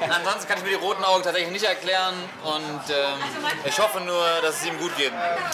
[0.10, 2.14] Ansonsten kann ich mir die roten Augen tatsächlich nicht erklären
[2.44, 3.18] und ähm,
[3.64, 5.12] ich hoffe nur, dass es ihm gut geht.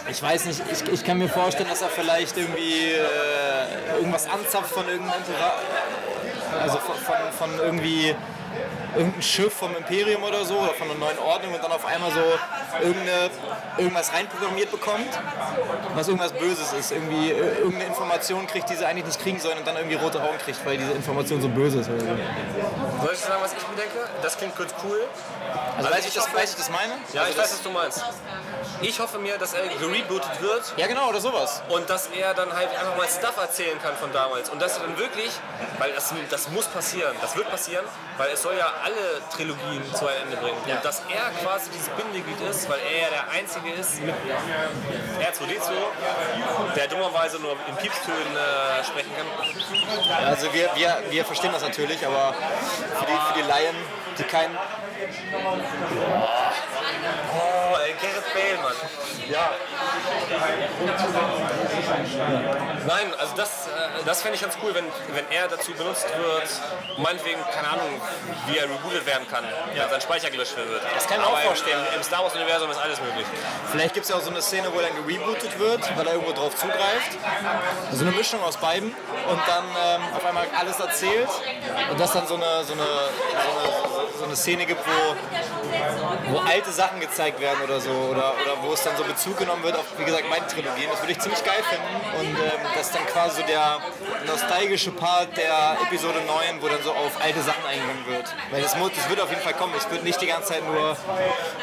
[0.08, 4.70] Ich weiß nicht, ich, ich kann mir vorstellen, dass er vielleicht irgendwie äh, irgendwas anzapft
[4.72, 5.52] von irgendeinem Impera
[6.62, 8.14] also von, von, von irgendwie
[8.96, 12.10] irgendein Schiff vom Imperium oder so oder von einer neuen Ordnung und dann auf einmal
[12.12, 12.20] so
[13.78, 15.08] irgendwas reinprogrammiert bekommt,
[15.94, 16.92] was irgendwas Böses ist.
[16.92, 20.22] Irgendwie äh, irgendeine Information kriegt, die sie eigentlich nicht kriegen sollen und dann irgendwie rote
[20.22, 21.88] Augen kriegt, weil diese Information so böse ist.
[21.90, 22.06] Oder so.
[22.06, 24.08] Soll ich sagen, was ich mir denke?
[24.22, 25.00] Das klingt kurz cool.
[25.76, 26.92] Also, Also weiß ich ich, das, hoffe- weiß ich das meine?
[27.12, 28.04] Ja, also ich weiß, was du meinst.
[28.80, 31.62] Ich hoffe mir, dass er gerebootet wird Ja, genau, oder sowas.
[31.68, 34.50] und dass er dann halt einfach mal Stuff erzählen kann von damals.
[34.50, 35.30] Und dass er dann wirklich,
[35.78, 37.84] weil das, das muss passieren, das wird passieren,
[38.18, 40.58] weil es soll ja alle Trilogien zu einem Ende bringen.
[40.66, 44.14] Und dass er quasi dieses Bindeglied ist, weil er ja der Einzige ist mit
[45.20, 45.72] R2D2,
[46.76, 50.26] der dummerweise nur in Piepstönen äh, sprechen kann.
[50.26, 53.76] Also wir, wir, wir verstehen das natürlich, aber für die, für die Laien,
[54.18, 54.56] die keinen...
[57.36, 58.76] Oh, ey, Gareth Bale, Mann.
[59.30, 59.52] Ja.
[62.86, 64.84] Nein, also das, äh, das fände ich ganz cool, wenn,
[65.14, 68.00] wenn er dazu benutzt wird, meinetwegen, keine Ahnung,
[68.46, 69.44] wie er rebootet werden kann,
[69.74, 70.82] wenn sein Speicher gelöscht wird.
[70.94, 71.84] Das kann ich auch vorstellen.
[71.90, 73.26] Im, im Star Wars-Universum ist alles möglich.
[73.70, 76.14] Vielleicht gibt es ja auch so eine Szene, wo er dann gerebootet wird, weil er
[76.14, 77.12] irgendwo drauf zugreift.
[77.90, 78.94] Also eine Mischung aus beiden
[79.28, 81.28] und dann ähm, auf einmal alles erzählt
[81.90, 86.38] und das dann so eine, so eine, so eine, so eine Szene gibt, wo, wo
[86.40, 89.76] alte Sachen gezeigt werden oder so oder, oder wo es dann so Bezug genommen wird
[89.76, 90.90] auf, wie gesagt, meine Trilogien.
[90.90, 93.78] Das würde ich ziemlich geil finden und ähm, das ist dann quasi so der
[94.26, 98.34] nostalgische Part der Episode 9, wo dann so auf alte Sachen eingegangen wird.
[98.50, 99.72] Weil das, das wird auf jeden Fall kommen.
[99.78, 100.96] Es wird nicht die ganze Zeit nur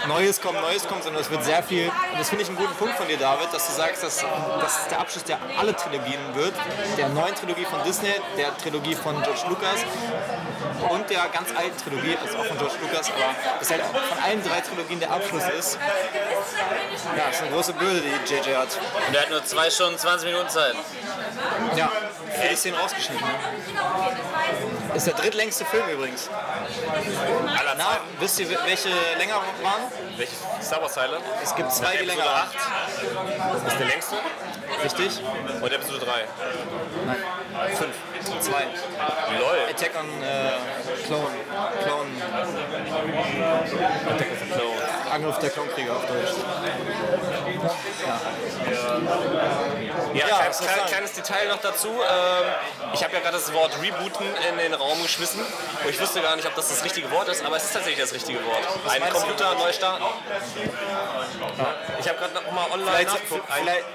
[0.08, 1.90] Neues kommen, Neues kommen, sondern es wird sehr viel.
[1.90, 4.24] Und das finde ich einen guten Punkt von dir, David, dass du sagst, dass
[4.62, 6.54] das der Abschluss der alle Trilogien wird.
[6.98, 9.84] Der neuen Trilogie von Disney, der Trilogie von George Lucas
[10.90, 14.44] und der ganz alten Trilogie, also auch von George Lucas, aber dass halt von allen
[14.44, 15.78] drei Trilogien der Abschluss ist.
[17.18, 18.70] Ja, das ist eine große Bürde, die JJ hat.
[19.08, 20.76] Und er hat nur 2 Stunden 20 Minuten Zeit.
[21.76, 21.92] Ja,
[22.42, 23.26] viele Szenen rausgeschnitten.
[23.26, 24.96] Ne?
[24.96, 26.30] Ist der drittlängste Film übrigens.
[27.60, 29.82] Aller Na, wisst ihr, welche länger waren?
[30.18, 31.20] Welche Star Wars-Teile?
[31.44, 32.50] Es gibt zwei, die länger waren.
[33.56, 34.16] 8 ist der längste
[34.84, 35.20] Richtig?
[35.62, 36.28] und Episode 3.
[37.76, 37.96] Fünf.
[38.40, 38.64] Zwei.
[39.40, 39.58] Lol.
[39.70, 41.36] Attack on äh, Clone.
[41.84, 42.10] Clone.
[45.12, 46.32] Angriff der Klonkrieger auf Deutsch.
[50.14, 50.90] Ja, Ja, klein, soll ich klein, sagen?
[50.90, 51.90] kleines Detail noch dazu.
[51.90, 52.46] Ähm,
[52.94, 55.42] ich habe ja gerade das Wort Rebooten in den Raum geschmissen.
[55.42, 58.00] Und ich wusste gar nicht, ob das das richtige Wort ist, aber es ist tatsächlich
[58.02, 58.62] das richtige Wort.
[58.90, 59.02] Ein?
[59.12, 60.06] Computer neu starten.
[62.00, 63.52] Ich habe gerade noch mal online Vielleicht, nachgeguckt.
[63.52, 63.86] Ein, vielleicht,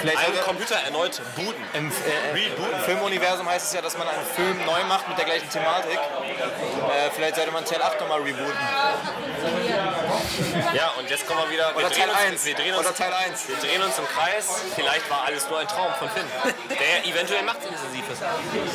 [0.00, 1.64] vielleicht ein Computer erneut booten.
[1.74, 5.18] Im, äh, äh, Im Filmuniversum heißt es ja, dass man einen Film neu macht mit
[5.18, 5.98] der gleichen Thematik.
[5.98, 8.58] Äh, vielleicht sollte man Teil 8 nochmal rebooten.
[10.74, 11.70] Ja, und jetzt kommen wir wieder.
[11.70, 12.44] Wir Oder drehen Teil uns, 1.
[12.44, 13.48] Wir drehen uns, Oder Teil 1.
[13.48, 14.62] wir drehen uns im Kreis.
[14.74, 16.26] Vielleicht war alles nur ein Traum von Finn,
[16.68, 18.22] der eventuell machtintensiv ist.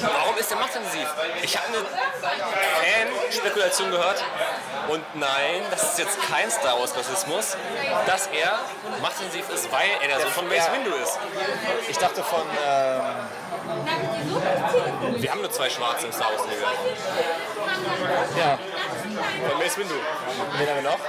[0.01, 1.07] Warum ist der machtintensiv?
[1.41, 1.85] Ich habe eine
[2.21, 4.23] Fan-Spekulation gehört.
[4.87, 7.55] Und nein, das ist jetzt kein Star Wars-Rassismus,
[8.05, 8.59] dass er
[9.01, 10.71] machtintensiv ist, weil er der Sohn von Mace.
[10.71, 11.19] Windu ist.
[11.89, 12.41] Ich dachte von.
[12.41, 13.01] ähm,
[15.21, 16.85] Wir haben nur zwei Schwarze im Star Wars-Universum.
[18.37, 18.57] ja,
[19.49, 19.95] Von Mace Windu.
[20.57, 20.99] wen haben wir noch?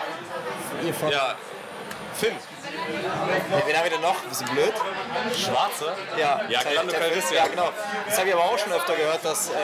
[0.84, 1.08] Ihr von.
[1.10, 1.34] Ja,
[2.14, 2.36] Finn.
[3.66, 4.16] Wen haben wir denn noch?
[4.22, 4.72] Bist du blöd?
[5.36, 5.94] Schwarze?
[6.16, 7.34] Ja, Ja, Teil- Lando Calrissian.
[7.34, 7.70] Ja, genau.
[8.06, 9.54] Das habe ich aber auch schon öfter gehört, dass ähm,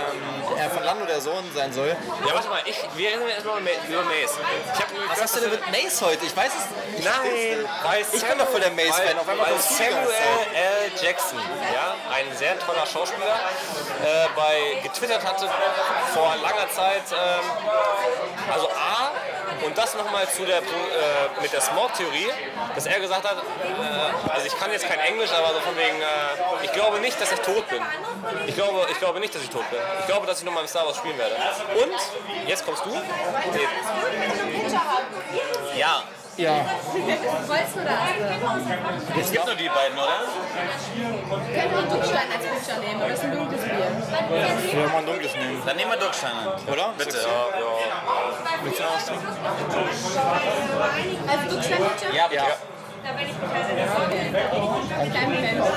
[0.58, 1.96] er von Lando der Sohn sein soll.
[2.26, 4.38] Ja, warte mal, ich, wir reden erstmal über Ma- über Mace.
[4.74, 6.24] Ich habe Was hast du denn mit Mace heute?
[6.26, 7.04] Ich weiß es nicht.
[7.04, 9.18] Nein, weil Ich bin doch voll der Mace-Fan.
[9.18, 10.08] Auf einmal weil Samuel
[10.54, 10.90] L.
[11.02, 11.38] Jackson,
[11.72, 13.34] ja, ein sehr toller Schauspieler,
[14.04, 15.48] äh, bei getwittert hatte
[16.14, 17.50] vor langer Zeit, ähm,
[18.52, 19.07] also A,
[19.68, 20.62] und das nochmal zu der, äh,
[21.42, 22.28] mit der Smog-Theorie,
[22.74, 26.00] dass er gesagt hat, äh, also ich kann jetzt kein Englisch, aber so von wegen,
[26.00, 27.82] äh, ich glaube nicht, dass ich tot bin.
[28.46, 29.78] Ich glaube, ich glaube nicht, dass ich tot bin.
[30.00, 31.36] Ich glaube, dass ich nochmal im Star Wars spielen werde.
[31.82, 32.90] Und, jetzt kommst du.
[35.76, 36.02] Ja,
[36.38, 37.98] Ja, du das?
[39.20, 40.22] Es gibt nur die beiden, oder?
[41.52, 43.02] Können wir Duckstein als Picture nehmen?
[43.02, 43.90] Oder ist ein dunkles Bier?
[44.64, 45.62] ich will mal ein dunkles nehmen.
[45.66, 46.54] Dann nehmen wir Ducksteine.
[46.70, 46.94] Oder?
[46.96, 47.16] Bitte.
[47.18, 48.02] ja, ja.
[48.62, 49.26] Willst du noch was trinken?
[51.26, 52.14] Also Duckstein Picture?
[52.14, 52.42] Ja, bitte.
[52.42, 53.48] Da bin ich mit.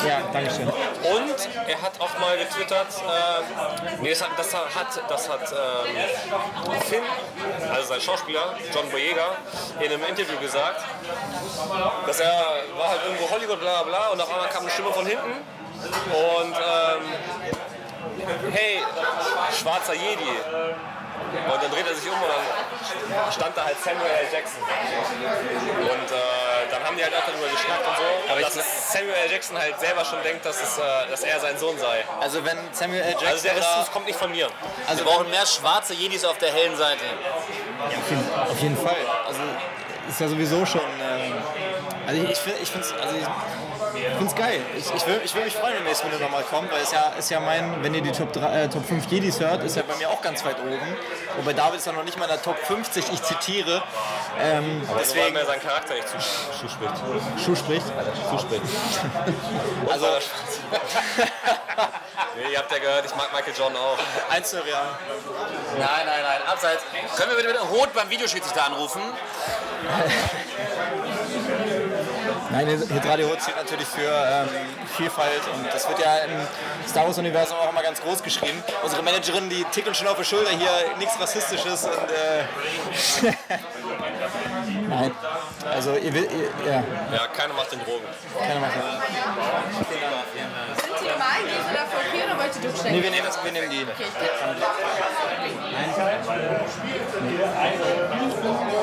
[0.07, 0.67] Ja, danke schön.
[0.67, 6.81] Und er hat auch mal getwittert, äh, nee, das hat, das hat, das hat ähm,
[6.81, 7.03] Finn,
[7.73, 9.35] also sein Schauspieler, John Boyega,
[9.79, 10.83] in einem Interview gesagt,
[12.07, 12.33] dass er
[12.77, 15.31] war halt irgendwo Hollywood, bla bla bla, und auf einmal kam eine Stimme von hinten
[15.31, 17.01] und ähm,
[18.51, 18.81] hey,
[19.51, 20.31] schwarzer Jedi.
[21.21, 24.27] Und dann dreht er sich um und dann stand da halt Samuel L.
[24.31, 24.61] Jackson.
[24.61, 28.31] Und äh, dann haben die halt auch darüber geschnackt und so.
[28.31, 29.31] Aber dass es Samuel L.
[29.31, 32.03] Jackson halt selber schon denkt, dass, es, äh, dass er sein Sohn sei.
[32.19, 33.11] Also wenn Samuel L.
[33.11, 34.47] Jackson Also der Rassismus kommt nicht von mir.
[34.87, 37.03] also Wir brauchen mehr schwarze Jedis auf der hellen Seite.
[37.85, 38.97] auf jeden, auf jeden Fall.
[39.27, 39.39] Also
[40.09, 40.81] ist ja sowieso schon.
[40.81, 41.33] ähm,
[42.07, 43.23] also ich, ich finde ich find's, also ich,
[44.07, 44.61] ich find's geil.
[44.77, 47.13] Ich, ich, will, ich will mich freuen, wenn Mace Windu nochmal kommt, weil es ja,
[47.17, 49.83] ist ja mein, wenn ihr die Top, 3, äh, Top 5 Jedis hört, ist ja
[49.83, 50.97] bei mir auch ganz weit oben.
[51.37, 53.83] Wobei David ist ja noch nicht mal in der Top 50, ich zitiere.
[54.39, 56.93] Ähm, Deswegen deswegen mir sein Charakter nicht zuspricht.
[57.43, 57.85] Schuh spricht.
[58.29, 58.63] zuspricht.
[59.89, 60.07] Also
[62.35, 63.97] Nee, ihr habt ja gehört, ich mag Michael Jordan auch.
[64.29, 64.87] eins zu real.
[65.77, 66.83] Nein, nein, nein, abseits.
[67.17, 69.01] Können wir bitte mit Rot beim Videoschiedsrichter anrufen?
[72.51, 74.49] Nein, Hitradio Hot steht natürlich für ähm,
[74.97, 76.31] Vielfalt und das wird ja im
[76.87, 78.61] Star Wars Universum auch immer ganz groß geschrieben.
[78.83, 83.31] Unsere Managerin, die tickt uns schon auf die Schulter hier, nichts Rassistisches und äh,
[84.89, 85.11] Nein.
[85.71, 86.83] Also, ihr, will- ihr, ja,
[87.13, 88.03] Ja, keiner macht den Drogen.
[88.39, 88.83] keiner macht das.
[90.81, 91.39] Sind die normal?
[91.45, 92.91] Gehst du dafür okay oder wollt ihr durchstecken?
[92.97, 93.83] Nee, wir nehmen, das, wir nehmen die.
[93.83, 94.05] Okay,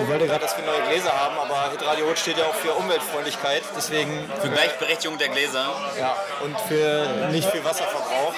[0.00, 2.72] ich wollte gerade, dass wir neue Gläser haben, aber Hitradio Hot steht ja auch für
[2.72, 5.66] Umweltfreundlichkeit, deswegen Für Gleichberechtigung der Gläser.
[5.98, 8.32] ja und für nicht viel Wasserverbrauch.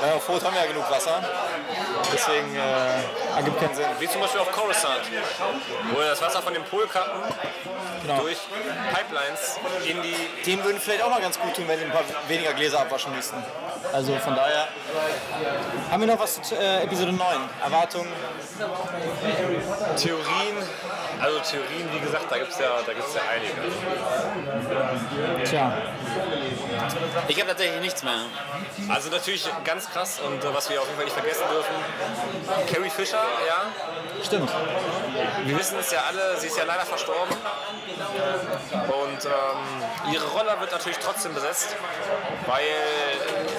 [0.00, 1.22] Weil auf Rot haben wir ja genug Wasser,
[2.12, 3.86] deswegen äh, ergibt keinen Sinn.
[3.98, 5.00] Wie zum Beispiel auf Coruscant,
[5.92, 7.20] wo wir das Wasser von den Polkappen
[8.02, 8.20] Genau.
[8.20, 8.36] durch
[8.92, 10.14] Pipelines in die
[10.44, 13.12] Denen würden vielleicht auch mal ganz gut tun, wenn sie ein paar weniger Gläser abwaschen
[13.16, 13.42] müssten.
[13.92, 14.68] Also von daher
[15.90, 17.18] haben wir noch was zu äh, Episode 9.
[17.62, 18.12] Erwartungen.
[19.96, 20.56] Theorien.
[21.20, 23.54] Also Theorien, wie gesagt, da gibt es ja, da gibt's ja einige.
[25.44, 25.72] Tja,
[27.28, 28.26] Ich habe tatsächlich nichts mehr.
[28.88, 31.74] Also natürlich ganz krass und äh, was wir auf jeden Fall nicht vergessen dürfen,
[32.72, 33.72] Carrie Fisher, ja.
[34.24, 34.50] stimmt.
[35.44, 37.36] Wir wissen es ja alle, sie ist ja leider verstorben.
[37.96, 41.74] Und ähm, ihre Rolle wird natürlich trotzdem besetzt,
[42.46, 42.62] weil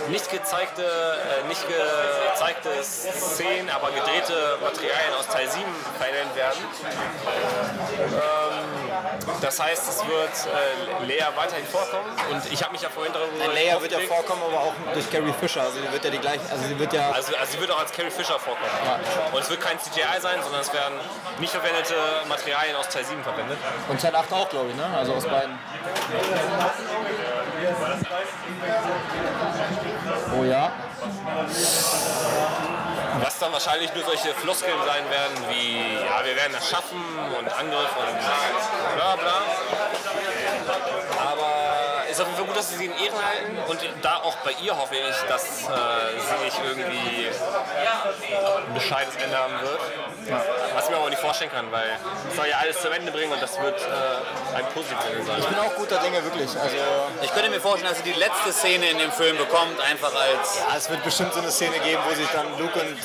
[0.10, 5.64] nicht gezeigte, äh, nicht gezeigte Szenen, aber gedrehte Materialien aus Teil 7
[5.98, 6.60] verwendet werden.
[8.00, 8.57] Ähm,
[9.42, 10.32] das heißt, es wird
[11.02, 14.42] äh, Lea weiterhin vorkommen und ich habe mich ja vorhin darüber Leia wird ja vorkommen,
[14.48, 15.62] aber auch durch Carrie Fisher.
[15.62, 17.80] Also sie wird ja die gleichen, also sie wird ja Also, also sie wird auch
[17.80, 18.70] als Carrie Fisher vorkommen.
[19.32, 20.96] Und es wird kein CGI sein, sondern es werden
[21.40, 21.96] nicht verwendete
[22.28, 23.58] Materialien aus Teil 7 verwendet.
[23.90, 24.86] und Teil 8 auch, glaube ich, ne?
[24.98, 25.58] Also aus beiden.
[30.40, 30.72] Oh ja.
[33.28, 37.04] Was dann wahrscheinlich nur solche Floskeln sein werden wie, ja, wir werden das schaffen
[37.38, 39.42] und Angriff und bla bla.
[42.18, 44.50] Ist auf jeden Fall gut, dass sie sie in Ehren halten und da auch bei
[44.64, 49.80] ihr hoffe ich, dass äh, sie nicht irgendwie ein bescheidenes Ende haben wird.
[50.74, 51.86] Was ich mir aber nicht vorstellen kann, weil
[52.28, 55.38] es soll ja alles zum Ende bringen und das wird äh, ein positives sein.
[55.38, 56.50] Ich bin auch guter Dinge, wirklich.
[56.60, 56.76] Also
[57.22, 60.58] Ich könnte mir vorstellen, dass sie die letzte Szene in dem Film bekommt, einfach als
[60.58, 62.98] ja, es wird bestimmt so eine Szene geben, wo sich dann Luke und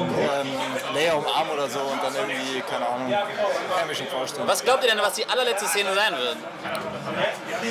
[0.00, 0.48] ähm,
[0.94, 3.28] Leia umarmen oder so und dann irgendwie, keine Ahnung, kann
[3.82, 4.48] ich mir schon vorstellen.
[4.48, 6.36] Was glaubt ihr denn, was die allerletzte Szene sein wird?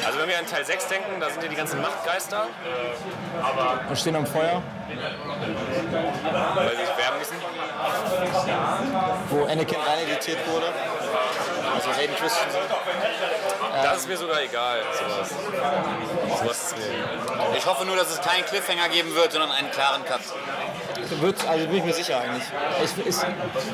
[0.06, 2.48] Also wenn wir an Teil 6 denken, da sind ja die ganzen Machtgeister,
[3.90, 4.62] Und stehen am Feuer,
[6.56, 7.36] weil sie sich werben müssen.
[9.30, 10.68] wo Anakin rein editiert wurde.
[11.76, 12.60] Also Hayden Christensen.
[13.84, 15.30] Das ist mir sogar egal, sowas.
[16.40, 20.04] Sowas ist mir Ich hoffe nur, dass es keinen Cliffhanger geben wird, sondern einen klaren
[20.06, 20.22] Cut.
[21.22, 22.44] Wird, also bin ich mir sicher eigentlich.
[22.84, 23.16] Ich, ich,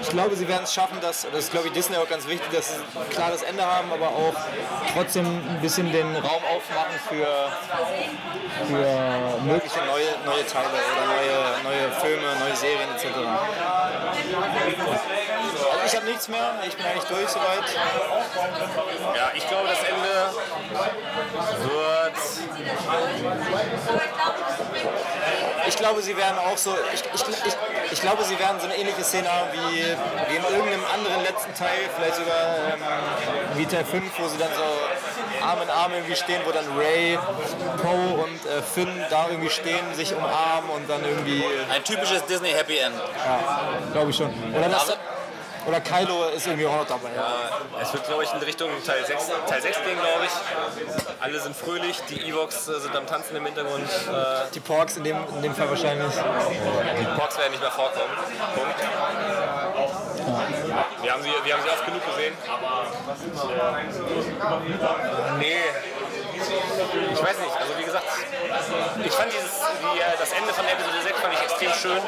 [0.02, 2.50] ich glaube, sie werden es schaffen, dass, das ist glaube ich Disney auch ganz wichtig,
[2.52, 4.34] dass sie ein klares Ende haben, aber auch
[4.94, 7.52] trotzdem ein bisschen den Raum aufmachen für,
[8.68, 13.06] für mögliche neue, neue Teile oder neue, neue Filme, neue Serien etc.
[15.86, 17.64] Ich habe nichts mehr, ich bin eigentlich durch soweit.
[19.16, 20.32] Ja, ich glaube, das Ende
[21.64, 22.16] wird.
[25.68, 27.56] Ich glaube, sie werden auch so, ich, ich, ich,
[27.92, 29.84] ich glaube, sie werden so eine ähnliche Szene haben wie,
[30.32, 34.50] wie in irgendeinem anderen letzten Teil, vielleicht sogar ähm, wie Teil 5, wo sie dann
[34.56, 37.18] so Arm in Arm irgendwie stehen, wo dann Ray,
[37.82, 41.44] Poe und äh, Finn da irgendwie stehen, sich umarmen und dann irgendwie,
[41.74, 42.96] Ein typisches Disney Happy End.
[43.92, 44.32] glaube ich schon.
[44.54, 44.98] Oder, das,
[45.68, 47.10] oder Kylo ist irgendwie auch noch dabei.
[47.82, 50.32] Es wird, glaube ich, in Richtung Teil 6, Teil 6 gehen, glaube ich.
[51.22, 53.84] Alle sind fröhlich, die Evox äh, sind am Tanzen im Hintergrund.
[53.84, 56.14] Äh, Die Porks in dem, in dem Fall wahrscheinlich.
[56.14, 58.12] die Porks werden nicht mehr vorkommen.
[58.56, 58.80] Punkt.
[61.02, 62.34] Wir haben sie, wir haben sie oft genug gesehen.
[65.40, 65.56] Nee.
[67.14, 67.52] Ich weiß nicht,
[69.06, 69.52] ich fand dieses,
[69.82, 72.02] die, äh, das Ende von Episode 6 fand ich extrem schön.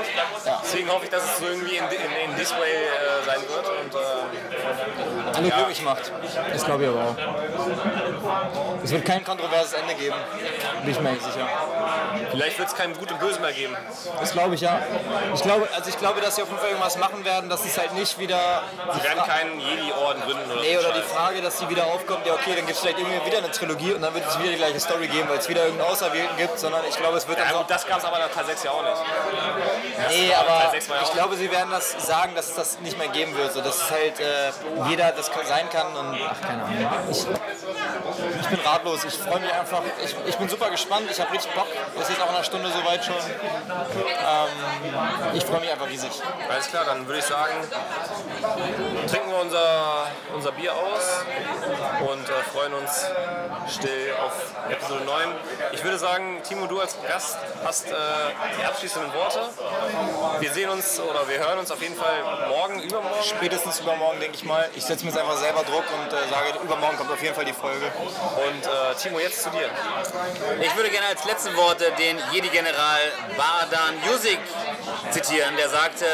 [0.64, 3.68] Deswegen hoffe ich, dass es so irgendwie in, in, in this way äh, sein wird.
[3.68, 6.12] Und, äh, Alle glücklich macht.
[6.54, 7.16] Das glaube ich aber auch.
[8.84, 10.16] Es wird kein kontroverses Ende geben.
[10.84, 11.48] Bin ich mir eigentlich sicher.
[12.32, 13.76] vielleicht wird es kein Gut und Böse mehr geben.
[14.20, 14.82] Das glaube ich ja.
[15.34, 17.78] Ich glaube, also ich glaube, dass sie auf jeden Fall irgendwas machen werden, dass es
[17.78, 18.64] halt nicht wieder.
[18.94, 21.08] Sie werden keinen Jedi-Orden gründen oder Nee, oder die.
[21.08, 23.94] Frage, dass sie wieder aufkommt, ja okay, dann gibt es vielleicht irgendwie wieder eine Trilogie
[23.94, 26.60] und dann wird es wieder die gleiche Story geben, weil es wieder irgendeinen Auserwählten gibt,
[26.60, 27.60] sondern ich glaube, es wird dann Ja so.
[27.60, 29.02] gut, das gab es aber nach Teil 6 ja auch nicht.
[30.10, 32.80] Nee, Teil aber 6 war ja ich glaube, sie werden das sagen, dass es das
[32.80, 34.52] nicht mehr geben wird, so dass es halt äh,
[34.90, 36.90] jeder das sein kann und ach, keine Ahnung.
[37.10, 37.26] Ich,
[38.42, 39.04] ich bin ratlos.
[39.06, 39.82] Ich freue mich einfach.
[40.04, 41.10] Ich, ich bin super gespannt.
[41.10, 41.68] Ich habe richtig Bock.
[41.96, 43.16] Es ist jetzt auch in einer Stunde soweit schon.
[43.16, 46.12] Ähm, ich freue mich einfach riesig.
[46.50, 47.54] Alles klar, dann würde ich sagen,
[49.10, 51.26] trinken wir unser, unser Bier aus
[52.02, 53.06] und äh, freuen uns
[53.70, 54.34] still auf
[54.70, 55.16] Episode 9.
[55.74, 57.94] Ich würde sagen, Timo, du als Gast hast äh,
[58.60, 59.42] die abschließenden Worte.
[60.40, 63.24] Wir sehen uns oder wir hören uns auf jeden Fall morgen, übermorgen.
[63.24, 64.70] Spätestens übermorgen, denke ich mal.
[64.76, 67.46] Ich setze mir jetzt einfach selber Druck und äh, sage, übermorgen kommt auf jeden Fall
[67.46, 67.86] die Folge.
[67.86, 69.70] Und äh, Timo, jetzt zu dir.
[70.62, 73.00] Ich würde gerne als letzte Worte den Jedi-General
[73.36, 74.40] Bardan Yusik
[75.12, 76.06] zitieren, der sagte,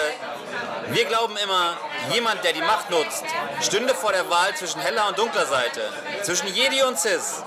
[0.89, 1.77] wir glauben immer,
[2.13, 3.23] jemand, der die Macht nutzt,
[3.61, 5.81] stünde vor der Wahl zwischen heller und dunkler Seite,
[6.21, 7.43] zwischen Jedi und Cis.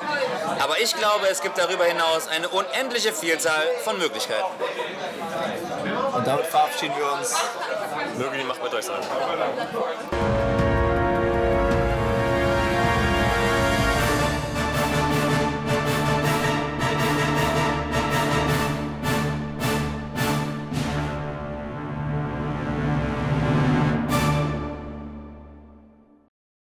[0.59, 4.45] Aber ich glaube, es gibt darüber hinaus eine unendliche Vielzahl von Möglichkeiten.
[6.15, 7.35] Und damit verabschieden wir uns.
[8.17, 8.97] Möge die Macht mit euch sein.